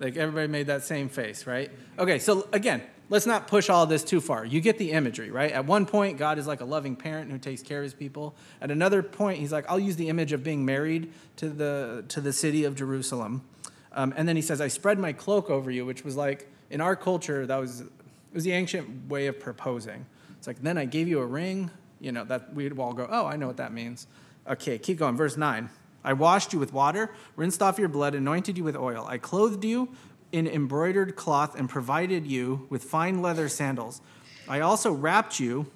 Like 0.00 0.16
everybody 0.16 0.46
made 0.46 0.68
that 0.68 0.84
same 0.84 1.08
face, 1.08 1.46
right? 1.46 1.70
Okay, 1.98 2.20
so 2.20 2.46
again, 2.52 2.82
let's 3.08 3.26
not 3.26 3.48
push 3.48 3.68
all 3.68 3.86
this 3.86 4.04
too 4.04 4.20
far. 4.20 4.44
You 4.44 4.60
get 4.60 4.78
the 4.78 4.92
imagery, 4.92 5.30
right? 5.30 5.50
At 5.50 5.64
one 5.66 5.86
point, 5.86 6.18
God 6.18 6.38
is 6.38 6.46
like 6.46 6.60
a 6.60 6.64
loving 6.64 6.94
parent 6.94 7.30
who 7.32 7.38
takes 7.38 7.62
care 7.62 7.78
of 7.78 7.84
his 7.84 7.94
people. 7.94 8.36
At 8.60 8.70
another 8.70 9.02
point, 9.02 9.40
he's 9.40 9.50
like, 9.50 9.64
I'll 9.68 9.80
use 9.80 9.96
the 9.96 10.08
image 10.08 10.32
of 10.32 10.44
being 10.44 10.64
married 10.64 11.12
to 11.36 11.48
the, 11.48 12.04
to 12.08 12.20
the 12.20 12.32
city 12.32 12.64
of 12.64 12.76
Jerusalem. 12.76 13.42
Um, 13.98 14.14
and 14.16 14.28
then 14.28 14.36
he 14.36 14.42
says, 14.42 14.60
I 14.60 14.68
spread 14.68 14.96
my 15.00 15.12
cloak 15.12 15.50
over 15.50 15.72
you, 15.72 15.84
which 15.84 16.04
was 16.04 16.14
like, 16.14 16.48
in 16.70 16.80
our 16.80 16.94
culture, 16.94 17.44
that 17.46 17.56
was, 17.56 17.80
it 17.80 17.88
was 18.32 18.44
the 18.44 18.52
ancient 18.52 19.08
way 19.08 19.26
of 19.26 19.40
proposing. 19.40 20.06
It's 20.38 20.46
like, 20.46 20.62
then 20.62 20.78
I 20.78 20.84
gave 20.84 21.08
you 21.08 21.18
a 21.18 21.26
ring, 21.26 21.72
you 21.98 22.12
know, 22.12 22.22
that 22.26 22.54
we'd 22.54 22.78
all 22.78 22.92
go, 22.92 23.08
oh, 23.10 23.26
I 23.26 23.34
know 23.34 23.48
what 23.48 23.56
that 23.56 23.72
means. 23.72 24.06
Okay, 24.48 24.78
keep 24.78 24.98
going. 24.98 25.16
Verse 25.16 25.36
9. 25.36 25.68
I 26.04 26.12
washed 26.12 26.52
you 26.52 26.60
with 26.60 26.72
water, 26.72 27.10
rinsed 27.34 27.60
off 27.60 27.76
your 27.76 27.88
blood, 27.88 28.14
anointed 28.14 28.56
you 28.56 28.62
with 28.62 28.76
oil. 28.76 29.04
I 29.08 29.18
clothed 29.18 29.64
you 29.64 29.88
in 30.30 30.46
embroidered 30.46 31.16
cloth 31.16 31.58
and 31.58 31.68
provided 31.68 32.24
you 32.24 32.68
with 32.70 32.84
fine 32.84 33.20
leather 33.20 33.48
sandals. 33.48 34.00
I 34.46 34.60
also 34.60 34.92
wrapped 34.92 35.40
you 35.40 35.72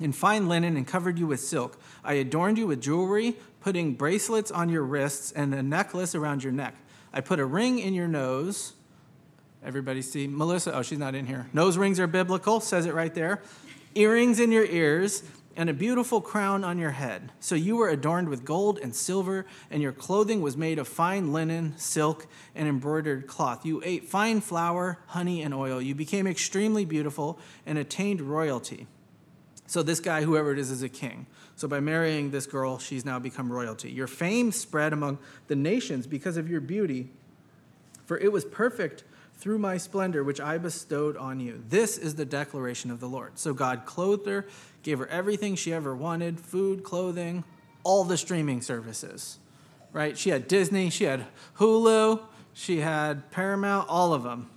in 0.00 0.10
fine 0.10 0.48
linen 0.48 0.76
and 0.76 0.88
covered 0.88 1.20
you 1.20 1.28
with 1.28 1.38
silk. 1.38 1.78
I 2.02 2.14
adorned 2.14 2.58
you 2.58 2.66
with 2.66 2.80
jewelry, 2.80 3.36
putting 3.60 3.94
bracelets 3.94 4.50
on 4.50 4.70
your 4.70 4.82
wrists 4.82 5.30
and 5.30 5.54
a 5.54 5.62
necklace 5.62 6.16
around 6.16 6.42
your 6.42 6.52
neck. 6.52 6.74
I 7.14 7.20
put 7.20 7.38
a 7.38 7.46
ring 7.46 7.78
in 7.78 7.94
your 7.94 8.08
nose. 8.08 8.72
Everybody 9.64 10.02
see 10.02 10.26
Melissa? 10.26 10.74
Oh, 10.74 10.82
she's 10.82 10.98
not 10.98 11.14
in 11.14 11.26
here. 11.26 11.46
Nose 11.52 11.78
rings 11.78 12.00
are 12.00 12.08
biblical, 12.08 12.58
says 12.58 12.86
it 12.86 12.92
right 12.92 13.14
there. 13.14 13.40
Earrings 13.94 14.40
in 14.40 14.50
your 14.50 14.64
ears 14.64 15.22
and 15.56 15.70
a 15.70 15.72
beautiful 15.72 16.20
crown 16.20 16.64
on 16.64 16.76
your 16.76 16.90
head. 16.90 17.30
So 17.38 17.54
you 17.54 17.76
were 17.76 17.88
adorned 17.88 18.28
with 18.28 18.44
gold 18.44 18.80
and 18.80 18.92
silver, 18.92 19.46
and 19.70 19.80
your 19.80 19.92
clothing 19.92 20.42
was 20.42 20.56
made 20.56 20.80
of 20.80 20.88
fine 20.88 21.32
linen, 21.32 21.74
silk, 21.78 22.26
and 22.56 22.66
embroidered 22.66 23.28
cloth. 23.28 23.64
You 23.64 23.80
ate 23.84 24.08
fine 24.08 24.40
flour, 24.40 24.98
honey, 25.06 25.40
and 25.40 25.54
oil. 25.54 25.80
You 25.80 25.94
became 25.94 26.26
extremely 26.26 26.84
beautiful 26.84 27.38
and 27.64 27.78
attained 27.78 28.20
royalty. 28.20 28.88
So 29.68 29.84
this 29.84 30.00
guy, 30.00 30.24
whoever 30.24 30.50
it 30.50 30.58
is, 30.58 30.72
is 30.72 30.82
a 30.82 30.88
king. 30.88 31.26
So 31.56 31.68
by 31.68 31.80
marrying 31.80 32.30
this 32.30 32.46
girl, 32.46 32.78
she's 32.78 33.04
now 33.04 33.18
become 33.18 33.52
royalty. 33.52 33.90
Your 33.90 34.06
fame 34.06 34.50
spread 34.50 34.92
among 34.92 35.18
the 35.46 35.56
nations 35.56 36.06
because 36.06 36.36
of 36.36 36.50
your 36.50 36.60
beauty, 36.60 37.10
for 38.06 38.18
it 38.18 38.32
was 38.32 38.44
perfect 38.44 39.04
through 39.36 39.58
my 39.58 39.76
splendor, 39.76 40.24
which 40.24 40.40
I 40.40 40.58
bestowed 40.58 41.16
on 41.16 41.40
you. 41.40 41.62
This 41.68 41.98
is 41.98 42.14
the 42.14 42.24
declaration 42.24 42.90
of 42.90 43.00
the 43.00 43.08
Lord. 43.08 43.38
So 43.38 43.52
God 43.52 43.84
clothed 43.84 44.26
her, 44.26 44.46
gave 44.82 44.98
her 44.98 45.06
everything 45.08 45.54
she 45.54 45.72
ever 45.72 45.94
wanted 45.94 46.40
food, 46.40 46.82
clothing, 46.82 47.44
all 47.82 48.04
the 48.04 48.16
streaming 48.16 48.62
services, 48.62 49.38
right? 49.92 50.16
She 50.16 50.30
had 50.30 50.48
Disney, 50.48 50.90
she 50.90 51.04
had 51.04 51.26
Hulu, 51.58 52.20
she 52.52 52.80
had 52.80 53.30
Paramount, 53.30 53.88
all 53.88 54.12
of 54.14 54.22
them. 54.22 54.50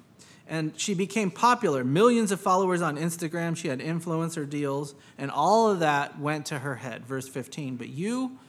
And 0.50 0.80
she 0.80 0.94
became 0.94 1.30
popular, 1.30 1.84
millions 1.84 2.32
of 2.32 2.40
followers 2.40 2.82
on 2.82 2.98
Instagram. 2.98 3.58
She 3.58 3.68
had 3.68 3.80
influencer 3.80 4.50
deals, 4.50 4.96
and 5.18 5.30
all 5.30 5.70
of 5.70 5.80
that 5.80 6.20
went 6.20 6.46
to 6.48 6.60
her 6.60 6.76
head. 6.76 7.06
Verse 7.06 7.28
15. 7.28 7.76
But 7.76 7.90
you 7.90 8.40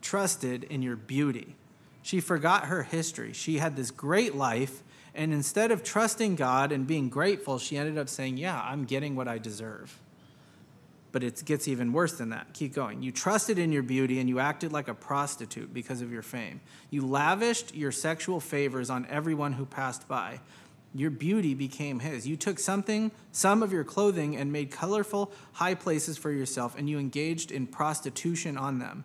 trusted 0.00 0.64
in 0.64 0.82
your 0.82 0.96
beauty. 0.96 1.56
She 2.02 2.20
forgot 2.20 2.66
her 2.66 2.84
history. 2.84 3.32
She 3.32 3.58
had 3.58 3.74
this 3.74 3.90
great 3.90 4.34
life 4.34 4.82
and 5.18 5.32
instead 5.32 5.72
of 5.72 5.82
trusting 5.82 6.36
God 6.36 6.70
and 6.70 6.86
being 6.86 7.08
grateful, 7.08 7.58
she 7.58 7.76
ended 7.76 7.98
up 7.98 8.08
saying, 8.08 8.36
Yeah, 8.36 8.62
I'm 8.62 8.84
getting 8.84 9.16
what 9.16 9.26
I 9.26 9.38
deserve. 9.38 9.98
But 11.10 11.24
it 11.24 11.42
gets 11.44 11.66
even 11.66 11.92
worse 11.92 12.12
than 12.12 12.30
that. 12.30 12.52
Keep 12.52 12.74
going. 12.74 13.02
You 13.02 13.10
trusted 13.10 13.58
in 13.58 13.72
your 13.72 13.82
beauty 13.82 14.20
and 14.20 14.28
you 14.28 14.38
acted 14.38 14.72
like 14.72 14.86
a 14.86 14.94
prostitute 14.94 15.74
because 15.74 16.02
of 16.02 16.12
your 16.12 16.22
fame. 16.22 16.60
You 16.90 17.04
lavished 17.04 17.74
your 17.74 17.90
sexual 17.90 18.38
favors 18.38 18.90
on 18.90 19.06
everyone 19.06 19.54
who 19.54 19.66
passed 19.66 20.06
by. 20.06 20.38
Your 20.94 21.10
beauty 21.10 21.54
became 21.54 22.00
his. 22.00 22.26
You 22.26 22.36
took 22.36 22.58
something, 22.58 23.10
some 23.30 23.62
of 23.62 23.72
your 23.72 23.84
clothing, 23.84 24.36
and 24.36 24.52
made 24.52 24.70
colorful 24.70 25.32
high 25.54 25.74
places 25.74 26.16
for 26.16 26.30
yourself, 26.30 26.76
and 26.78 26.88
you 26.88 26.98
engaged 26.98 27.50
in 27.50 27.66
prostitution 27.66 28.56
on 28.56 28.78
them. 28.78 29.04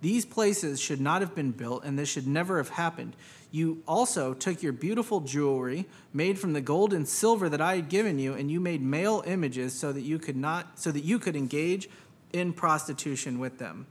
These 0.00 0.24
places 0.24 0.80
should 0.80 1.00
not 1.00 1.22
have 1.22 1.34
been 1.34 1.50
built, 1.50 1.84
and 1.84 1.98
this 1.98 2.08
should 2.08 2.26
never 2.26 2.58
have 2.58 2.70
happened. 2.70 3.14
You 3.50 3.82
also 3.86 4.34
took 4.34 4.62
your 4.62 4.72
beautiful 4.72 5.20
jewelry 5.20 5.86
made 6.12 6.38
from 6.38 6.52
the 6.52 6.60
gold 6.60 6.92
and 6.92 7.08
silver 7.08 7.48
that 7.48 7.60
I 7.60 7.76
had 7.76 7.88
given 7.88 8.18
you, 8.18 8.34
and 8.34 8.50
you 8.50 8.60
made 8.60 8.82
male 8.82 9.22
images 9.26 9.72
so 9.74 9.92
that 9.92 10.02
you 10.02 10.18
could 10.18 10.36
not 10.36 10.78
so 10.78 10.92
that 10.92 11.04
you 11.04 11.18
could 11.18 11.34
engage 11.34 11.88
in 12.32 12.52
prostitution 12.52 13.38
with 13.38 13.58
them. 13.58 13.86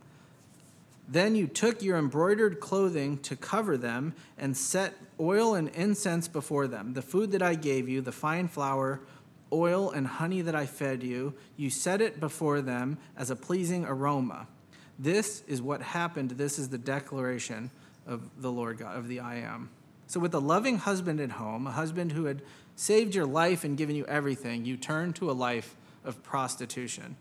Then 1.07 1.35
you 1.35 1.47
took 1.47 1.81
your 1.81 1.97
embroidered 1.97 2.59
clothing 2.59 3.17
to 3.19 3.35
cover 3.35 3.77
them 3.77 4.13
and 4.37 4.57
set 4.57 4.93
oil 5.19 5.55
and 5.55 5.69
incense 5.69 6.27
before 6.27 6.67
them. 6.67 6.93
The 6.93 7.01
food 7.01 7.31
that 7.31 7.41
I 7.41 7.55
gave 7.55 7.87
you, 7.87 8.01
the 8.01 8.11
fine 8.11 8.47
flour, 8.47 8.99
oil, 9.53 9.91
and 9.91 10.05
honey 10.05 10.41
that 10.41 10.55
I 10.55 10.65
fed 10.65 11.03
you, 11.03 11.33
you 11.55 11.69
set 11.69 12.01
it 12.01 12.19
before 12.19 12.61
them 12.61 12.97
as 13.15 13.29
a 13.29 13.35
pleasing 13.35 13.85
aroma. 13.85 14.47
This 14.99 15.43
is 15.47 15.61
what 15.61 15.81
happened. 15.81 16.31
This 16.31 16.59
is 16.59 16.69
the 16.69 16.77
declaration 16.77 17.71
of 18.05 18.41
the 18.41 18.51
Lord 18.51 18.79
God, 18.79 18.97
of 18.97 19.07
the 19.07 19.19
I 19.19 19.35
am. 19.35 19.69
So, 20.07 20.19
with 20.19 20.33
a 20.33 20.39
loving 20.39 20.77
husband 20.77 21.19
at 21.19 21.31
home, 21.31 21.67
a 21.67 21.71
husband 21.71 22.13
who 22.13 22.25
had 22.25 22.41
saved 22.75 23.13
your 23.13 23.25
life 23.25 23.63
and 23.63 23.77
given 23.77 23.95
you 23.95 24.05
everything, 24.05 24.65
you 24.65 24.77
turn 24.77 25.13
to 25.13 25.29
a 25.29 25.33
life 25.33 25.75
of 26.03 26.23
prostitution. 26.23 27.17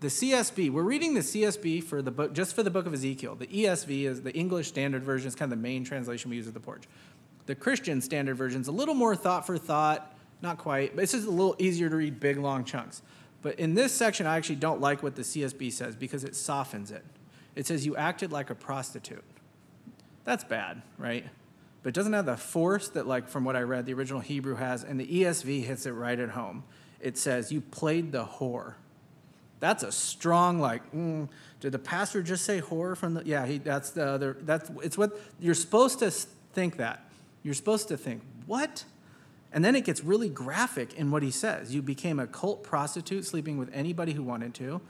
The 0.00 0.08
CSB, 0.08 0.70
we're 0.70 0.82
reading 0.82 1.14
the 1.14 1.20
CSB 1.20 1.82
for 1.82 2.02
the 2.02 2.10
book, 2.10 2.34
just 2.34 2.54
for 2.54 2.62
the 2.62 2.70
book 2.70 2.84
of 2.84 2.92
Ezekiel. 2.92 3.34
The 3.34 3.46
ESV 3.46 4.04
is 4.04 4.22
the 4.22 4.32
English 4.34 4.68
Standard 4.68 5.02
Version, 5.02 5.26
it's 5.26 5.36
kind 5.36 5.50
of 5.50 5.58
the 5.58 5.62
main 5.62 5.84
translation 5.84 6.28
we 6.28 6.36
use 6.36 6.46
at 6.46 6.52
the 6.52 6.60
porch. 6.60 6.82
The 7.46 7.54
Christian 7.54 8.02
Standard 8.02 8.36
Version 8.36 8.60
is 8.60 8.68
a 8.68 8.72
little 8.72 8.94
more 8.94 9.16
thought 9.16 9.46
for 9.46 9.56
thought, 9.56 10.14
not 10.42 10.58
quite, 10.58 10.94
but 10.94 11.02
it's 11.04 11.12
just 11.12 11.26
a 11.26 11.30
little 11.30 11.56
easier 11.58 11.88
to 11.88 11.96
read 11.96 12.20
big, 12.20 12.36
long 12.36 12.64
chunks. 12.64 13.00
But 13.40 13.58
in 13.58 13.74
this 13.74 13.92
section, 13.94 14.26
I 14.26 14.36
actually 14.36 14.56
don't 14.56 14.82
like 14.82 15.02
what 15.02 15.14
the 15.14 15.22
CSB 15.22 15.72
says 15.72 15.96
because 15.96 16.24
it 16.24 16.36
softens 16.36 16.90
it. 16.90 17.04
It 17.54 17.66
says, 17.66 17.86
You 17.86 17.96
acted 17.96 18.32
like 18.32 18.50
a 18.50 18.54
prostitute. 18.54 19.24
That's 20.24 20.44
bad, 20.44 20.82
right? 20.98 21.24
But 21.82 21.90
it 21.90 21.94
doesn't 21.94 22.12
have 22.12 22.26
the 22.26 22.36
force 22.36 22.88
that, 22.88 23.06
like, 23.06 23.28
from 23.28 23.44
what 23.44 23.56
I 23.56 23.62
read, 23.62 23.86
the 23.86 23.94
original 23.94 24.20
Hebrew 24.20 24.56
has, 24.56 24.84
and 24.84 25.00
the 25.00 25.06
ESV 25.06 25.64
hits 25.64 25.86
it 25.86 25.92
right 25.92 26.18
at 26.18 26.30
home. 26.30 26.64
It 27.00 27.16
says, 27.16 27.50
You 27.50 27.62
played 27.62 28.12
the 28.12 28.24
whore. 28.24 28.74
That's 29.60 29.82
a 29.82 29.92
strong, 29.92 30.60
like, 30.60 30.92
mm, 30.92 31.28
did 31.60 31.72
the 31.72 31.78
pastor 31.78 32.22
just 32.22 32.44
say 32.44 32.58
horror 32.58 32.94
from 32.94 33.14
the, 33.14 33.22
yeah, 33.24 33.46
he, 33.46 33.58
that's 33.58 33.90
the 33.90 34.06
other, 34.06 34.36
that's, 34.42 34.70
it's 34.82 34.98
what, 34.98 35.18
you're 35.40 35.54
supposed 35.54 35.98
to 36.00 36.10
think 36.10 36.76
that. 36.76 37.08
You're 37.42 37.54
supposed 37.54 37.88
to 37.88 37.96
think, 37.96 38.22
what? 38.46 38.84
And 39.52 39.64
then 39.64 39.74
it 39.74 39.84
gets 39.84 40.04
really 40.04 40.28
graphic 40.28 40.94
in 40.94 41.10
what 41.10 41.22
he 41.22 41.30
says. 41.30 41.74
You 41.74 41.80
became 41.80 42.18
a 42.18 42.26
cult 42.26 42.62
prostitute 42.62 43.24
sleeping 43.24 43.56
with 43.56 43.70
anybody 43.72 44.12
who 44.12 44.22
wanted 44.22 44.52
to. 44.54 44.80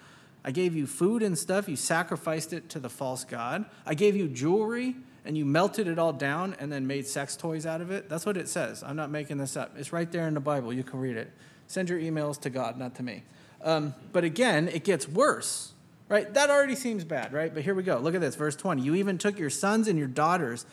I 0.45 0.51
gave 0.51 0.75
you 0.75 0.87
food 0.87 1.23
and 1.23 1.37
stuff. 1.37 1.69
You 1.69 1.77
sacrificed 1.77 2.53
it 2.53 2.69
to 2.71 2.79
the 2.79 2.89
false 2.89 3.25
God. 3.25 3.67
I 3.85 3.95
gave 3.95 4.17
you 4.17 4.29
jewelry 4.29 4.97
and 5.25 5.37
you 5.37 5.45
melted 5.45 5.89
it 5.89 5.99
all 5.99 6.13
down 6.13 6.57
and 6.59 6.73
then 6.73 6.87
made 6.87 7.07
sex 7.07 7.37
toys 7.37 7.67
out 7.67 7.81
of 7.81 7.91
it. 7.91 8.09
That's 8.09 8.25
what 8.25 8.37
it 8.37 8.49
says. 8.49 8.83
I'm 8.83 8.97
not 8.97 9.11
making 9.11 9.39
this 9.39 9.57
up. 9.57 9.77
It's 9.77 9.93
right 9.93 10.11
there 10.11 10.29
in 10.29 10.35
the 10.35 10.41
Bible. 10.41 10.73
You 10.73 10.85
can 10.85 11.01
read 11.01 11.17
it. 11.17 11.31
Send 11.67 11.89
your 11.89 11.99
emails 11.99 12.41
to 12.43 12.51
God, 12.51 12.79
not 12.79 12.95
to 12.97 13.03
me. 13.03 13.25
Um, 13.63 13.95
but 14.13 14.25
again, 14.25 14.69
it 14.69 14.85
gets 14.85 15.09
worse, 15.09 15.73
right? 16.09 16.33
That 16.35 16.51
already 16.51 16.75
seems 16.75 17.05
bad, 17.05 17.33
right? 17.33 17.53
But 17.53 17.65
here 17.65 17.75
we 17.75 17.83
go. 17.83 17.99
Look 17.99 18.15
at 18.15 18.21
this, 18.21 18.35
verse 18.35 18.57
20. 18.57 18.83
You 18.83 18.95
even 18.95 19.19
took 19.19 19.39
your 19.39 19.51
sons 19.51 19.89
and 19.89 19.99
your 19.99 20.09
daughters 20.09 20.67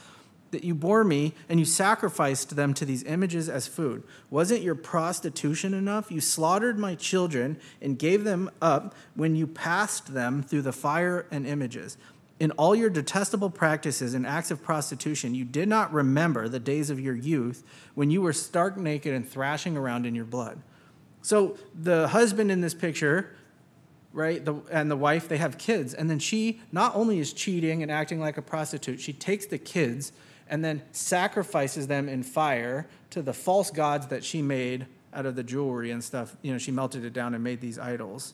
that 0.54 0.64
you 0.64 0.74
bore 0.74 1.04
me 1.04 1.34
and 1.50 1.60
you 1.60 1.66
sacrificed 1.66 2.56
them 2.56 2.74
to 2.76 2.86
these 2.86 3.04
images 3.04 3.50
as 3.50 3.68
food. 3.68 4.04
Wasn't 4.30 4.62
your 4.62 4.76
prostitution 4.76 5.74
enough? 5.74 6.12
You 6.12 6.22
slaughtered 6.22 6.80
my 6.80 6.96
children 6.96 7.60
and 7.82 8.00
gave 8.00 8.24
them 8.24 8.50
up 8.62 8.96
when 9.16 9.36
you 9.36 9.48
passed 9.48 10.14
them 10.14 10.42
through 10.42 10.62
the 10.62 10.72
fire 10.72 11.26
and 11.32 11.46
images. 11.46 11.98
In 12.40 12.52
all 12.52 12.76
your 12.76 12.90
detestable 12.90 13.50
practices 13.50 14.14
and 14.14 14.26
acts 14.26 14.52
of 14.52 14.64
prostitution, 14.64 15.36
you 15.36 15.46
did 15.46 15.68
not 15.68 15.94
remember 15.94 16.48
the 16.48 16.60
days 16.60 16.90
of 16.90 17.00
your 17.00 17.16
youth 17.16 17.64
when 17.96 18.12
you 18.12 18.22
were 18.22 18.34
stark 18.34 18.78
naked 18.78 19.14
and 19.14 19.28
thrashing 19.28 19.76
around 19.76 20.06
in 20.06 20.16
your 20.16 20.26
blood. 20.26 20.62
So 21.24 21.58
the 21.74 22.10
husband 22.10 22.52
in 22.52 22.62
this 22.62 22.74
picture, 22.74 23.36
right, 24.12 24.44
the, 24.44 24.56
and 24.70 24.92
the 24.92 24.98
wife, 24.98 25.28
they 25.28 25.38
have 25.38 25.58
kids. 25.58 25.94
And 25.94 26.10
then 26.10 26.20
she 26.20 26.62
not 26.72 26.96
only 26.96 27.18
is 27.18 27.34
cheating 27.34 27.82
and 27.82 27.92
acting 27.92 28.20
like 28.20 28.38
a 28.38 28.42
prostitute, 28.42 29.00
she 29.00 29.14
takes 29.14 29.46
the 29.48 29.58
kids 29.58 30.12
and 30.50 30.64
then 30.64 30.84
sacrifices 30.92 31.88
them 31.88 32.10
in 32.10 32.22
fire 32.22 32.88
to 33.10 33.22
the 33.22 33.34
false 33.34 33.72
gods 33.72 34.08
that 34.08 34.24
she 34.24 34.42
made 34.42 34.86
out 35.14 35.26
of 35.26 35.36
the 35.36 35.44
jewelry 35.44 35.92
and 35.92 36.04
stuff. 36.04 36.36
You 36.42 36.52
know, 36.52 36.58
she 36.58 36.72
melted 36.72 37.06
it 37.06 37.14
down 37.14 37.34
and 37.34 37.44
made 37.44 37.62
these 37.62 37.80
idols. 37.80 38.34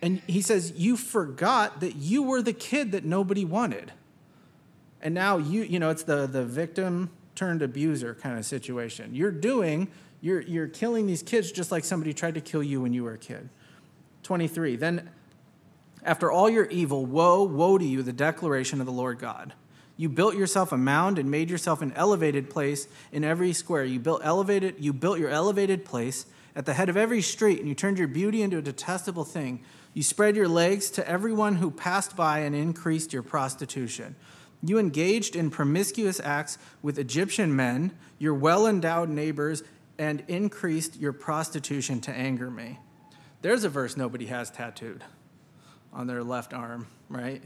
And 0.00 0.20
he 0.28 0.42
says, 0.42 0.72
You 0.76 0.96
forgot 0.96 1.80
that 1.80 1.96
you 1.96 2.22
were 2.22 2.40
the 2.40 2.52
kid 2.52 2.92
that 2.92 3.04
nobody 3.04 3.44
wanted. 3.44 3.92
And 5.02 5.12
now 5.12 5.38
you, 5.38 5.62
you 5.62 5.80
know, 5.80 5.90
it's 5.90 6.04
the, 6.04 6.26
the 6.26 6.44
victim 6.44 7.10
turned 7.34 7.62
abuser 7.62 8.14
kind 8.14 8.38
of 8.38 8.44
situation. 8.44 9.14
You're 9.14 9.30
doing, 9.30 9.88
you're, 10.20 10.40
you're 10.42 10.68
killing 10.68 11.06
these 11.06 11.22
kids 11.22 11.50
just 11.52 11.70
like 11.70 11.84
somebody 11.84 12.12
tried 12.12 12.34
to 12.34 12.40
kill 12.40 12.62
you 12.62 12.80
when 12.80 12.92
you 12.92 13.04
were 13.04 13.14
a 13.14 13.18
kid. 13.18 13.48
23. 14.22 14.76
Then, 14.76 15.10
after 16.04 16.30
all 16.30 16.48
your 16.48 16.66
evil, 16.66 17.04
woe, 17.06 17.42
woe 17.42 17.78
to 17.78 17.84
you, 17.84 18.02
the 18.02 18.12
declaration 18.12 18.80
of 18.80 18.86
the 18.86 18.92
Lord 18.92 19.18
God. 19.18 19.54
You 19.96 20.08
built 20.08 20.34
yourself 20.34 20.72
a 20.72 20.78
mound 20.78 21.18
and 21.18 21.30
made 21.30 21.50
yourself 21.50 21.82
an 21.82 21.92
elevated 21.94 22.48
place 22.48 22.88
in 23.12 23.22
every 23.22 23.52
square. 23.52 23.84
You 23.84 24.00
built 24.00 24.22
elevated, 24.24 24.76
you 24.78 24.94
built 24.94 25.18
your 25.18 25.28
elevated 25.28 25.84
place 25.84 26.24
at 26.56 26.64
the 26.64 26.72
head 26.72 26.88
of 26.88 26.96
every 26.96 27.20
street, 27.20 27.58
and 27.58 27.68
you 27.68 27.74
turned 27.74 27.98
your 27.98 28.08
beauty 28.08 28.40
into 28.42 28.56
a 28.56 28.62
detestable 28.62 29.24
thing. 29.24 29.62
You 29.92 30.02
spread 30.02 30.36
your 30.36 30.48
legs 30.48 30.90
to 30.92 31.06
everyone 31.06 31.56
who 31.56 31.70
passed 31.70 32.16
by 32.16 32.40
and 32.40 32.54
increased 32.54 33.12
your 33.12 33.22
prostitution. 33.22 34.16
You 34.62 34.78
engaged 34.78 35.36
in 35.36 35.50
promiscuous 35.50 36.20
acts 36.20 36.58
with 36.82 36.98
Egyptian 36.98 37.54
men, 37.54 37.92
your 38.18 38.34
well 38.34 38.66
endowed 38.66 39.08
neighbors, 39.08 39.62
and 40.00 40.24
increased 40.28 40.98
your 40.98 41.12
prostitution 41.12 42.00
to 42.00 42.10
anger 42.10 42.50
me. 42.50 42.78
There's 43.42 43.64
a 43.64 43.68
verse 43.68 43.98
nobody 43.98 44.26
has 44.26 44.50
tattooed 44.50 45.04
on 45.92 46.06
their 46.06 46.24
left 46.24 46.54
arm, 46.54 46.86
right? 47.10 47.42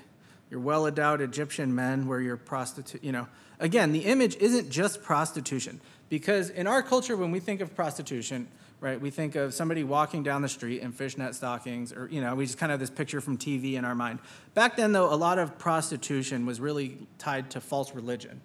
Your 0.51 0.61
well 0.61 0.87
endowed 0.87 1.21
Egyptian 1.21 1.75
men 1.75 2.07
where 2.07 2.21
you're 2.21 2.37
prostitute, 2.37 3.03
you 3.03 3.11
know. 3.11 3.27
Again, 3.59 3.91
the 3.91 4.05
image 4.05 4.37
isn't 4.37 4.71
just 4.71 5.03
prostitution, 5.03 5.81
because 6.09 6.49
in 6.49 6.69
our 6.69 6.81
culture, 6.81 7.17
when 7.17 7.33
we 7.33 7.41
think 7.41 7.61
of 7.61 7.75
prostitution, 7.75 8.47
right? 8.79 9.01
We 9.01 9.11
think 9.11 9.35
of 9.35 9.53
somebody 9.53 9.83
walking 9.83 10.23
down 10.23 10.41
the 10.41 10.49
street 10.49 10.81
in 10.81 10.93
fishnet 10.93 11.35
stockings, 11.35 11.93
or, 11.93 12.09
you 12.09 12.21
know, 12.21 12.37
we 12.37 12.47
just 12.47 12.59
kind 12.59 12.71
of 12.71 12.75
have 12.75 12.89
this 12.89 12.97
picture 12.97 13.21
from 13.21 13.37
TV 13.37 13.75
in 13.75 13.85
our 13.85 13.97
mind. 13.97 14.21
Back 14.55 14.77
then, 14.77 14.93
though, 14.93 15.13
a 15.13 15.17
lot 15.17 15.41
of 15.41 15.59
prostitution 15.59 16.47
was 16.47 16.61
really 16.61 16.99
tied 17.19 17.51
to 17.51 17.61
false 17.61 17.97
religion. 17.97 18.43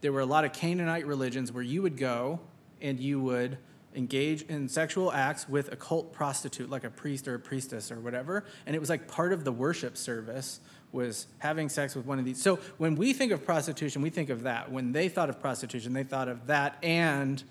There 0.00 0.12
were 0.12 0.20
a 0.20 0.26
lot 0.26 0.46
of 0.46 0.54
Canaanite 0.54 1.06
religions 1.06 1.52
where 1.52 1.62
you 1.62 1.82
would 1.82 1.98
go 1.98 2.40
and 2.84 3.00
you 3.00 3.20
would 3.20 3.58
engage 3.94 4.42
in 4.42 4.68
sexual 4.68 5.12
acts 5.12 5.48
with 5.48 5.72
a 5.72 5.76
cult 5.76 6.12
prostitute, 6.12 6.68
like 6.68 6.84
a 6.84 6.90
priest 6.90 7.28
or 7.28 7.34
a 7.34 7.38
priestess 7.38 7.90
or 7.90 8.00
whatever. 8.00 8.44
And 8.66 8.74
it 8.74 8.78
was 8.78 8.90
like 8.90 9.08
part 9.08 9.32
of 9.32 9.44
the 9.44 9.52
worship 9.52 9.96
service 9.96 10.60
was 10.92 11.26
having 11.38 11.68
sex 11.68 11.94
with 11.94 12.06
one 12.06 12.18
of 12.18 12.24
these. 12.24 12.40
So 12.40 12.58
when 12.78 12.94
we 12.94 13.12
think 13.12 13.32
of 13.32 13.44
prostitution, 13.44 14.02
we 14.02 14.10
think 14.10 14.30
of 14.30 14.44
that. 14.44 14.70
When 14.70 14.92
they 14.92 15.08
thought 15.08 15.28
of 15.28 15.40
prostitution, 15.40 15.92
they 15.92 16.04
thought 16.04 16.28
of 16.28 16.46
that 16.46 16.76
and 16.82 17.42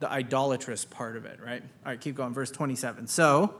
the 0.00 0.10
idolatrous 0.10 0.84
part 0.84 1.16
of 1.16 1.24
it, 1.24 1.38
right? 1.42 1.62
All 1.62 1.92
right, 1.92 2.00
keep 2.00 2.16
going. 2.16 2.34
Verse 2.34 2.50
27. 2.50 3.06
So, 3.06 3.54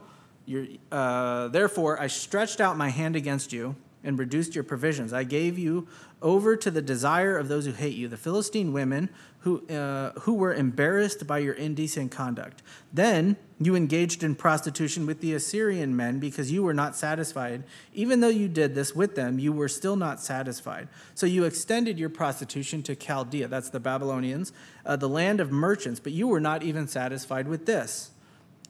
uh, 0.91 1.47
therefore, 1.47 1.99
I 1.99 2.07
stretched 2.07 2.61
out 2.61 2.77
my 2.77 2.89
hand 2.89 3.15
against 3.15 3.51
you 3.51 3.75
and 4.05 4.17
reduced 4.17 4.55
your 4.55 4.63
provisions. 4.63 5.11
I 5.11 5.23
gave 5.23 5.57
you 5.59 5.87
over 6.21 6.55
to 6.55 6.71
the 6.71 6.81
desire 6.81 7.37
of 7.37 7.47
those 7.47 7.65
who 7.65 7.73
hate 7.73 7.95
you, 7.95 8.07
the 8.07 8.17
Philistine 8.17 8.71
women 8.71 9.09
who, 9.45 9.67
uh, 9.67 10.11
who 10.21 10.33
were 10.33 10.55
embarrassed 10.55 11.27
by 11.27 11.37
your 11.37 11.53
indecent 11.53 12.11
conduct. 12.11 12.63
Then 12.91 13.37
you 13.59 13.75
engaged 13.75 14.23
in 14.23 14.33
prostitution 14.33 15.05
with 15.05 15.21
the 15.21 15.35
Assyrian 15.35 15.95
men 15.95 16.17
because 16.19 16.51
you 16.51 16.63
were 16.63 16.73
not 16.73 16.95
satisfied. 16.95 17.63
Even 17.93 18.21
though 18.21 18.27
you 18.27 18.47
did 18.47 18.73
this 18.73 18.95
with 18.95 19.13
them, 19.13 19.37
you 19.37 19.53
were 19.53 19.67
still 19.67 19.95
not 19.95 20.19
satisfied. 20.19 20.87
So 21.13 21.27
you 21.27 21.43
extended 21.43 21.99
your 21.99 22.09
prostitution 22.09 22.81
to 22.83 22.95
Chaldea, 22.95 23.47
that's 23.47 23.69
the 23.69 23.79
Babylonians, 23.79 24.51
uh, 24.83 24.95
the 24.95 25.09
land 25.09 25.39
of 25.39 25.51
merchants, 25.51 25.99
but 25.99 26.11
you 26.11 26.27
were 26.27 26.39
not 26.39 26.63
even 26.63 26.87
satisfied 26.87 27.47
with 27.47 27.67
this. 27.67 28.09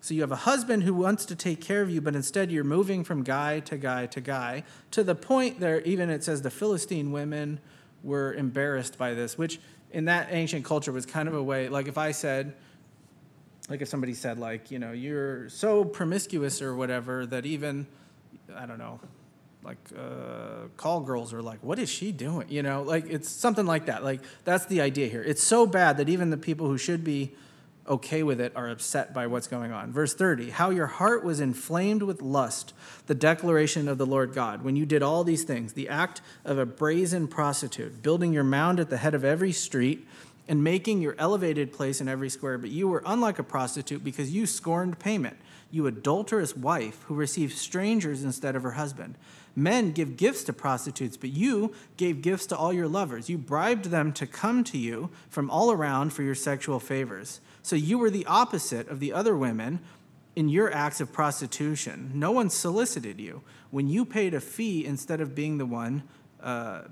So 0.06 0.14
you 0.14 0.22
have 0.22 0.32
a 0.32 0.36
husband 0.36 0.84
who 0.84 0.94
wants 0.94 1.26
to 1.26 1.36
take 1.36 1.62
care 1.62 1.82
of 1.82 1.90
you, 1.90 2.00
but 2.00 2.14
instead 2.14 2.52
you're 2.52 2.64
moving 2.64 3.04
from 3.04 3.24
guy 3.24 3.60
to 3.62 3.76
guy 3.76 4.06
to 4.06 4.22
guy 4.22 4.64
to 4.92 5.04
the 5.04 5.16
point 5.16 5.60
there, 5.60 5.82
even 5.82 6.12
it 6.12 6.24
says 6.24 6.44
the 6.44 6.52
Philistine 6.52 7.12
women 7.12 7.60
were 8.04 8.32
embarrassed 8.36 9.00
by 9.00 9.16
this, 9.16 9.36
which 9.36 9.60
in 9.90 10.06
that 10.06 10.28
ancient 10.30 10.64
culture 10.64 10.92
was 10.92 11.08
kind 11.08 11.28
of 11.28 11.34
a 11.34 11.42
way, 11.42 11.70
like 11.70 11.88
if 11.88 11.98
I 11.98 12.12
said, 12.12 12.54
like 13.68 13.82
if 13.82 13.88
somebody 13.88 14.14
said, 14.14 14.38
like, 14.38 14.70
you 14.70 14.78
know, 14.78 14.92
you're 14.92 15.50
so 15.50 15.84
promiscuous 15.84 16.62
or 16.62 16.76
whatever 16.76 17.26
that 17.26 17.48
even, 17.48 17.88
I 18.56 18.68
don't 18.68 18.78
know, 18.78 19.00
like 19.64 19.80
uh, 19.98 20.68
call 20.78 21.02
girls 21.02 21.34
are 21.34 21.42
like, 21.42 21.64
what 21.64 21.80
is 21.80 21.90
she 21.90 22.12
doing? 22.12 22.46
You 22.48 22.62
know, 22.62 22.84
like 22.84 23.10
it's 23.10 23.28
something 23.28 23.66
like 23.66 23.88
that. 23.88 24.04
Like 24.04 24.22
that's 24.44 24.68
the 24.68 24.82
idea 24.82 25.08
here. 25.08 25.24
It's 25.24 25.44
so 25.44 25.66
bad 25.66 25.98
that 25.98 26.10
even 26.10 26.30
the 26.30 26.38
people 26.38 26.68
who 26.68 26.78
should 26.78 27.04
be 27.04 27.34
okay 27.88 28.24
with 28.24 28.42
it 28.42 28.52
are 28.56 28.70
upset 28.70 29.14
by 29.14 29.28
what's 29.28 29.48
going 29.48 29.72
on. 29.72 29.92
Verse 29.92 30.14
30 30.14 30.52
How 30.52 30.70
your 30.70 30.88
heart 30.88 31.24
was 31.24 31.40
inflamed 31.40 32.04
with 32.04 32.22
lust, 32.22 32.74
the 33.08 33.16
declaration 33.16 33.88
of 33.88 33.98
the 33.98 34.06
Lord 34.06 34.34
God, 34.34 34.64
when 34.64 34.76
you 34.76 34.86
did 34.86 35.04
all 35.04 35.24
these 35.24 35.44
things, 35.44 35.74
the 35.74 35.90
act 35.90 36.22
of 36.44 36.58
a 36.58 36.66
brazen 36.66 37.28
prostitute, 37.28 38.02
building 38.02 38.34
your 38.34 38.44
mound 38.44 38.80
at 38.80 38.90
the 38.90 38.98
head 38.98 39.14
of 39.14 39.24
every 39.24 39.52
street 39.52 40.08
and 40.48 40.64
making 40.64 41.02
your 41.02 41.16
elevated 41.18 41.74
place 41.74 42.02
in 42.02 42.08
every 42.08 42.30
square. 42.30 42.58
But 42.58 42.70
you 42.70 42.88
were 42.88 43.04
unlike 43.06 43.40
a 43.40 43.44
prostitute 43.44 44.04
because 44.04 44.32
you 44.32 44.46
scorned 44.46 45.00
payment, 45.00 45.38
you 45.72 45.88
adulterous 45.88 46.56
wife 46.56 47.02
who 47.04 47.16
received 47.16 47.58
strangers 47.58 48.24
instead 48.24 48.56
of 48.56 48.64
her 48.64 48.72
husband. 48.72 49.16
Men 49.56 49.92
give 49.92 50.18
gifts 50.18 50.44
to 50.44 50.54
prostitutes, 50.54 51.18
but 51.18 51.32
you 51.32 51.74
gave 51.98 52.22
gifts 52.22 52.46
to 52.48 52.58
all 52.58 52.74
your 52.74 52.88
lovers. 52.88 53.30
You 53.30 53.38
bribed 53.38 53.86
them 53.86 54.12
to 54.14 54.28
come 54.28 54.64
to 54.66 54.78
you 54.78 55.10
from 55.30 55.50
all 55.50 55.72
around 55.72 56.12
for 56.12 56.24
your 56.24 56.36
sexual 56.36 56.80
favors. 56.80 57.40
So 57.66 57.76
you 57.76 57.98
were 57.98 58.12
the 58.12 58.28
opposite 58.28 58.90
of 58.90 59.00
the 59.00 59.12
other 59.12 59.36
women 59.36 59.80
in 60.36 60.50
your 60.50 60.72
acts 60.72 61.02
of 61.02 61.12
prostitution. 61.12 62.12
No 62.14 62.30
one 62.30 62.52
solicited 62.52 63.20
you. 63.20 63.42
When 63.72 63.88
you 63.88 64.06
paid 64.06 64.36
a 64.36 64.40
fee 64.40 64.86
instead 64.86 65.20
of 65.20 65.34
being 65.34 65.58
the 65.58 65.66
one, 65.66 66.04
uh, 66.44 66.84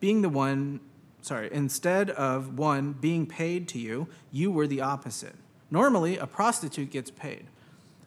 being 0.00 0.22
the 0.22 0.30
one, 0.30 0.80
sorry, 1.20 1.50
instead 1.52 2.08
of 2.08 2.58
one 2.58 2.94
being 2.94 3.26
paid 3.26 3.68
to 3.68 3.78
you, 3.78 4.08
you 4.32 4.50
were 4.50 4.66
the 4.66 4.80
opposite. 4.80 5.34
Normally, 5.70 6.16
a 6.16 6.26
prostitute 6.26 6.90
gets 6.90 7.10
paid. 7.10 7.44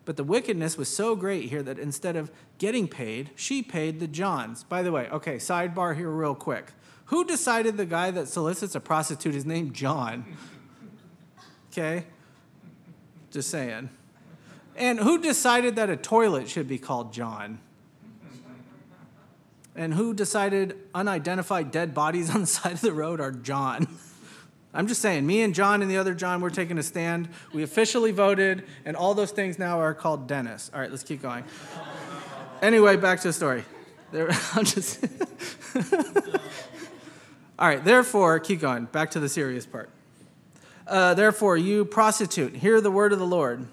But 0.04 0.18
the 0.18 0.24
wickedness 0.24 0.76
was 0.76 0.90
so 0.90 1.16
great 1.16 1.52
here 1.52 1.62
that 1.62 1.78
instead 1.78 2.16
of 2.16 2.32
getting 2.58 2.88
paid, 2.88 3.30
she 3.36 3.62
paid 3.62 4.00
the 4.00 4.08
Johns. 4.08 4.64
By 4.64 4.82
the 4.82 4.92
way, 4.92 5.08
okay, 5.12 5.36
sidebar 5.36 5.96
here, 5.96 6.10
real 6.10 6.34
quick. 6.34 6.72
Who 7.06 7.24
decided 7.24 7.78
the 7.78 7.86
guy 7.86 8.10
that 8.10 8.28
solicits 8.28 8.74
a 8.74 8.80
prostitute 8.80 9.36
is 9.36 9.46
named 9.46 9.76
John? 9.76 10.26
Okay? 11.78 12.06
Just 13.30 13.52
saying. 13.52 13.90
And 14.76 15.00
who 15.00 15.22
decided 15.22 15.76
that 15.76 15.92
a 15.92 15.96
toilet 15.96 16.50
should 16.50 16.68
be 16.68 16.80
called 16.80 17.14
John? 17.14 17.60
And 19.76 19.94
who 19.94 20.16
decided 20.16 20.76
unidentified 20.96 21.70
dead 21.70 21.94
bodies 21.94 22.30
on 22.36 22.42
the 22.42 22.48
side 22.48 22.74
of 22.74 22.82
the 22.82 22.94
road 22.94 23.22
are 23.22 23.32
John? 23.32 23.88
I'm 24.74 24.88
just 24.88 25.02
saying, 25.02 25.26
me 25.26 25.42
and 25.42 25.54
John 25.54 25.84
and 25.84 25.90
the 25.90 25.98
other 25.98 26.16
John, 26.16 26.42
we're 26.42 26.50
taking 26.50 26.80
a 26.80 26.84
stand. 26.84 27.30
We 27.54 27.62
officially 27.62 28.12
voted, 28.12 28.64
and 28.84 28.98
all 28.98 29.14
those 29.14 29.32
things 29.32 29.60
now 29.60 29.80
are 29.80 29.94
called 29.94 30.28
Dennis. 30.28 30.72
All 30.74 30.80
right, 30.80 30.90
let's 30.90 31.04
keep 31.04 31.22
going. 31.22 31.44
Anyway, 32.62 32.98
back 32.98 33.20
to 33.22 33.28
the 33.28 33.34
story. 33.34 33.64
There, 34.12 34.30
I'm 34.54 34.66
just. 34.66 35.06
all 37.60 37.68
right, 37.68 37.84
therefore, 37.84 38.40
keep 38.40 38.62
going. 38.62 38.86
Back 38.86 39.12
to 39.12 39.20
the 39.20 39.30
serious 39.30 39.66
part. 39.68 39.92
Uh, 40.88 41.14
therefore, 41.14 41.58
you 41.58 41.84
prostitute, 41.84 42.56
hear 42.56 42.80
the 42.80 42.90
word 42.90 43.12
of 43.12 43.20
the 43.20 43.26
Lord. 43.26 43.68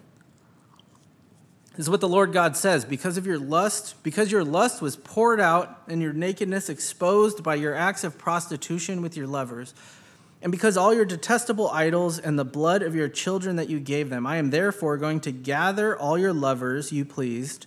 This 1.76 1.86
is 1.86 1.90
what 1.90 2.00
the 2.00 2.08
Lord 2.08 2.32
God 2.32 2.56
says 2.56 2.84
because 2.84 3.16
of 3.16 3.26
your 3.26 3.38
lust, 3.38 4.02
because 4.02 4.32
your 4.32 4.44
lust 4.44 4.82
was 4.82 4.96
poured 4.96 5.40
out 5.40 5.82
and 5.88 6.02
your 6.02 6.12
nakedness 6.12 6.68
exposed 6.68 7.42
by 7.42 7.54
your 7.54 7.74
acts 7.74 8.02
of 8.02 8.18
prostitution 8.18 9.00
with 9.00 9.16
your 9.16 9.28
lovers, 9.28 9.74
and 10.42 10.50
because 10.50 10.76
all 10.76 10.92
your 10.92 11.04
detestable 11.04 11.70
idols 11.70 12.18
and 12.18 12.36
the 12.38 12.44
blood 12.44 12.82
of 12.82 12.94
your 12.94 13.08
children 13.08 13.56
that 13.56 13.68
you 13.68 13.78
gave 13.78 14.10
them, 14.10 14.26
I 14.26 14.36
am 14.36 14.50
therefore 14.50 14.96
going 14.96 15.20
to 15.20 15.32
gather 15.32 15.96
all 15.96 16.18
your 16.18 16.32
lovers 16.32 16.92
you 16.92 17.04
pleased, 17.04 17.66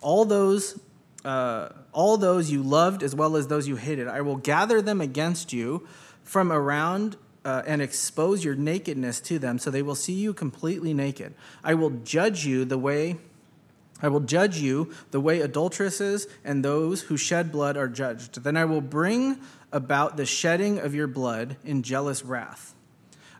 all 0.00 0.24
those. 0.24 0.80
Uh, 1.24 1.70
all 1.94 2.18
those 2.18 2.50
you 2.50 2.62
loved 2.62 3.02
as 3.02 3.14
well 3.14 3.34
as 3.34 3.46
those 3.46 3.66
you 3.66 3.76
hated. 3.76 4.06
I 4.06 4.20
will 4.20 4.36
gather 4.36 4.82
them 4.82 5.00
against 5.00 5.54
you 5.54 5.88
from 6.22 6.52
around 6.52 7.16
uh, 7.44 7.62
and 7.66 7.82
expose 7.82 8.44
your 8.44 8.54
nakedness 8.54 9.20
to 9.20 9.38
them, 9.38 9.58
so 9.58 9.70
they 9.70 9.82
will 9.82 9.94
see 9.94 10.14
you 10.14 10.32
completely 10.32 10.94
naked. 10.94 11.34
I 11.62 11.74
will 11.74 11.90
judge 11.90 12.46
you 12.46 12.64
the 12.64 12.78
way. 12.78 13.16
I 14.02 14.08
will 14.08 14.20
judge 14.20 14.58
you 14.58 14.92
the 15.12 15.20
way 15.20 15.40
adulteresses 15.40 16.26
and 16.44 16.64
those 16.64 17.02
who 17.02 17.16
shed 17.16 17.52
blood 17.52 17.76
are 17.76 17.88
judged. 17.88 18.42
Then 18.42 18.56
I 18.56 18.64
will 18.64 18.80
bring 18.80 19.38
about 19.72 20.16
the 20.16 20.26
shedding 20.26 20.78
of 20.78 20.94
your 20.94 21.06
blood 21.06 21.56
in 21.64 21.82
jealous 21.82 22.24
wrath. 22.24 22.74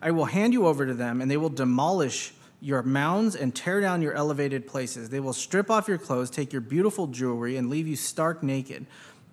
I 0.00 0.10
will 0.10 0.26
hand 0.26 0.52
you 0.52 0.66
over 0.66 0.86
to 0.86 0.94
them, 0.94 1.20
and 1.20 1.30
they 1.30 1.36
will 1.36 1.48
demolish 1.48 2.34
your 2.60 2.82
mounds 2.82 3.36
and 3.36 3.54
tear 3.54 3.80
down 3.80 4.00
your 4.00 4.14
elevated 4.14 4.66
places. 4.66 5.10
They 5.10 5.20
will 5.20 5.32
strip 5.32 5.70
off 5.70 5.88
your 5.88 5.98
clothes, 5.98 6.30
take 6.30 6.52
your 6.52 6.62
beautiful 6.62 7.06
jewelry, 7.06 7.56
and 7.56 7.68
leave 7.68 7.86
you 7.86 7.96
stark 7.96 8.42
naked. 8.42 8.86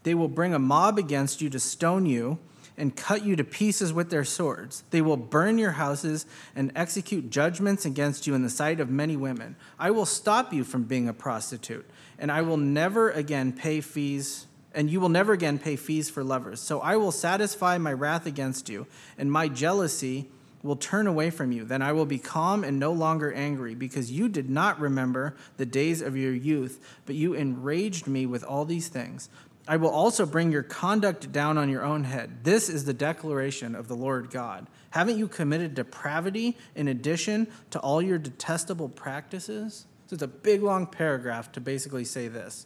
They 0.03 0.15
will 0.15 0.27
bring 0.27 0.53
a 0.53 0.59
mob 0.59 0.97
against 0.97 1.41
you 1.41 1.49
to 1.51 1.59
stone 1.59 2.05
you 2.05 2.39
and 2.81 2.95
cut 2.95 3.23
you 3.23 3.35
to 3.35 3.43
pieces 3.43 3.93
with 3.93 4.09
their 4.09 4.25
swords. 4.25 4.83
They 4.89 5.01
will 5.01 5.15
burn 5.15 5.59
your 5.59 5.71
houses 5.71 6.25
and 6.55 6.71
execute 6.75 7.29
judgments 7.29 7.85
against 7.85 8.25
you 8.25 8.33
in 8.33 8.41
the 8.41 8.49
sight 8.49 8.79
of 8.79 8.89
many 8.89 9.15
women. 9.15 9.55
I 9.77 9.91
will 9.91 10.07
stop 10.07 10.51
you 10.51 10.63
from 10.63 10.85
being 10.85 11.07
a 11.07 11.13
prostitute, 11.13 11.87
and 12.17 12.31
I 12.31 12.41
will 12.41 12.57
never 12.57 13.11
again 13.11 13.53
pay 13.53 13.81
fees, 13.81 14.47
and 14.73 14.89
you 14.89 14.99
will 14.99 15.09
never 15.09 15.31
again 15.31 15.59
pay 15.59 15.75
fees 15.75 16.09
for 16.09 16.23
lovers. 16.23 16.59
So 16.59 16.79
I 16.79 16.95
will 16.95 17.11
satisfy 17.11 17.77
my 17.77 17.93
wrath 17.93 18.25
against 18.25 18.67
you, 18.67 18.87
and 19.15 19.31
my 19.31 19.47
jealousy 19.47 20.31
will 20.63 20.75
turn 20.75 21.05
away 21.05 21.29
from 21.29 21.51
you. 21.51 21.65
Then 21.65 21.83
I 21.83 21.91
will 21.91 22.07
be 22.07 22.17
calm 22.17 22.63
and 22.63 22.79
no 22.79 22.91
longer 22.93 23.31
angry, 23.31 23.75
because 23.75 24.11
you 24.11 24.27
did 24.27 24.49
not 24.49 24.79
remember 24.79 25.35
the 25.57 25.67
days 25.67 26.01
of 26.01 26.17
your 26.17 26.33
youth, 26.33 26.79
but 27.05 27.13
you 27.13 27.35
enraged 27.35 28.07
me 28.07 28.25
with 28.25 28.43
all 28.43 28.65
these 28.65 28.87
things. 28.87 29.29
I 29.67 29.77
will 29.77 29.89
also 29.89 30.25
bring 30.25 30.51
your 30.51 30.63
conduct 30.63 31.31
down 31.31 31.57
on 31.57 31.69
your 31.69 31.83
own 31.83 32.03
head. 32.03 32.43
This 32.43 32.67
is 32.67 32.85
the 32.85 32.93
declaration 32.93 33.75
of 33.75 33.87
the 33.87 33.95
Lord 33.95 34.31
God. 34.31 34.67
Haven't 34.89 35.17
you 35.17 35.27
committed 35.27 35.75
depravity 35.75 36.57
in 36.75 36.87
addition 36.87 37.47
to 37.69 37.79
all 37.79 38.01
your 38.01 38.17
detestable 38.17 38.89
practices? 38.89 39.85
So 40.07 40.15
it's 40.15 40.23
a 40.23 40.27
big 40.27 40.61
long 40.63 40.87
paragraph 40.87 41.51
to 41.53 41.61
basically 41.61 42.03
say 42.03 42.27
this 42.27 42.65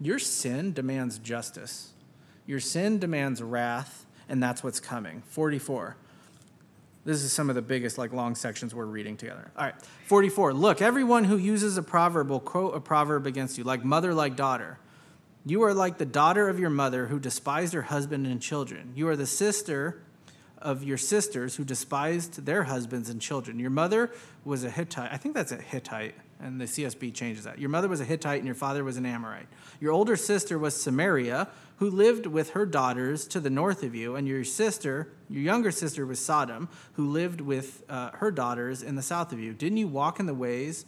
Your 0.00 0.18
sin 0.18 0.72
demands 0.72 1.18
justice, 1.18 1.92
your 2.46 2.60
sin 2.60 2.98
demands 2.98 3.42
wrath, 3.42 4.06
and 4.28 4.42
that's 4.42 4.64
what's 4.64 4.80
coming. 4.80 5.22
44. 5.28 5.96
This 7.04 7.22
is 7.22 7.32
some 7.32 7.48
of 7.48 7.54
the 7.54 7.62
biggest, 7.62 7.96
like, 7.96 8.12
long 8.12 8.34
sections 8.34 8.74
we're 8.74 8.84
reading 8.84 9.16
together. 9.16 9.50
All 9.56 9.64
right, 9.64 9.74
44. 10.06 10.52
Look, 10.52 10.82
everyone 10.82 11.24
who 11.24 11.38
uses 11.38 11.78
a 11.78 11.82
proverb 11.82 12.28
will 12.28 12.40
quote 12.40 12.76
a 12.76 12.80
proverb 12.80 13.26
against 13.26 13.56
you, 13.56 13.64
like 13.64 13.84
mother, 13.84 14.12
like 14.12 14.36
daughter. 14.36 14.78
You 15.44 15.62
are 15.62 15.72
like 15.72 15.96
the 15.96 16.06
daughter 16.06 16.48
of 16.48 16.58
your 16.58 16.70
mother 16.70 17.06
who 17.06 17.18
despised 17.18 17.72
her 17.72 17.82
husband 17.82 18.26
and 18.26 18.42
children. 18.42 18.92
You 18.94 19.08
are 19.08 19.16
the 19.16 19.26
sister 19.26 20.02
of 20.60 20.84
your 20.84 20.98
sisters 20.98 21.56
who 21.56 21.64
despised 21.64 22.44
their 22.44 22.64
husbands 22.64 23.08
and 23.08 23.20
children. 23.20 23.58
Your 23.58 23.70
mother 23.70 24.10
was 24.44 24.64
a 24.64 24.70
Hittite. 24.70 25.10
I 25.10 25.16
think 25.16 25.34
that's 25.34 25.52
a 25.52 25.56
Hittite, 25.56 26.14
and 26.38 26.60
the 26.60 26.66
CSB 26.66 27.14
changes 27.14 27.44
that. 27.44 27.58
Your 27.58 27.70
mother 27.70 27.88
was 27.88 28.00
a 28.00 28.04
Hittite, 28.04 28.38
and 28.38 28.46
your 28.46 28.54
father 28.54 28.84
was 28.84 28.98
an 28.98 29.06
Amorite. 29.06 29.46
Your 29.80 29.92
older 29.92 30.16
sister 30.16 30.58
was 30.58 30.80
Samaria, 30.80 31.48
who 31.76 31.88
lived 31.88 32.26
with 32.26 32.50
her 32.50 32.66
daughters 32.66 33.26
to 33.28 33.40
the 33.40 33.48
north 33.48 33.82
of 33.82 33.94
you, 33.94 34.16
and 34.16 34.28
your 34.28 34.44
sister, 34.44 35.08
your 35.30 35.42
younger 35.42 35.70
sister, 35.70 36.04
was 36.04 36.22
Sodom, 36.22 36.68
who 36.92 37.06
lived 37.06 37.40
with 37.40 37.82
uh, 37.88 38.10
her 38.12 38.30
daughters 38.30 38.82
in 38.82 38.96
the 38.96 39.02
south 39.02 39.32
of 39.32 39.40
you. 39.40 39.54
Didn't 39.54 39.78
you 39.78 39.88
walk 39.88 40.20
in 40.20 40.26
the 40.26 40.34
ways? 40.34 40.84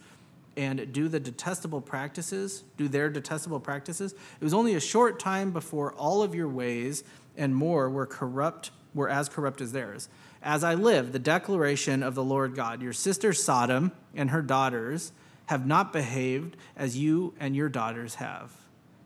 And 0.57 0.93
do 0.93 1.09
the 1.09 1.21
detestable 1.21 1.81
practices, 1.81 2.65
do 2.77 2.89
their 2.89 3.09
detestable 3.09 3.61
practices. 3.61 4.13
It 4.13 4.45
was 4.45 4.55
only 4.55 4.75
a 4.75 4.81
short 4.81 5.19
time 5.19 5.53
before 5.53 5.93
all 5.93 6.23
of 6.23 6.35
your 6.35 6.49
ways 6.49 7.05
and 7.37 7.55
more 7.55 7.89
were 7.89 8.07
corrupt 8.07 8.71
were 8.95 9.09
as 9.09 9.29
corrupt 9.29 9.61
as 9.61 9.73
theirs. 9.73 10.09
As 10.43 10.65
I 10.65 10.75
live, 10.75 11.13
the 11.13 11.19
declaration 11.19 12.03
of 12.03 12.15
the 12.15 12.25
Lord 12.25 12.55
God, 12.55 12.83
your 12.83 12.93
sister 12.93 13.33
Sodom 13.33 13.93
and 14.15 14.31
her 14.31 14.43
daughters 14.43 15.13
have 15.47 15.67
not 15.67 15.93
behaved 15.93 16.57
as 16.77 16.97
you 16.97 17.35
and 17.39 17.57
your 17.57 17.69
daughters 17.69 18.17
have. 18.17 18.53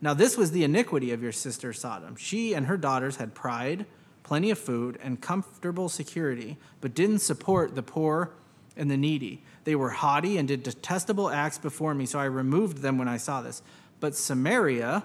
Now, 0.01 0.15
this 0.15 0.37
was 0.37 0.51
the 0.51 0.65
iniquity 0.65 1.13
of 1.13 1.23
your 1.23 1.33
sister 1.33 1.73
Sodom. 1.73 2.17
She 2.17 2.53
and 2.55 2.67
her 2.67 2.77
daughters 2.77 3.17
had 3.17 3.35
pride, 3.35 3.87
plenty 4.23 4.51
of 4.51 4.59
food, 4.59 4.99
and 5.03 5.21
comfortable 5.21 5.89
security, 5.89 6.59
but 6.81 6.95
didn't 6.95 7.21
support 7.21 7.75
the 7.75 7.83
poor 7.83 8.33
and 8.77 8.91
the 8.91 8.97
needy. 8.97 9.43
They 9.67 9.75
were 9.75 9.91
haughty 9.91 10.39
and 10.39 10.47
did 10.47 10.63
detestable 10.63 11.29
acts 11.29 11.59
before 11.59 11.93
me, 11.93 12.07
so 12.07 12.21
I 12.21 12.25
removed 12.25 12.79
them 12.79 12.99
when 12.99 13.09
I 13.09 13.17
saw 13.17 13.43
this. 13.43 13.63
But 13.99 14.15
Samaria, 14.15 15.05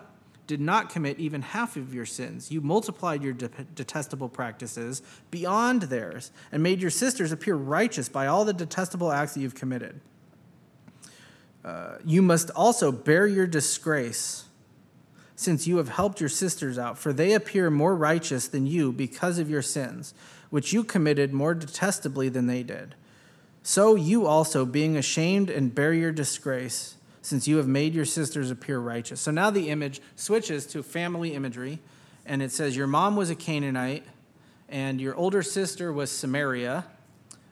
did 0.51 0.59
not 0.59 0.89
commit 0.89 1.17
even 1.17 1.41
half 1.41 1.77
of 1.77 1.93
your 1.93 2.05
sins. 2.05 2.51
You 2.51 2.59
multiplied 2.59 3.23
your 3.23 3.31
de- 3.31 3.47
detestable 3.73 4.27
practices 4.27 5.01
beyond 5.29 5.83
theirs 5.83 6.31
and 6.51 6.61
made 6.61 6.81
your 6.81 6.91
sisters 6.91 7.31
appear 7.31 7.55
righteous 7.55 8.09
by 8.09 8.27
all 8.27 8.43
the 8.43 8.51
detestable 8.51 9.13
acts 9.13 9.33
that 9.33 9.39
you've 9.39 9.55
committed. 9.55 10.01
Uh, 11.63 11.99
you 12.03 12.21
must 12.21 12.49
also 12.49 12.91
bear 12.91 13.27
your 13.27 13.47
disgrace 13.47 14.43
since 15.37 15.67
you 15.67 15.77
have 15.77 15.87
helped 15.87 16.19
your 16.19 16.27
sisters 16.27 16.77
out, 16.77 16.97
for 16.97 17.13
they 17.13 17.31
appear 17.31 17.69
more 17.69 17.95
righteous 17.95 18.49
than 18.49 18.67
you 18.67 18.91
because 18.91 19.39
of 19.39 19.49
your 19.49 19.61
sins, 19.61 20.13
which 20.49 20.73
you 20.73 20.83
committed 20.83 21.31
more 21.31 21.53
detestably 21.53 22.27
than 22.27 22.47
they 22.47 22.61
did. 22.61 22.93
So 23.63 23.95
you 23.95 24.25
also, 24.25 24.65
being 24.65 24.97
ashamed 24.97 25.49
and 25.49 25.73
bear 25.73 25.93
your 25.93 26.11
disgrace, 26.11 26.95
since 27.21 27.47
you 27.47 27.57
have 27.57 27.67
made 27.67 27.93
your 27.93 28.05
sisters 28.05 28.49
appear 28.49 28.79
righteous. 28.79 29.21
So 29.21 29.29
now 29.29 29.51
the 29.51 29.69
image 29.69 30.01
switches 30.15 30.65
to 30.67 30.81
family 30.81 31.35
imagery, 31.35 31.79
and 32.25 32.41
it 32.41 32.51
says, 32.51 32.75
Your 32.75 32.87
mom 32.87 33.15
was 33.15 33.29
a 33.29 33.35
Canaanite, 33.35 34.03
and 34.67 34.99
your 34.99 35.15
older 35.15 35.43
sister 35.43 35.93
was 35.93 36.11
Samaria, 36.11 36.85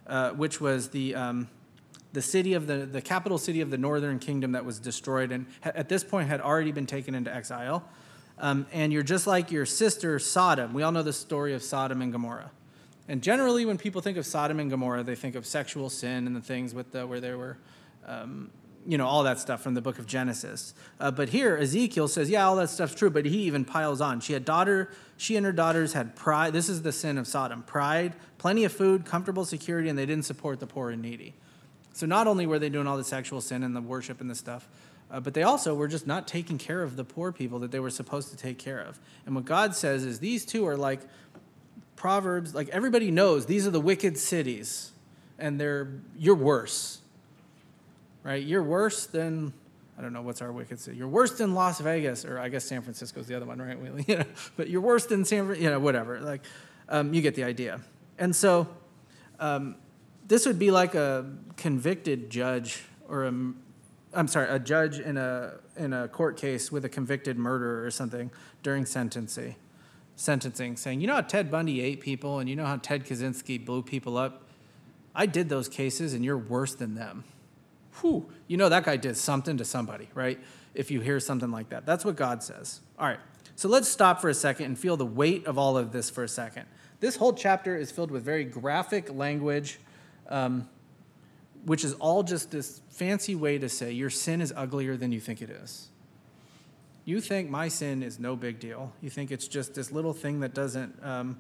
uh, 0.08 0.32
which 0.32 0.60
was 0.60 0.90
the, 0.90 1.14
um, 1.14 1.48
the 2.14 2.22
city 2.22 2.54
of 2.54 2.66
the, 2.66 2.78
the 2.88 3.02
capital 3.02 3.38
city 3.38 3.62
of 3.62 3.70
the 3.70 3.78
northern 3.78 4.18
kingdom 4.18 4.54
that 4.54 4.66
was 4.66 4.80
destroyed 4.80 5.32
and 5.32 5.46
at 5.64 5.90
this 5.90 6.04
point 6.04 6.28
had 6.28 6.42
already 6.42 6.72
been 6.72 6.88
taken 6.88 7.14
into 7.14 7.34
exile. 7.34 7.88
Um, 8.40 8.66
and 8.72 8.92
you're 8.92 9.04
just 9.04 9.28
like 9.28 9.52
your 9.52 9.66
sister 9.66 10.18
Sodom. 10.18 10.74
We 10.74 10.82
all 10.82 10.92
know 10.92 11.04
the 11.04 11.14
story 11.14 11.54
of 11.54 11.62
Sodom 11.62 12.02
and 12.02 12.12
Gomorrah. 12.12 12.52
And 13.10 13.22
generally, 13.22 13.66
when 13.66 13.78
people 13.78 14.02
think 14.02 14.18
of 14.18 14.26
Sodom 14.26 14.60
and 14.60 14.70
Gomorrah, 14.70 15.04
they 15.04 15.16
think 15.16 15.36
of 15.36 15.46
sexual 15.46 15.90
sin 15.90 16.28
and 16.28 16.36
the 16.36 16.42
things 16.42 16.74
with 16.74 16.92
the, 16.92 17.06
where 17.06 17.20
there 17.20 17.38
were 17.38 17.58
um, 18.06 18.52
you 18.86 18.98
know, 18.98 19.06
all 19.06 19.24
that 19.24 19.40
stuff 19.40 19.62
from 19.62 19.74
the 19.74 19.82
book 19.82 20.00
of 20.00 20.06
Genesis. 20.06 20.74
Uh, 21.00 21.12
but 21.12 21.30
here, 21.30 21.58
Ezekiel 21.58 22.08
says, 22.08 22.30
yeah, 22.30 22.46
all 22.46 22.56
that 22.56 22.70
stuff's 22.70 22.96
true, 22.96 23.10
but 23.10 23.26
he 23.26 23.40
even 23.40 23.66
piles 23.66 24.00
on. 24.00 24.20
She 24.20 24.34
had 24.34 24.46
daughter, 24.46 24.92
she 25.18 25.36
and 25.36 25.46
her 25.46 25.52
daughters 25.52 25.94
had 25.94 26.16
pride. 26.16 26.54
This 26.54 26.70
is 26.70 26.82
the 26.82 26.92
sin 26.92 27.18
of 27.18 27.28
Sodom 27.28 27.64
pride, 27.64 28.14
plenty 28.38 28.64
of 28.64 28.72
food, 28.72 29.06
comfortable 29.06 29.44
security, 29.44 29.90
and 29.90 29.98
they 29.98 30.06
didn't 30.06 30.26
support 30.26 30.60
the 30.60 30.68
poor 30.68 30.92
and 30.92 31.02
needy. 31.02 31.34
So 31.94 32.06
not 32.06 32.28
only 32.28 32.48
were 32.48 32.60
they 32.60 32.70
doing 32.70 32.88
all 32.88 32.98
the 32.98 33.04
sexual 33.04 33.42
sin 33.42 33.64
and 33.64 33.76
the 33.76 33.82
worship 33.82 34.22
and 34.22 34.30
the 34.30 34.36
stuff, 34.36 34.68
uh, 35.12 35.20
but 35.20 35.34
they 35.34 35.44
also 35.44 35.74
were 35.74 35.88
just 35.88 36.06
not 36.06 36.28
taking 36.28 36.58
care 36.58 36.84
of 36.84 36.96
the 36.96 37.04
poor 37.04 37.32
people 37.32 37.60
that 37.60 37.72
they 37.72 37.80
were 37.80 37.90
supposed 37.90 38.30
to 38.30 38.38
take 38.38 38.60
care 38.60 38.80
of. 38.80 39.00
And 39.26 39.36
what 39.36 39.46
God 39.46 39.76
says 39.76 40.06
is 40.06 40.20
these 40.20 40.46
two 40.46 40.68
are 40.68 40.78
like 40.78 41.02
Proverbs, 42.00 42.56
like 42.56 42.70
everybody 42.70 43.12
knows 43.12 43.46
these 43.46 43.68
are 43.68 43.72
the 43.72 43.80
wicked 43.80 44.18
cities, 44.18 44.92
and 45.38 45.62
they're 45.62 45.92
you're 46.18 46.34
worse 46.34 47.00
right? 48.24 48.44
You're 48.44 48.64
worse 48.64 49.06
than 49.08 49.54
I 49.98 50.02
don't 50.02 50.14
know 50.14 50.22
what's 50.22 50.42
our 50.42 50.52
wicked 50.52 50.80
city. 50.80 50.98
You're 50.98 51.10
worse 51.10 51.38
than 51.38 51.54
Las 51.54 51.82
Vegas, 51.82 52.24
or 52.24 52.40
I 52.40 52.48
guess 52.48 52.64
San 52.64 52.82
Francisco's 52.82 53.28
the 53.28 53.36
other 53.36 53.46
one, 53.46 53.62
right? 53.62 53.78
You 54.08 54.18
know, 54.20 54.26
but 54.56 54.70
you're 54.70 54.82
worse 54.82 55.06
than 55.06 55.26
San, 55.26 55.54
you 55.62 55.70
know, 55.70 55.80
whatever. 55.80 56.22
Like, 56.22 56.42
um, 56.88 57.14
you 57.14 57.22
get 57.22 57.36
the 57.36 57.44
idea. 57.44 57.82
And 58.18 58.34
so, 58.34 58.68
um, 59.40 59.76
this 60.26 60.46
would 60.46 60.58
be 60.58 60.72
like 60.72 60.96
a 60.96 61.30
convicted 61.58 62.30
judge, 62.30 62.84
or 63.10 63.26
a, 63.26 63.34
I'm 64.14 64.28
sorry, 64.28 64.48
a 64.48 64.60
judge 64.60 65.00
in 65.00 65.18
a 65.18 65.56
in 65.76 65.92
a 65.92 66.08
court 66.08 66.38
case 66.38 66.72
with 66.72 66.86
a 66.86 66.90
convicted 66.90 67.38
murderer 67.38 67.84
or 67.84 67.92
something 67.92 68.32
during 68.64 68.86
sentencing, 68.86 69.56
sentencing, 70.20 70.76
saying, 70.76 71.02
you 71.02 71.08
know 71.08 71.16
how 71.16 71.22
Ted 71.22 71.50
Bundy 71.50 71.82
ate 71.82 72.02
people, 72.02 72.40
and 72.40 72.50
you 72.50 72.56
know 72.56 72.66
how 72.66 72.78
Ted 72.78 73.06
Kaczynski 73.06 73.64
blew 73.64 73.82
people 73.82 74.18
up. 74.18 74.44
I 75.16 75.26
did 75.26 75.50
those 75.50 75.70
cases, 75.70 76.14
and 76.14 76.24
you're 76.24 76.38
worse 76.38 76.76
than 76.76 76.96
them 76.96 77.24
whew, 78.02 78.30
you 78.48 78.58
know 78.58 78.70
that 78.70 78.84
guy 78.84 78.98
did 78.98 79.18
something 79.18 79.58
to 79.58 79.66
somebody, 79.66 80.10
right? 80.14 80.40
If 80.74 80.92
you 80.92 81.02
hear 81.02 81.20
something 81.20 81.52
like 81.52 81.70
that. 81.70 81.86
That's 81.86 82.06
what 82.06 82.16
God 82.16 82.44
says. 82.44 82.82
All 82.98 83.08
right, 83.08 83.20
so 83.56 83.68
let's 83.68 83.88
stop 83.88 84.22
for 84.22 84.30
a 84.30 84.34
second 84.34 84.66
and 84.66 84.80
feel 84.80 84.98
the 84.98 85.06
weight 85.06 85.46
of 85.46 85.58
all 85.58 85.78
of 85.78 85.92
this 85.92 86.10
for 86.10 86.24
a 86.24 86.28
second. 86.28 86.66
This 87.00 87.16
whole 87.16 87.34
chapter 87.34 87.76
is 87.76 87.92
filled 87.92 88.12
with 88.12 88.24
very 88.24 88.44
graphic 88.44 89.14
language, 89.14 89.80
um, 90.28 90.68
which 91.66 91.84
is 91.84 91.94
all 91.96 92.24
just 92.24 92.52
this 92.52 92.82
fancy 92.90 93.36
way 93.36 93.58
to 93.58 93.70
say 93.70 93.92
your 93.92 94.10
sin 94.10 94.42
is 94.42 94.54
uglier 94.56 94.98
than 94.98 95.12
you 95.12 95.20
think 95.20 95.42
it 95.42 95.50
is. 95.50 95.90
You 97.06 97.22
think 97.22 97.50
my 97.50 97.68
sin 97.68 98.04
is 98.04 98.20
no 98.20 98.36
big 98.36 98.60
deal. 98.60 98.94
You 99.02 99.10
think 99.10 99.32
it's 99.32 99.48
just 99.48 99.74
this 99.74 99.92
little 99.92 100.14
thing 100.14 100.42
that 100.42 100.54
doesn't 100.54 101.04
um, 101.04 101.40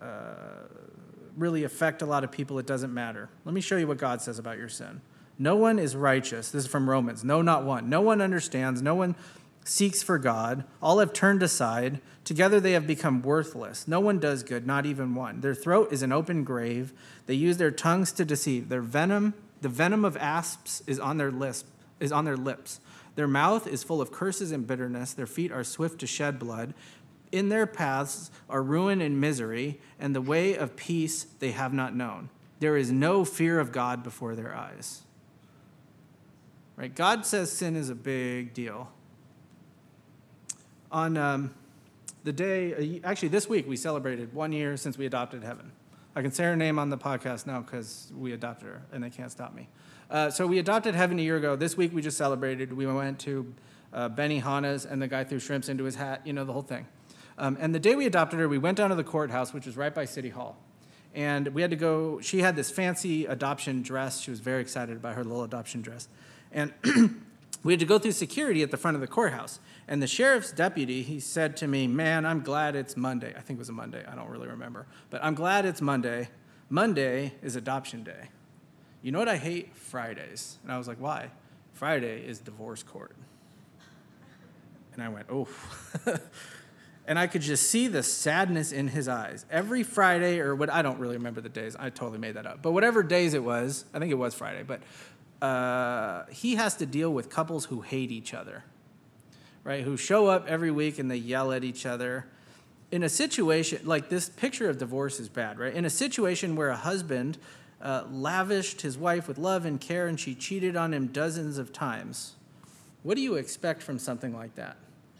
uh, 0.00 0.68
really 1.36 1.64
affect 1.64 2.02
a 2.02 2.06
lot 2.06 2.24
of 2.24 2.30
people. 2.30 2.58
It 2.58 2.66
doesn't 2.66 2.92
matter. 2.92 3.28
Let 3.44 3.54
me 3.54 3.60
show 3.60 3.76
you 3.76 3.86
what 3.86 3.98
God 3.98 4.22
says 4.22 4.38
about 4.38 4.58
your 4.58 4.68
sin. 4.68 5.00
No 5.38 5.56
one 5.56 5.78
is 5.78 5.96
righteous. 5.96 6.50
This 6.50 6.64
is 6.64 6.70
from 6.70 6.88
Romans. 6.88 7.24
No, 7.24 7.42
not 7.42 7.64
one. 7.64 7.88
No 7.88 8.00
one 8.00 8.20
understands. 8.20 8.82
No 8.82 8.94
one 8.94 9.16
seeks 9.64 10.02
for 10.02 10.18
God. 10.18 10.64
All 10.82 10.98
have 11.00 11.12
turned 11.12 11.42
aside. 11.42 12.00
Together 12.22 12.60
they 12.60 12.72
have 12.72 12.86
become 12.86 13.22
worthless. 13.22 13.88
No 13.88 14.00
one 14.00 14.18
does 14.18 14.42
good, 14.42 14.66
not 14.66 14.86
even 14.86 15.14
one. 15.14 15.40
Their 15.40 15.54
throat 15.54 15.92
is 15.92 16.02
an 16.02 16.12
open 16.12 16.44
grave. 16.44 16.92
They 17.26 17.34
use 17.34 17.56
their 17.56 17.70
tongues 17.70 18.12
to 18.12 18.24
deceive. 18.24 18.68
Their 18.68 18.80
venom, 18.80 19.34
the 19.60 19.68
venom 19.68 20.04
of 20.04 20.16
asps, 20.16 20.82
is 20.86 21.00
on 21.00 21.16
their 21.16 21.32
lips. 21.32 21.64
Is 22.00 22.12
on 22.12 22.24
their 22.24 22.36
lips. 22.36 22.80
Their 23.14 23.28
mouth 23.28 23.66
is 23.66 23.82
full 23.84 24.00
of 24.00 24.10
curses 24.10 24.50
and 24.50 24.66
bitterness. 24.66 25.12
Their 25.12 25.26
feet 25.26 25.52
are 25.52 25.64
swift 25.64 26.00
to 26.00 26.06
shed 26.06 26.38
blood. 26.38 26.74
In 27.30 27.48
their 27.48 27.66
paths 27.66 28.30
are 28.48 28.62
ruin 28.62 29.00
and 29.00 29.20
misery, 29.20 29.80
and 29.98 30.14
the 30.14 30.20
way 30.20 30.56
of 30.56 30.76
peace 30.76 31.24
they 31.24 31.52
have 31.52 31.72
not 31.72 31.94
known. 31.94 32.30
There 32.60 32.76
is 32.76 32.90
no 32.90 33.24
fear 33.24 33.58
of 33.60 33.72
God 33.72 34.02
before 34.02 34.34
their 34.34 34.54
eyes. 34.54 35.02
Right? 36.76 36.94
God 36.94 37.24
says 37.24 37.52
sin 37.52 37.76
is 37.76 37.88
a 37.88 37.94
big 37.94 38.52
deal. 38.54 38.90
On 40.90 41.16
um, 41.16 41.54
the 42.24 42.32
day, 42.32 43.00
uh, 43.02 43.08
actually, 43.08 43.28
this 43.28 43.48
week 43.48 43.68
we 43.68 43.76
celebrated 43.76 44.32
one 44.32 44.52
year 44.52 44.76
since 44.76 44.98
we 44.98 45.06
adopted 45.06 45.42
Heaven. 45.42 45.72
I 46.16 46.22
can 46.22 46.30
say 46.30 46.44
her 46.44 46.56
name 46.56 46.78
on 46.78 46.90
the 46.90 46.98
podcast 46.98 47.46
now 47.46 47.60
because 47.60 48.12
we 48.16 48.32
adopted 48.32 48.68
her 48.68 48.82
and 48.92 49.02
they 49.02 49.10
can't 49.10 49.30
stop 49.30 49.54
me. 49.54 49.68
Uh, 50.10 50.30
so 50.30 50.46
we 50.46 50.58
adopted 50.58 50.94
Heaven 50.94 51.18
a 51.18 51.22
year 51.22 51.36
ago. 51.36 51.56
This 51.56 51.76
week 51.76 51.94
we 51.94 52.02
just 52.02 52.18
celebrated. 52.18 52.72
We 52.72 52.86
went 52.86 53.18
to 53.20 53.54
uh, 53.92 54.08
Benihana's 54.08 54.84
and 54.84 55.00
the 55.00 55.08
guy 55.08 55.24
threw 55.24 55.38
shrimps 55.38 55.68
into 55.68 55.84
his 55.84 55.94
hat, 55.94 56.22
you 56.24 56.32
know, 56.32 56.44
the 56.44 56.52
whole 56.52 56.62
thing. 56.62 56.86
Um, 57.38 57.56
and 57.60 57.74
the 57.74 57.80
day 57.80 57.96
we 57.96 58.06
adopted 58.06 58.38
her, 58.38 58.48
we 58.48 58.58
went 58.58 58.76
down 58.76 58.90
to 58.90 58.96
the 58.96 59.04
courthouse, 59.04 59.52
which 59.52 59.66
was 59.66 59.76
right 59.76 59.94
by 59.94 60.04
City 60.04 60.28
Hall. 60.28 60.56
And 61.14 61.48
we 61.48 61.62
had 61.62 61.70
to 61.70 61.76
go, 61.76 62.20
she 62.20 62.40
had 62.40 62.56
this 62.56 62.70
fancy 62.70 63.26
adoption 63.26 63.82
dress. 63.82 64.20
She 64.20 64.30
was 64.30 64.40
very 64.40 64.60
excited 64.60 64.96
about 64.96 65.14
her 65.14 65.24
little 65.24 65.44
adoption 65.44 65.80
dress. 65.80 66.08
And 66.52 66.72
we 67.62 67.72
had 67.72 67.80
to 67.80 67.86
go 67.86 67.98
through 67.98 68.12
security 68.12 68.62
at 68.62 68.70
the 68.70 68.76
front 68.76 68.96
of 68.96 69.00
the 69.00 69.06
courthouse. 69.06 69.60
And 69.86 70.02
the 70.02 70.06
sheriff's 70.08 70.50
deputy, 70.50 71.02
he 71.02 71.20
said 71.20 71.56
to 71.58 71.68
me, 71.68 71.86
Man, 71.86 72.26
I'm 72.26 72.40
glad 72.40 72.74
it's 72.74 72.96
Monday. 72.96 73.32
I 73.36 73.40
think 73.40 73.58
it 73.58 73.60
was 73.60 73.68
a 73.68 73.72
Monday. 73.72 74.04
I 74.06 74.16
don't 74.16 74.28
really 74.28 74.48
remember. 74.48 74.86
But 75.10 75.22
I'm 75.22 75.34
glad 75.34 75.64
it's 75.64 75.80
Monday. 75.80 76.28
Monday 76.68 77.34
is 77.42 77.54
adoption 77.54 78.02
day. 78.02 78.28
You 79.04 79.12
know 79.12 79.18
what 79.18 79.28
I 79.28 79.36
hate? 79.36 79.76
Fridays. 79.76 80.56
And 80.62 80.72
I 80.72 80.78
was 80.78 80.88
like, 80.88 80.96
Why? 80.98 81.28
Friday 81.74 82.26
is 82.26 82.38
divorce 82.38 82.82
court. 82.82 83.14
And 84.94 85.02
I 85.02 85.10
went, 85.10 85.26
Oh. 85.30 85.46
and 87.06 87.18
I 87.18 87.26
could 87.26 87.42
just 87.42 87.68
see 87.68 87.86
the 87.86 88.02
sadness 88.02 88.72
in 88.72 88.88
his 88.88 89.06
eyes. 89.06 89.44
Every 89.50 89.82
Friday, 89.82 90.40
or 90.40 90.54
what 90.54 90.70
I 90.70 90.80
don't 90.80 90.98
really 90.98 91.18
remember 91.18 91.42
the 91.42 91.50
days, 91.50 91.76
I 91.78 91.90
totally 91.90 92.18
made 92.18 92.36
that 92.36 92.46
up. 92.46 92.62
But 92.62 92.72
whatever 92.72 93.02
days 93.02 93.34
it 93.34 93.44
was, 93.44 93.84
I 93.92 93.98
think 93.98 94.10
it 94.10 94.14
was 94.14 94.34
Friday, 94.34 94.62
but 94.62 94.80
uh, 95.46 96.24
he 96.30 96.54
has 96.54 96.74
to 96.76 96.86
deal 96.86 97.12
with 97.12 97.28
couples 97.28 97.66
who 97.66 97.82
hate 97.82 98.10
each 98.10 98.32
other, 98.32 98.64
right? 99.64 99.84
Who 99.84 99.98
show 99.98 100.28
up 100.28 100.46
every 100.48 100.70
week 100.70 100.98
and 100.98 101.10
they 101.10 101.16
yell 101.16 101.52
at 101.52 101.62
each 101.62 101.84
other. 101.84 102.24
in 102.90 103.02
a 103.02 103.10
situation 103.10 103.80
like 103.84 104.08
this 104.08 104.30
picture 104.30 104.70
of 104.70 104.78
divorce 104.78 105.20
is 105.20 105.28
bad, 105.28 105.58
right? 105.58 105.74
In 105.74 105.84
a 105.84 105.90
situation 105.90 106.56
where 106.56 106.70
a 106.70 106.76
husband 106.76 107.36
uh, 107.84 108.04
lavished 108.10 108.80
his 108.80 108.98
wife 108.98 109.28
with 109.28 109.38
love 109.38 109.64
and 109.64 109.80
care 109.80 110.08
and 110.08 110.18
she 110.18 110.34
cheated 110.34 110.74
on 110.74 110.92
him 110.92 111.08
dozens 111.08 111.58
of 111.58 111.72
times, 111.72 112.34
what 113.04 113.14
do 113.14 113.20
you 113.20 113.34
expect 113.34 113.82
from 113.82 113.98
something 113.98 114.34
like 114.34 114.54
that? 114.54 114.78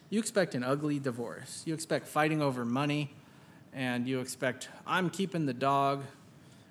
You 0.09 0.19
expect 0.19 0.55
an 0.55 0.65
ugly 0.65 0.99
divorce. 0.99 1.63
You 1.67 1.75
expect 1.75 2.07
fighting 2.07 2.41
over 2.41 2.65
money, 2.65 3.11
and 3.75 4.09
you 4.09 4.21
expect, 4.21 4.69
I'm 4.87 5.11
keeping 5.11 5.45
the 5.45 5.53
dog, 5.53 6.05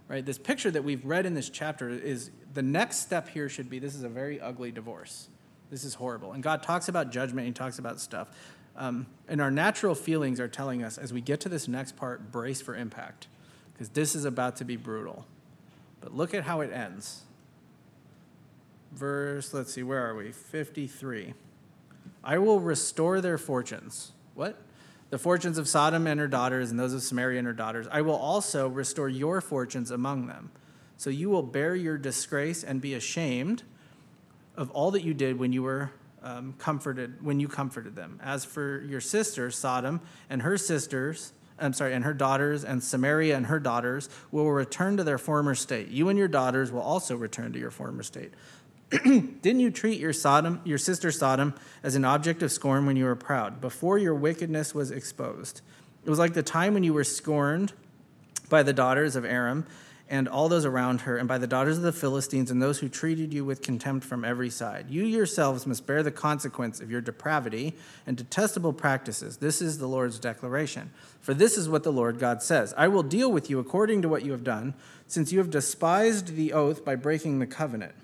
right? 0.07 0.25
This 0.25 0.37
picture 0.37 0.71
that 0.71 0.83
we've 0.83 1.05
read 1.05 1.25
in 1.25 1.33
this 1.33 1.49
chapter 1.49 1.89
is 1.89 2.31
the 2.53 2.61
next 2.61 2.99
step 2.99 3.27
here 3.27 3.49
should 3.49 3.69
be 3.69 3.79
this 3.79 3.95
is 3.95 4.03
a 4.03 4.09
very 4.09 4.39
ugly 4.39 4.71
divorce. 4.71 5.27
This 5.69 5.83
is 5.83 5.95
horrible. 5.95 6.31
And 6.31 6.41
God 6.41 6.63
talks 6.63 6.87
about 6.87 7.11
judgment, 7.11 7.45
He 7.45 7.53
talks 7.53 7.79
about 7.79 7.99
stuff. 7.99 8.29
Um, 8.75 9.05
and 9.27 9.41
our 9.41 9.51
natural 9.51 9.93
feelings 9.93 10.39
are 10.39 10.47
telling 10.47 10.83
us 10.83 10.97
as 10.97 11.13
we 11.13 11.21
get 11.21 11.39
to 11.41 11.49
this 11.49 11.67
next 11.67 11.95
part, 11.95 12.31
brace 12.31 12.61
for 12.61 12.75
impact, 12.75 13.27
because 13.73 13.89
this 13.89 14.15
is 14.15 14.25
about 14.25 14.55
to 14.57 14.65
be 14.65 14.77
brutal. 14.77 15.25
But 16.03 16.13
look 16.13 16.33
at 16.33 16.43
how 16.43 16.59
it 16.59 16.71
ends. 16.73 17.21
Verse, 18.91 19.53
let's 19.53 19.73
see, 19.73 19.83
where 19.83 20.05
are 20.05 20.13
we? 20.13 20.33
53. 20.33 21.33
I 22.23 22.37
will 22.37 22.59
restore 22.59 23.21
their 23.21 23.37
fortunes. 23.37 24.11
What? 24.35 24.61
The 25.11 25.17
fortunes 25.17 25.57
of 25.57 25.69
Sodom 25.69 26.05
and 26.05 26.19
her 26.19 26.27
daughters, 26.27 26.71
and 26.71 26.79
those 26.79 26.93
of 26.93 27.01
Samaria 27.01 27.39
and 27.39 27.47
her 27.47 27.53
daughters. 27.53 27.87
I 27.89 28.01
will 28.01 28.17
also 28.17 28.67
restore 28.67 29.07
your 29.07 29.39
fortunes 29.39 29.91
among 29.91 30.27
them. 30.27 30.51
So 30.97 31.09
you 31.09 31.29
will 31.29 31.43
bear 31.43 31.73
your 31.73 31.97
disgrace 31.97 32.63
and 32.63 32.81
be 32.81 32.93
ashamed 32.93 33.63
of 34.57 34.69
all 34.71 34.91
that 34.91 35.03
you 35.03 35.13
did 35.13 35.39
when 35.39 35.53
you 35.53 35.63
were 35.63 35.91
um, 36.21 36.53
comforted 36.57 37.23
when 37.23 37.39
you 37.39 37.47
comforted 37.47 37.95
them. 37.95 38.19
As 38.23 38.45
for 38.45 38.81
your 38.81 39.01
sister 39.01 39.51
Sodom 39.51 40.01
and 40.29 40.41
her 40.41 40.57
sisters, 40.57 41.33
I'm 41.64 41.74
sorry, 41.74 41.93
and 41.93 42.03
her 42.03 42.14
daughters, 42.14 42.64
and 42.64 42.84
Samaria 42.84 43.36
and 43.36 43.45
her 43.47 43.59
daughters 43.59 44.09
will 44.32 44.51
return 44.51 44.97
to 44.97 45.03
their 45.03 45.18
former 45.18 45.55
state. 45.55 45.89
You 45.89 46.09
and 46.09 46.20
your 46.20 46.28
daughters 46.28 46.72
will 46.72 46.82
also 46.82 47.16
return 47.16 47.53
to 47.53 47.59
your 47.59 47.72
former 47.72 48.03
state. 48.03 48.34
Didn't 48.91 49.59
you 49.59 49.72
treat 49.72 49.99
your 49.99 50.14
Sodom, 50.14 50.61
your 50.64 50.78
sister 50.78 51.11
Sodom, 51.11 51.55
as 51.82 51.95
an 51.95 52.05
object 52.05 52.43
of 52.43 52.51
scorn 52.51 52.86
when 52.86 52.95
you 52.95 53.05
were 53.05 53.16
proud, 53.16 53.61
before 53.61 53.97
your 53.97 54.14
wickedness 54.14 54.76
was 54.76 54.91
exposed? 54.91 55.61
It 56.05 56.09
was 56.09 56.20
like 56.20 56.34
the 56.34 56.43
time 56.43 56.74
when 56.74 56.84
you 56.84 56.93
were 56.93 57.03
scorned 57.03 57.74
by 58.49 58.61
the 58.61 58.74
daughters 58.74 59.16
of 59.16 59.26
Aram 59.26 59.66
and 60.09 60.27
all 60.27 60.49
those 60.49 60.65
around 60.65 61.01
her, 61.01 61.17
and 61.17 61.27
by 61.27 61.37
the 61.37 61.47
daughters 61.47 61.77
of 61.77 61.83
the 61.83 61.93
Philistines 61.93 62.51
and 62.51 62.61
those 62.61 62.79
who 62.79 62.89
treated 62.89 63.33
you 63.33 63.45
with 63.45 63.61
contempt 63.61 64.05
from 64.05 64.25
every 64.25 64.49
side. 64.49 64.89
You 64.89 65.03
yourselves 65.03 65.65
must 65.65 65.87
bear 65.87 66.03
the 66.03 66.11
consequence 66.11 66.81
of 66.81 66.91
your 66.91 67.01
depravity 67.01 67.73
and 68.05 68.17
detestable 68.17 68.73
practices. 68.73 69.37
This 69.37 69.61
is 69.61 69.77
the 69.77 69.87
Lord's 69.87 70.19
declaration. 70.19 70.91
For 71.21 71.33
this 71.33 71.57
is 71.57 71.69
what 71.69 71.83
the 71.83 71.91
Lord 71.91 72.19
God 72.19 72.43
says 72.43 72.73
I 72.77 72.89
will 72.89 73.03
deal 73.03 73.31
with 73.31 73.49
you 73.49 73.59
according 73.59 74.01
to 74.01 74.09
what 74.09 74.25
you 74.25 74.33
have 74.33 74.43
done, 74.43 74.73
since 75.07 75.31
you 75.31 75.39
have 75.39 75.49
despised 75.49 76.35
the 76.35 76.51
oath 76.51 76.83
by 76.83 76.95
breaking 76.95 77.39
the 77.39 77.47
covenant. 77.47 77.95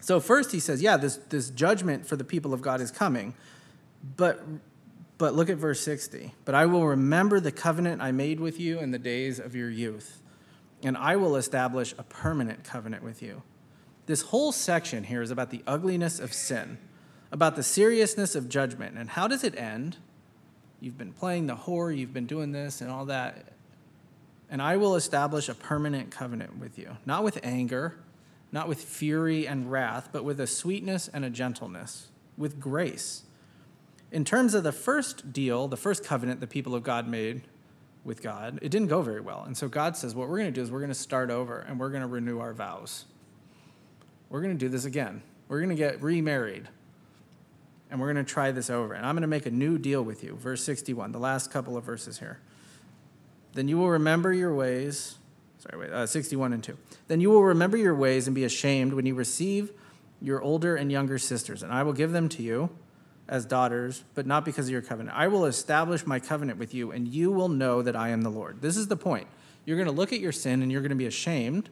So, 0.00 0.20
first 0.20 0.52
he 0.52 0.60
says, 0.60 0.80
Yeah, 0.80 0.96
this, 0.96 1.16
this 1.16 1.50
judgment 1.50 2.06
for 2.06 2.16
the 2.16 2.24
people 2.24 2.54
of 2.54 2.62
God 2.62 2.80
is 2.80 2.90
coming, 2.90 3.34
but 4.16 4.42
but 5.18 5.34
look 5.34 5.50
at 5.50 5.58
verse 5.58 5.80
60. 5.82 6.32
But 6.46 6.54
I 6.54 6.64
will 6.64 6.86
remember 6.86 7.40
the 7.40 7.52
covenant 7.52 8.00
I 8.00 8.10
made 8.10 8.40
with 8.40 8.58
you 8.58 8.78
in 8.78 8.90
the 8.90 8.98
days 8.98 9.38
of 9.38 9.54
your 9.54 9.68
youth 9.68 10.19
and 10.82 10.96
I 10.96 11.16
will 11.16 11.36
establish 11.36 11.94
a 11.98 12.02
permanent 12.02 12.64
covenant 12.64 13.02
with 13.02 13.22
you. 13.22 13.42
This 14.06 14.22
whole 14.22 14.52
section 14.52 15.04
here 15.04 15.22
is 15.22 15.30
about 15.30 15.50
the 15.50 15.62
ugliness 15.66 16.18
of 16.18 16.32
sin, 16.32 16.78
about 17.30 17.56
the 17.56 17.62
seriousness 17.62 18.34
of 18.34 18.48
judgment. 18.48 18.96
And 18.98 19.10
how 19.10 19.28
does 19.28 19.44
it 19.44 19.56
end? 19.56 19.98
You've 20.80 20.98
been 20.98 21.12
playing 21.12 21.46
the 21.46 21.56
whore, 21.56 21.96
you've 21.96 22.14
been 22.14 22.26
doing 22.26 22.52
this 22.52 22.80
and 22.80 22.90
all 22.90 23.04
that. 23.06 23.52
And 24.50 24.60
I 24.60 24.76
will 24.76 24.96
establish 24.96 25.48
a 25.48 25.54
permanent 25.54 26.10
covenant 26.10 26.58
with 26.58 26.78
you, 26.78 26.96
not 27.06 27.22
with 27.22 27.38
anger, 27.42 27.96
not 28.50 28.66
with 28.66 28.82
fury 28.82 29.46
and 29.46 29.70
wrath, 29.70 30.08
but 30.10 30.24
with 30.24 30.40
a 30.40 30.46
sweetness 30.46 31.08
and 31.08 31.24
a 31.24 31.30
gentleness, 31.30 32.08
with 32.36 32.58
grace. 32.58 33.22
In 34.10 34.24
terms 34.24 34.54
of 34.54 34.64
the 34.64 34.72
first 34.72 35.32
deal, 35.32 35.68
the 35.68 35.76
first 35.76 36.02
covenant 36.02 36.40
the 36.40 36.48
people 36.48 36.74
of 36.74 36.82
God 36.82 37.06
made 37.06 37.42
with 38.10 38.24
God, 38.24 38.58
it 38.60 38.70
didn't 38.70 38.88
go 38.88 39.02
very 39.02 39.20
well. 39.20 39.44
And 39.46 39.56
so 39.56 39.68
God 39.68 39.96
says, 39.96 40.16
what 40.16 40.28
we're 40.28 40.38
going 40.38 40.52
to 40.52 40.52
do 40.52 40.60
is 40.60 40.68
we're 40.68 40.80
going 40.80 40.88
to 40.88 40.94
start 40.96 41.30
over 41.30 41.60
and 41.60 41.78
we're 41.78 41.90
going 41.90 42.00
to 42.00 42.08
renew 42.08 42.40
our 42.40 42.52
vows. 42.52 43.04
We're 44.28 44.42
going 44.42 44.52
to 44.52 44.58
do 44.58 44.68
this 44.68 44.84
again. 44.84 45.22
We're 45.46 45.60
going 45.60 45.68
to 45.70 45.76
get 45.76 46.02
remarried 46.02 46.66
and 47.88 48.00
we're 48.00 48.12
going 48.12 48.24
to 48.24 48.28
try 48.28 48.50
this 48.50 48.68
over. 48.68 48.94
And 48.94 49.06
I'm 49.06 49.14
going 49.14 49.22
to 49.22 49.28
make 49.28 49.46
a 49.46 49.50
new 49.52 49.78
deal 49.78 50.02
with 50.02 50.24
you. 50.24 50.34
Verse 50.34 50.64
61, 50.64 51.12
the 51.12 51.20
last 51.20 51.52
couple 51.52 51.76
of 51.76 51.84
verses 51.84 52.18
here. 52.18 52.40
Then 53.52 53.68
you 53.68 53.78
will 53.78 53.90
remember 53.90 54.32
your 54.32 54.52
ways. 54.52 55.18
Sorry, 55.58 55.78
wait, 55.78 55.92
uh, 55.92 56.04
61 56.04 56.52
and 56.52 56.64
2. 56.64 56.76
Then 57.06 57.20
you 57.20 57.30
will 57.30 57.44
remember 57.44 57.76
your 57.76 57.94
ways 57.94 58.26
and 58.26 58.34
be 58.34 58.42
ashamed 58.42 58.92
when 58.92 59.06
you 59.06 59.14
receive 59.14 59.70
your 60.20 60.42
older 60.42 60.74
and 60.74 60.90
younger 60.90 61.16
sisters, 61.16 61.62
and 61.62 61.72
I 61.72 61.84
will 61.84 61.92
give 61.92 62.10
them 62.10 62.28
to 62.30 62.42
you 62.42 62.70
as 63.30 63.46
daughters, 63.46 64.02
but 64.14 64.26
not 64.26 64.44
because 64.44 64.66
of 64.66 64.72
your 64.72 64.82
covenant. 64.82 65.16
I 65.16 65.28
will 65.28 65.46
establish 65.46 66.04
my 66.04 66.18
covenant 66.18 66.58
with 66.58 66.74
you, 66.74 66.90
and 66.90 67.06
you 67.06 67.30
will 67.30 67.48
know 67.48 67.80
that 67.80 67.94
I 67.94 68.08
am 68.08 68.22
the 68.22 68.28
Lord. 68.28 68.60
This 68.60 68.76
is 68.76 68.88
the 68.88 68.96
point. 68.96 69.28
You're 69.64 69.76
going 69.76 69.86
to 69.86 69.94
look 69.94 70.12
at 70.12 70.18
your 70.18 70.32
sin 70.32 70.62
and 70.62 70.72
you're 70.72 70.80
going 70.80 70.90
to 70.90 70.96
be 70.96 71.06
ashamed 71.06 71.70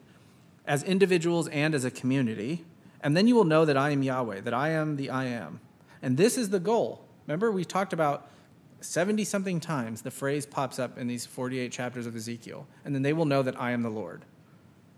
as 0.65 0.85
individuals 0.85 1.49
and 1.49 1.75
as 1.75 1.85
a 1.85 1.91
community, 1.91 2.65
and 3.01 3.17
then 3.17 3.27
you 3.27 3.35
will 3.35 3.45
know 3.45 3.65
that 3.65 3.77
I 3.77 3.91
am 3.91 4.03
Yahweh, 4.05 4.43
that 4.43 4.55
I 4.55 4.71
am 4.71 4.97
the 4.97 5.11
I 5.11 5.25
am. 5.25 5.59
And 6.01 6.17
this 6.17 6.39
is 6.39 6.51
the 6.51 6.61
goal. 6.61 7.05
Remember, 7.27 7.51
we 7.51 7.65
talked 7.65 7.93
about 7.93 8.31
70 8.81 9.25
something 9.25 9.59
times 9.59 10.03
the 10.03 10.13
phrase 10.13 10.47
pops 10.47 10.79
up 10.79 10.97
in 10.97 11.09
these 11.09 11.27
48 11.27 11.73
chapters 11.73 12.07
of 12.07 12.15
Ezekiel, 12.15 12.69
and 12.85 12.95
then 12.95 13.03
they 13.03 13.13
will 13.13 13.25
know 13.25 13.43
that 13.43 13.61
I 13.61 13.73
am 13.73 13.83
the 13.83 13.89
Lord. 13.89 14.25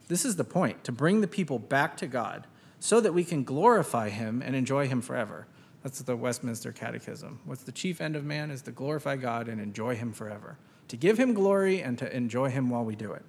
This 0.08 0.26
is 0.26 0.36
the 0.36 0.44
point 0.44 0.84
to 0.84 0.92
bring 0.92 1.22
the 1.22 1.26
people 1.26 1.58
back 1.58 1.96
to 1.98 2.06
God 2.06 2.46
so 2.80 3.00
that 3.00 3.14
we 3.14 3.24
can 3.24 3.44
glorify 3.44 4.10
Him 4.10 4.42
and 4.44 4.54
enjoy 4.54 4.88
Him 4.88 5.00
forever. 5.00 5.46
That's 5.82 6.00
the 6.00 6.16
Westminster 6.16 6.72
Catechism. 6.72 7.40
What's 7.44 7.62
the 7.62 7.72
chief 7.72 8.00
end 8.00 8.16
of 8.16 8.24
man 8.24 8.50
is 8.50 8.62
to 8.62 8.70
glorify 8.70 9.16
God 9.16 9.48
and 9.48 9.60
enjoy 9.60 9.96
Him 9.96 10.12
forever, 10.12 10.58
to 10.88 10.96
give 10.96 11.18
Him 11.18 11.32
glory 11.32 11.80
and 11.80 11.98
to 11.98 12.14
enjoy 12.14 12.50
Him 12.50 12.68
while 12.68 12.84
we 12.84 12.94
do 12.94 13.12
it. 13.12 13.24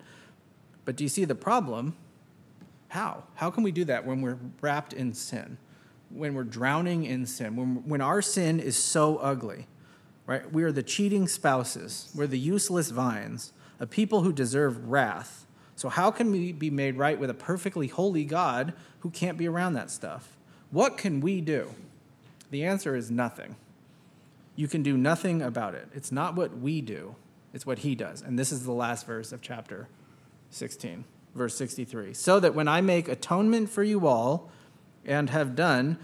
But 0.84 0.96
do 0.96 1.04
you 1.04 1.10
see 1.10 1.26
the 1.26 1.36
problem? 1.36 1.96
How? 2.90 3.24
How 3.36 3.50
can 3.50 3.64
we 3.64 3.72
do 3.72 3.86
that 3.86 4.06
when 4.06 4.22
we're 4.22 4.40
wrapped 4.60 4.92
in 4.92 5.14
sin? 5.14 5.58
When 6.10 6.34
we're 6.34 6.44
drowning 6.44 7.06
in 7.06 7.26
sin? 7.26 7.56
When, 7.56 7.88
when 7.88 8.02
our 8.02 8.22
sin 8.22 8.60
is 8.60 8.76
so 8.76 9.18
ugly, 9.18 9.68
right? 10.26 10.52
We 10.52 10.64
are 10.64 10.74
the 10.74 10.84
cheating 10.84 11.28
spouses, 11.28 12.12
we're 12.14 12.28
the 12.28 12.40
useless 12.40 12.90
vines, 12.90 13.54
a 13.80 13.88
people 13.88 14.24
who 14.24 14.34
deserve 14.34 14.90
wrath. 14.90 15.46
So, 15.78 15.88
how 15.88 16.12
can 16.12 16.32
we 16.32 16.52
be 16.52 16.70
made 16.70 16.98
right 16.98 17.18
with 17.18 17.30
a 17.30 17.34
perfectly 17.34 17.88
holy 17.88 18.26
God 18.26 18.74
who 19.00 19.10
can't 19.10 19.38
be 19.38 19.48
around 19.48 19.74
that 19.74 19.90
stuff? 19.90 20.38
What 20.70 20.98
can 20.98 21.22
we 21.22 21.40
do? 21.40 21.74
The 22.52 22.66
answer 22.66 22.96
is 22.96 23.10
nothing. 23.10 23.56
You 24.56 24.68
can 24.68 24.84
do 24.84 24.98
nothing 24.98 25.42
about 25.42 25.74
it. 25.74 25.88
It's 25.94 26.12
not 26.12 26.36
what 26.36 26.58
we 26.58 26.82
do, 26.82 27.16
it's 27.54 27.66
what 27.66 27.80
he 27.80 27.96
does. 27.96 28.22
And 28.22 28.38
this 28.38 28.52
is 28.52 28.66
the 28.66 28.72
last 28.72 29.06
verse 29.08 29.32
of 29.32 29.42
chapter 29.42 29.88
16, 30.52 31.06
verse 31.34 31.56
63. 31.56 32.14
So 32.14 32.40
that 32.40 32.54
when 32.54 32.68
I 32.68 32.82
make 32.82 33.08
atonement 33.08 33.70
for 33.70 33.84
you 33.84 34.06
all 34.06 34.52
and 35.06 35.30
have 35.30 35.56
done, 35.56 35.98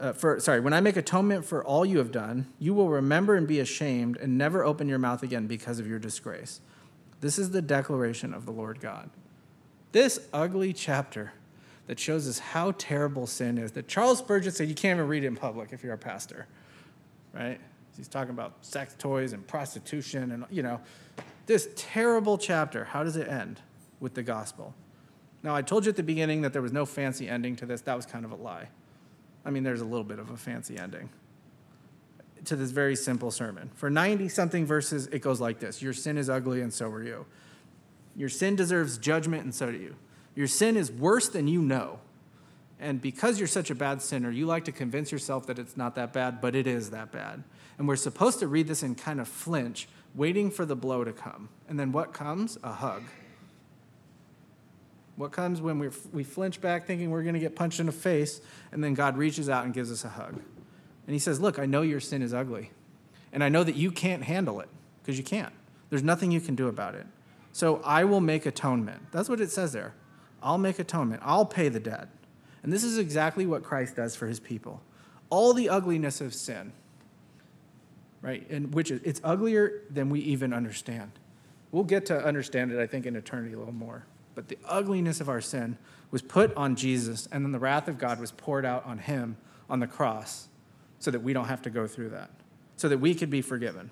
uh, 0.00 0.12
for 0.12 0.38
sorry, 0.38 0.60
when 0.60 0.72
I 0.72 0.80
make 0.80 0.96
atonement 0.96 1.44
for 1.44 1.64
all 1.64 1.84
you 1.84 1.98
have 1.98 2.12
done, 2.12 2.46
you 2.58 2.72
will 2.72 2.88
remember 2.88 3.34
and 3.34 3.46
be 3.46 3.58
ashamed 3.58 4.16
and 4.16 4.38
never 4.38 4.64
open 4.64 4.88
your 4.88 4.98
mouth 4.98 5.22
again 5.22 5.48
because 5.48 5.80
of 5.80 5.86
your 5.86 5.98
disgrace. 5.98 6.60
This 7.20 7.38
is 7.38 7.50
the 7.50 7.62
declaration 7.62 8.32
of 8.32 8.46
the 8.46 8.52
Lord 8.52 8.80
God. 8.80 9.10
This 9.90 10.28
ugly 10.32 10.72
chapter 10.72 11.32
that 11.88 11.98
shows 11.98 12.28
us 12.28 12.38
how 12.38 12.72
terrible 12.72 13.26
sin 13.26 13.58
is. 13.58 13.72
That 13.72 13.88
Charles 13.88 14.18
Spurgeon 14.18 14.52
said 14.52 14.68
you 14.68 14.74
can't 14.74 14.98
even 14.98 15.08
read 15.08 15.24
it 15.24 15.26
in 15.26 15.36
public 15.36 15.72
if 15.72 15.82
you're 15.82 15.94
a 15.94 15.98
pastor, 15.98 16.46
right? 17.34 17.58
He's 17.96 18.08
talking 18.08 18.30
about 18.30 18.54
sex 18.60 18.94
toys 18.96 19.32
and 19.32 19.44
prostitution 19.44 20.30
and, 20.30 20.44
you 20.50 20.62
know, 20.62 20.80
this 21.46 21.68
terrible 21.74 22.38
chapter. 22.38 22.84
How 22.84 23.02
does 23.02 23.16
it 23.16 23.26
end? 23.26 23.60
With 24.00 24.14
the 24.14 24.22
gospel. 24.22 24.74
Now, 25.42 25.56
I 25.56 25.62
told 25.62 25.86
you 25.86 25.90
at 25.90 25.96
the 25.96 26.02
beginning 26.02 26.42
that 26.42 26.52
there 26.52 26.62
was 26.62 26.72
no 26.72 26.84
fancy 26.84 27.28
ending 27.28 27.56
to 27.56 27.66
this. 27.66 27.80
That 27.80 27.96
was 27.96 28.06
kind 28.06 28.24
of 28.24 28.32
a 28.32 28.36
lie. 28.36 28.68
I 29.44 29.50
mean, 29.50 29.62
there's 29.62 29.80
a 29.80 29.84
little 29.84 30.04
bit 30.04 30.18
of 30.18 30.30
a 30.30 30.36
fancy 30.36 30.78
ending 30.78 31.08
to 32.44 32.54
this 32.54 32.70
very 32.70 32.94
simple 32.96 33.30
sermon. 33.30 33.70
For 33.74 33.88
90 33.88 34.28
something 34.28 34.66
verses, 34.66 35.06
it 35.08 35.20
goes 35.20 35.40
like 35.40 35.58
this 35.58 35.80
Your 35.80 35.94
sin 35.94 36.18
is 36.18 36.28
ugly, 36.28 36.60
and 36.60 36.72
so 36.72 36.90
are 36.90 37.02
you. 37.02 37.24
Your 38.14 38.28
sin 38.28 38.56
deserves 38.56 38.98
judgment, 38.98 39.44
and 39.44 39.54
so 39.54 39.72
do 39.72 39.78
you. 39.78 39.96
Your 40.34 40.46
sin 40.46 40.76
is 40.76 40.90
worse 40.90 41.28
than 41.28 41.48
you 41.48 41.62
know. 41.62 41.98
And 42.80 43.00
because 43.00 43.38
you're 43.38 43.48
such 43.48 43.70
a 43.70 43.74
bad 43.74 44.02
sinner, 44.02 44.30
you 44.30 44.46
like 44.46 44.64
to 44.66 44.72
convince 44.72 45.10
yourself 45.10 45.46
that 45.46 45.58
it's 45.58 45.76
not 45.76 45.96
that 45.96 46.12
bad, 46.12 46.40
but 46.40 46.54
it 46.54 46.66
is 46.66 46.90
that 46.90 47.10
bad. 47.10 47.42
And 47.76 47.88
we're 47.88 47.96
supposed 47.96 48.38
to 48.40 48.46
read 48.46 48.68
this 48.68 48.82
and 48.82 48.96
kind 48.96 49.20
of 49.20 49.26
flinch, 49.26 49.88
waiting 50.14 50.50
for 50.50 50.64
the 50.64 50.76
blow 50.76 51.04
to 51.04 51.12
come. 51.12 51.48
And 51.68 51.78
then 51.78 51.90
what 51.90 52.12
comes? 52.12 52.56
A 52.62 52.72
hug. 52.72 53.02
What 55.16 55.32
comes 55.32 55.60
when 55.60 55.80
we 55.80 55.88
we 56.12 56.22
flinch 56.22 56.60
back 56.60 56.86
thinking 56.86 57.10
we're 57.10 57.24
going 57.24 57.34
to 57.34 57.40
get 57.40 57.56
punched 57.56 57.80
in 57.80 57.86
the 57.86 57.92
face, 57.92 58.40
and 58.70 58.82
then 58.84 58.94
God 58.94 59.16
reaches 59.16 59.48
out 59.48 59.64
and 59.64 59.74
gives 59.74 59.90
us 59.90 60.04
a 60.04 60.08
hug. 60.08 60.34
And 60.34 61.14
He 61.14 61.18
says, 61.18 61.40
Look, 61.40 61.58
I 61.58 61.66
know 61.66 61.82
your 61.82 61.98
sin 61.98 62.22
is 62.22 62.32
ugly, 62.32 62.70
and 63.32 63.42
I 63.42 63.48
know 63.48 63.64
that 63.64 63.74
you 63.74 63.90
can't 63.90 64.22
handle 64.22 64.60
it 64.60 64.68
because 65.02 65.18
you 65.18 65.24
can't. 65.24 65.52
There's 65.90 66.04
nothing 66.04 66.30
you 66.30 66.40
can 66.40 66.54
do 66.54 66.68
about 66.68 66.94
it. 66.94 67.06
So 67.52 67.80
I 67.84 68.04
will 68.04 68.20
make 68.20 68.46
atonement. 68.46 69.10
That's 69.10 69.28
what 69.28 69.40
it 69.40 69.50
says 69.50 69.72
there. 69.72 69.94
I'll 70.42 70.58
make 70.58 70.78
atonement. 70.78 71.22
I'll 71.24 71.46
pay 71.46 71.68
the 71.68 71.80
debt. 71.80 72.08
And 72.62 72.72
this 72.72 72.84
is 72.84 72.98
exactly 72.98 73.46
what 73.46 73.62
Christ 73.62 73.96
does 73.96 74.16
for 74.16 74.26
his 74.26 74.40
people. 74.40 74.82
All 75.30 75.52
the 75.52 75.68
ugliness 75.68 76.20
of 76.20 76.34
sin, 76.34 76.72
right? 78.22 78.48
And 78.50 78.74
which 78.74 78.90
is, 78.90 79.00
it's 79.04 79.20
uglier 79.22 79.82
than 79.90 80.10
we 80.10 80.20
even 80.20 80.52
understand. 80.52 81.12
We'll 81.70 81.84
get 81.84 82.06
to 82.06 82.24
understand 82.24 82.72
it, 82.72 82.80
I 82.80 82.86
think, 82.86 83.06
in 83.06 83.14
eternity 83.14 83.54
a 83.54 83.58
little 83.58 83.74
more. 83.74 84.04
But 84.34 84.48
the 84.48 84.58
ugliness 84.66 85.20
of 85.20 85.28
our 85.28 85.40
sin 85.40 85.76
was 86.10 86.22
put 86.22 86.54
on 86.56 86.76
Jesus, 86.76 87.28
and 87.30 87.44
then 87.44 87.52
the 87.52 87.58
wrath 87.58 87.88
of 87.88 87.98
God 87.98 88.18
was 88.18 88.32
poured 88.32 88.64
out 88.64 88.86
on 88.86 88.98
him 88.98 89.36
on 89.68 89.80
the 89.80 89.86
cross 89.86 90.48
so 90.98 91.10
that 91.10 91.20
we 91.20 91.32
don't 91.32 91.48
have 91.48 91.62
to 91.62 91.70
go 91.70 91.86
through 91.86 92.10
that, 92.10 92.30
so 92.76 92.88
that 92.88 92.98
we 92.98 93.14
could 93.14 93.30
be 93.30 93.42
forgiven. 93.42 93.90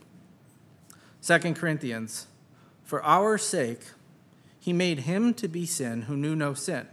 2 1.22 1.38
Corinthians, 1.54 2.26
for 2.84 3.02
our 3.04 3.36
sake, 3.36 3.80
he 4.66 4.72
made 4.72 4.98
him 4.98 5.32
to 5.32 5.46
be 5.46 5.64
sin 5.64 6.02
who 6.02 6.16
knew 6.16 6.34
no 6.34 6.52
sin, 6.52 6.88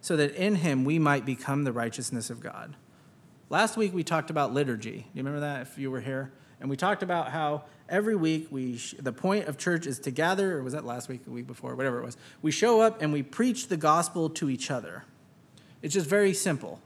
so 0.00 0.16
that 0.16 0.34
in 0.34 0.54
him 0.54 0.82
we 0.82 0.98
might 0.98 1.26
become 1.26 1.64
the 1.64 1.72
righteousness 1.74 2.30
of 2.30 2.40
God. 2.40 2.74
Last 3.50 3.76
week 3.76 3.92
we 3.92 4.02
talked 4.02 4.30
about 4.30 4.54
liturgy. 4.54 4.90
Do 4.90 4.96
you 5.12 5.22
remember 5.22 5.40
that 5.40 5.60
if 5.60 5.76
you 5.76 5.90
were 5.90 6.00
here? 6.00 6.32
And 6.58 6.70
we 6.70 6.76
talked 6.78 7.02
about 7.02 7.30
how 7.30 7.64
every 7.86 8.16
week 8.16 8.48
we 8.50 8.78
sh- 8.78 8.94
the 8.98 9.12
point 9.12 9.46
of 9.46 9.58
church 9.58 9.86
is 9.86 9.98
to 9.98 10.10
gather, 10.10 10.56
or 10.56 10.62
was 10.62 10.72
that 10.72 10.86
last 10.86 11.10
week, 11.10 11.26
the 11.26 11.30
week 11.30 11.46
before, 11.46 11.74
whatever 11.74 11.98
it 11.98 12.04
was. 12.06 12.16
We 12.40 12.50
show 12.50 12.80
up 12.80 13.02
and 13.02 13.12
we 13.12 13.22
preach 13.22 13.68
the 13.68 13.76
gospel 13.76 14.30
to 14.30 14.48
each 14.48 14.70
other. 14.70 15.04
It's 15.82 15.92
just 15.92 16.08
very 16.08 16.32
simple. 16.32 16.80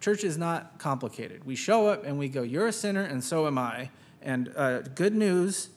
Church 0.00 0.24
is 0.24 0.36
not 0.36 0.80
complicated. 0.80 1.44
We 1.44 1.54
show 1.54 1.86
up 1.86 2.04
and 2.04 2.18
we 2.18 2.28
go, 2.28 2.42
"You're 2.42 2.66
a 2.66 2.72
sinner, 2.72 3.04
and 3.04 3.22
so 3.22 3.46
am 3.46 3.58
I." 3.58 3.90
And 4.22 4.52
uh, 4.56 4.80
good 4.80 5.14
news, 5.14 5.68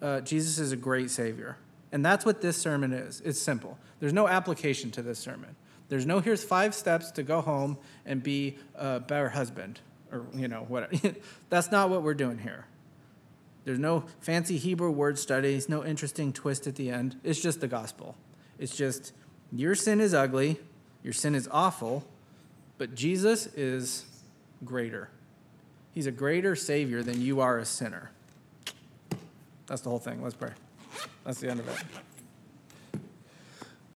uh, 0.00 0.20
Jesus 0.20 0.60
is 0.60 0.70
a 0.70 0.76
great 0.76 1.10
Savior, 1.10 1.56
and 1.92 2.04
that's 2.04 2.24
what 2.24 2.40
this 2.40 2.56
sermon 2.56 2.92
is. 2.92 3.20
It's 3.24 3.40
simple. 3.40 3.78
There's 4.00 4.12
no 4.12 4.26
application 4.26 4.90
to 4.92 5.02
this 5.02 5.18
sermon. 5.18 5.54
There's 5.88 6.06
no 6.06 6.20
here's 6.20 6.42
five 6.42 6.74
steps 6.74 7.10
to 7.12 7.22
go 7.22 7.40
home 7.40 7.78
and 8.06 8.22
be 8.22 8.56
a 8.74 8.98
better 8.98 9.28
husband 9.28 9.80
or 10.10 10.26
you 10.34 10.48
know 10.48 10.64
whatever. 10.68 11.14
that's 11.50 11.70
not 11.70 11.90
what 11.90 12.02
we're 12.02 12.14
doing 12.14 12.38
here 12.38 12.66
there's 13.64 13.78
no 13.78 14.04
fancy 14.20 14.56
hebrew 14.56 14.90
word 14.90 15.18
studies 15.18 15.68
no 15.68 15.84
interesting 15.84 16.32
twist 16.32 16.66
at 16.66 16.76
the 16.76 16.90
end 16.90 17.16
it's 17.22 17.40
just 17.40 17.60
the 17.60 17.68
gospel 17.68 18.16
it's 18.58 18.76
just 18.76 19.12
your 19.52 19.74
sin 19.74 20.00
is 20.00 20.14
ugly 20.14 20.58
your 21.02 21.12
sin 21.12 21.34
is 21.34 21.48
awful 21.50 22.04
but 22.78 22.94
jesus 22.94 23.46
is 23.54 24.04
greater 24.64 25.08
he's 25.92 26.06
a 26.06 26.12
greater 26.12 26.54
savior 26.56 27.02
than 27.02 27.20
you 27.20 27.40
are 27.40 27.58
a 27.58 27.64
sinner 27.64 28.10
that's 29.66 29.82
the 29.82 29.90
whole 29.90 29.98
thing 29.98 30.22
let's 30.22 30.34
pray 30.34 30.50
that's 31.24 31.40
the 31.40 31.50
end 31.50 31.60
of 31.60 31.68
it 31.68 32.11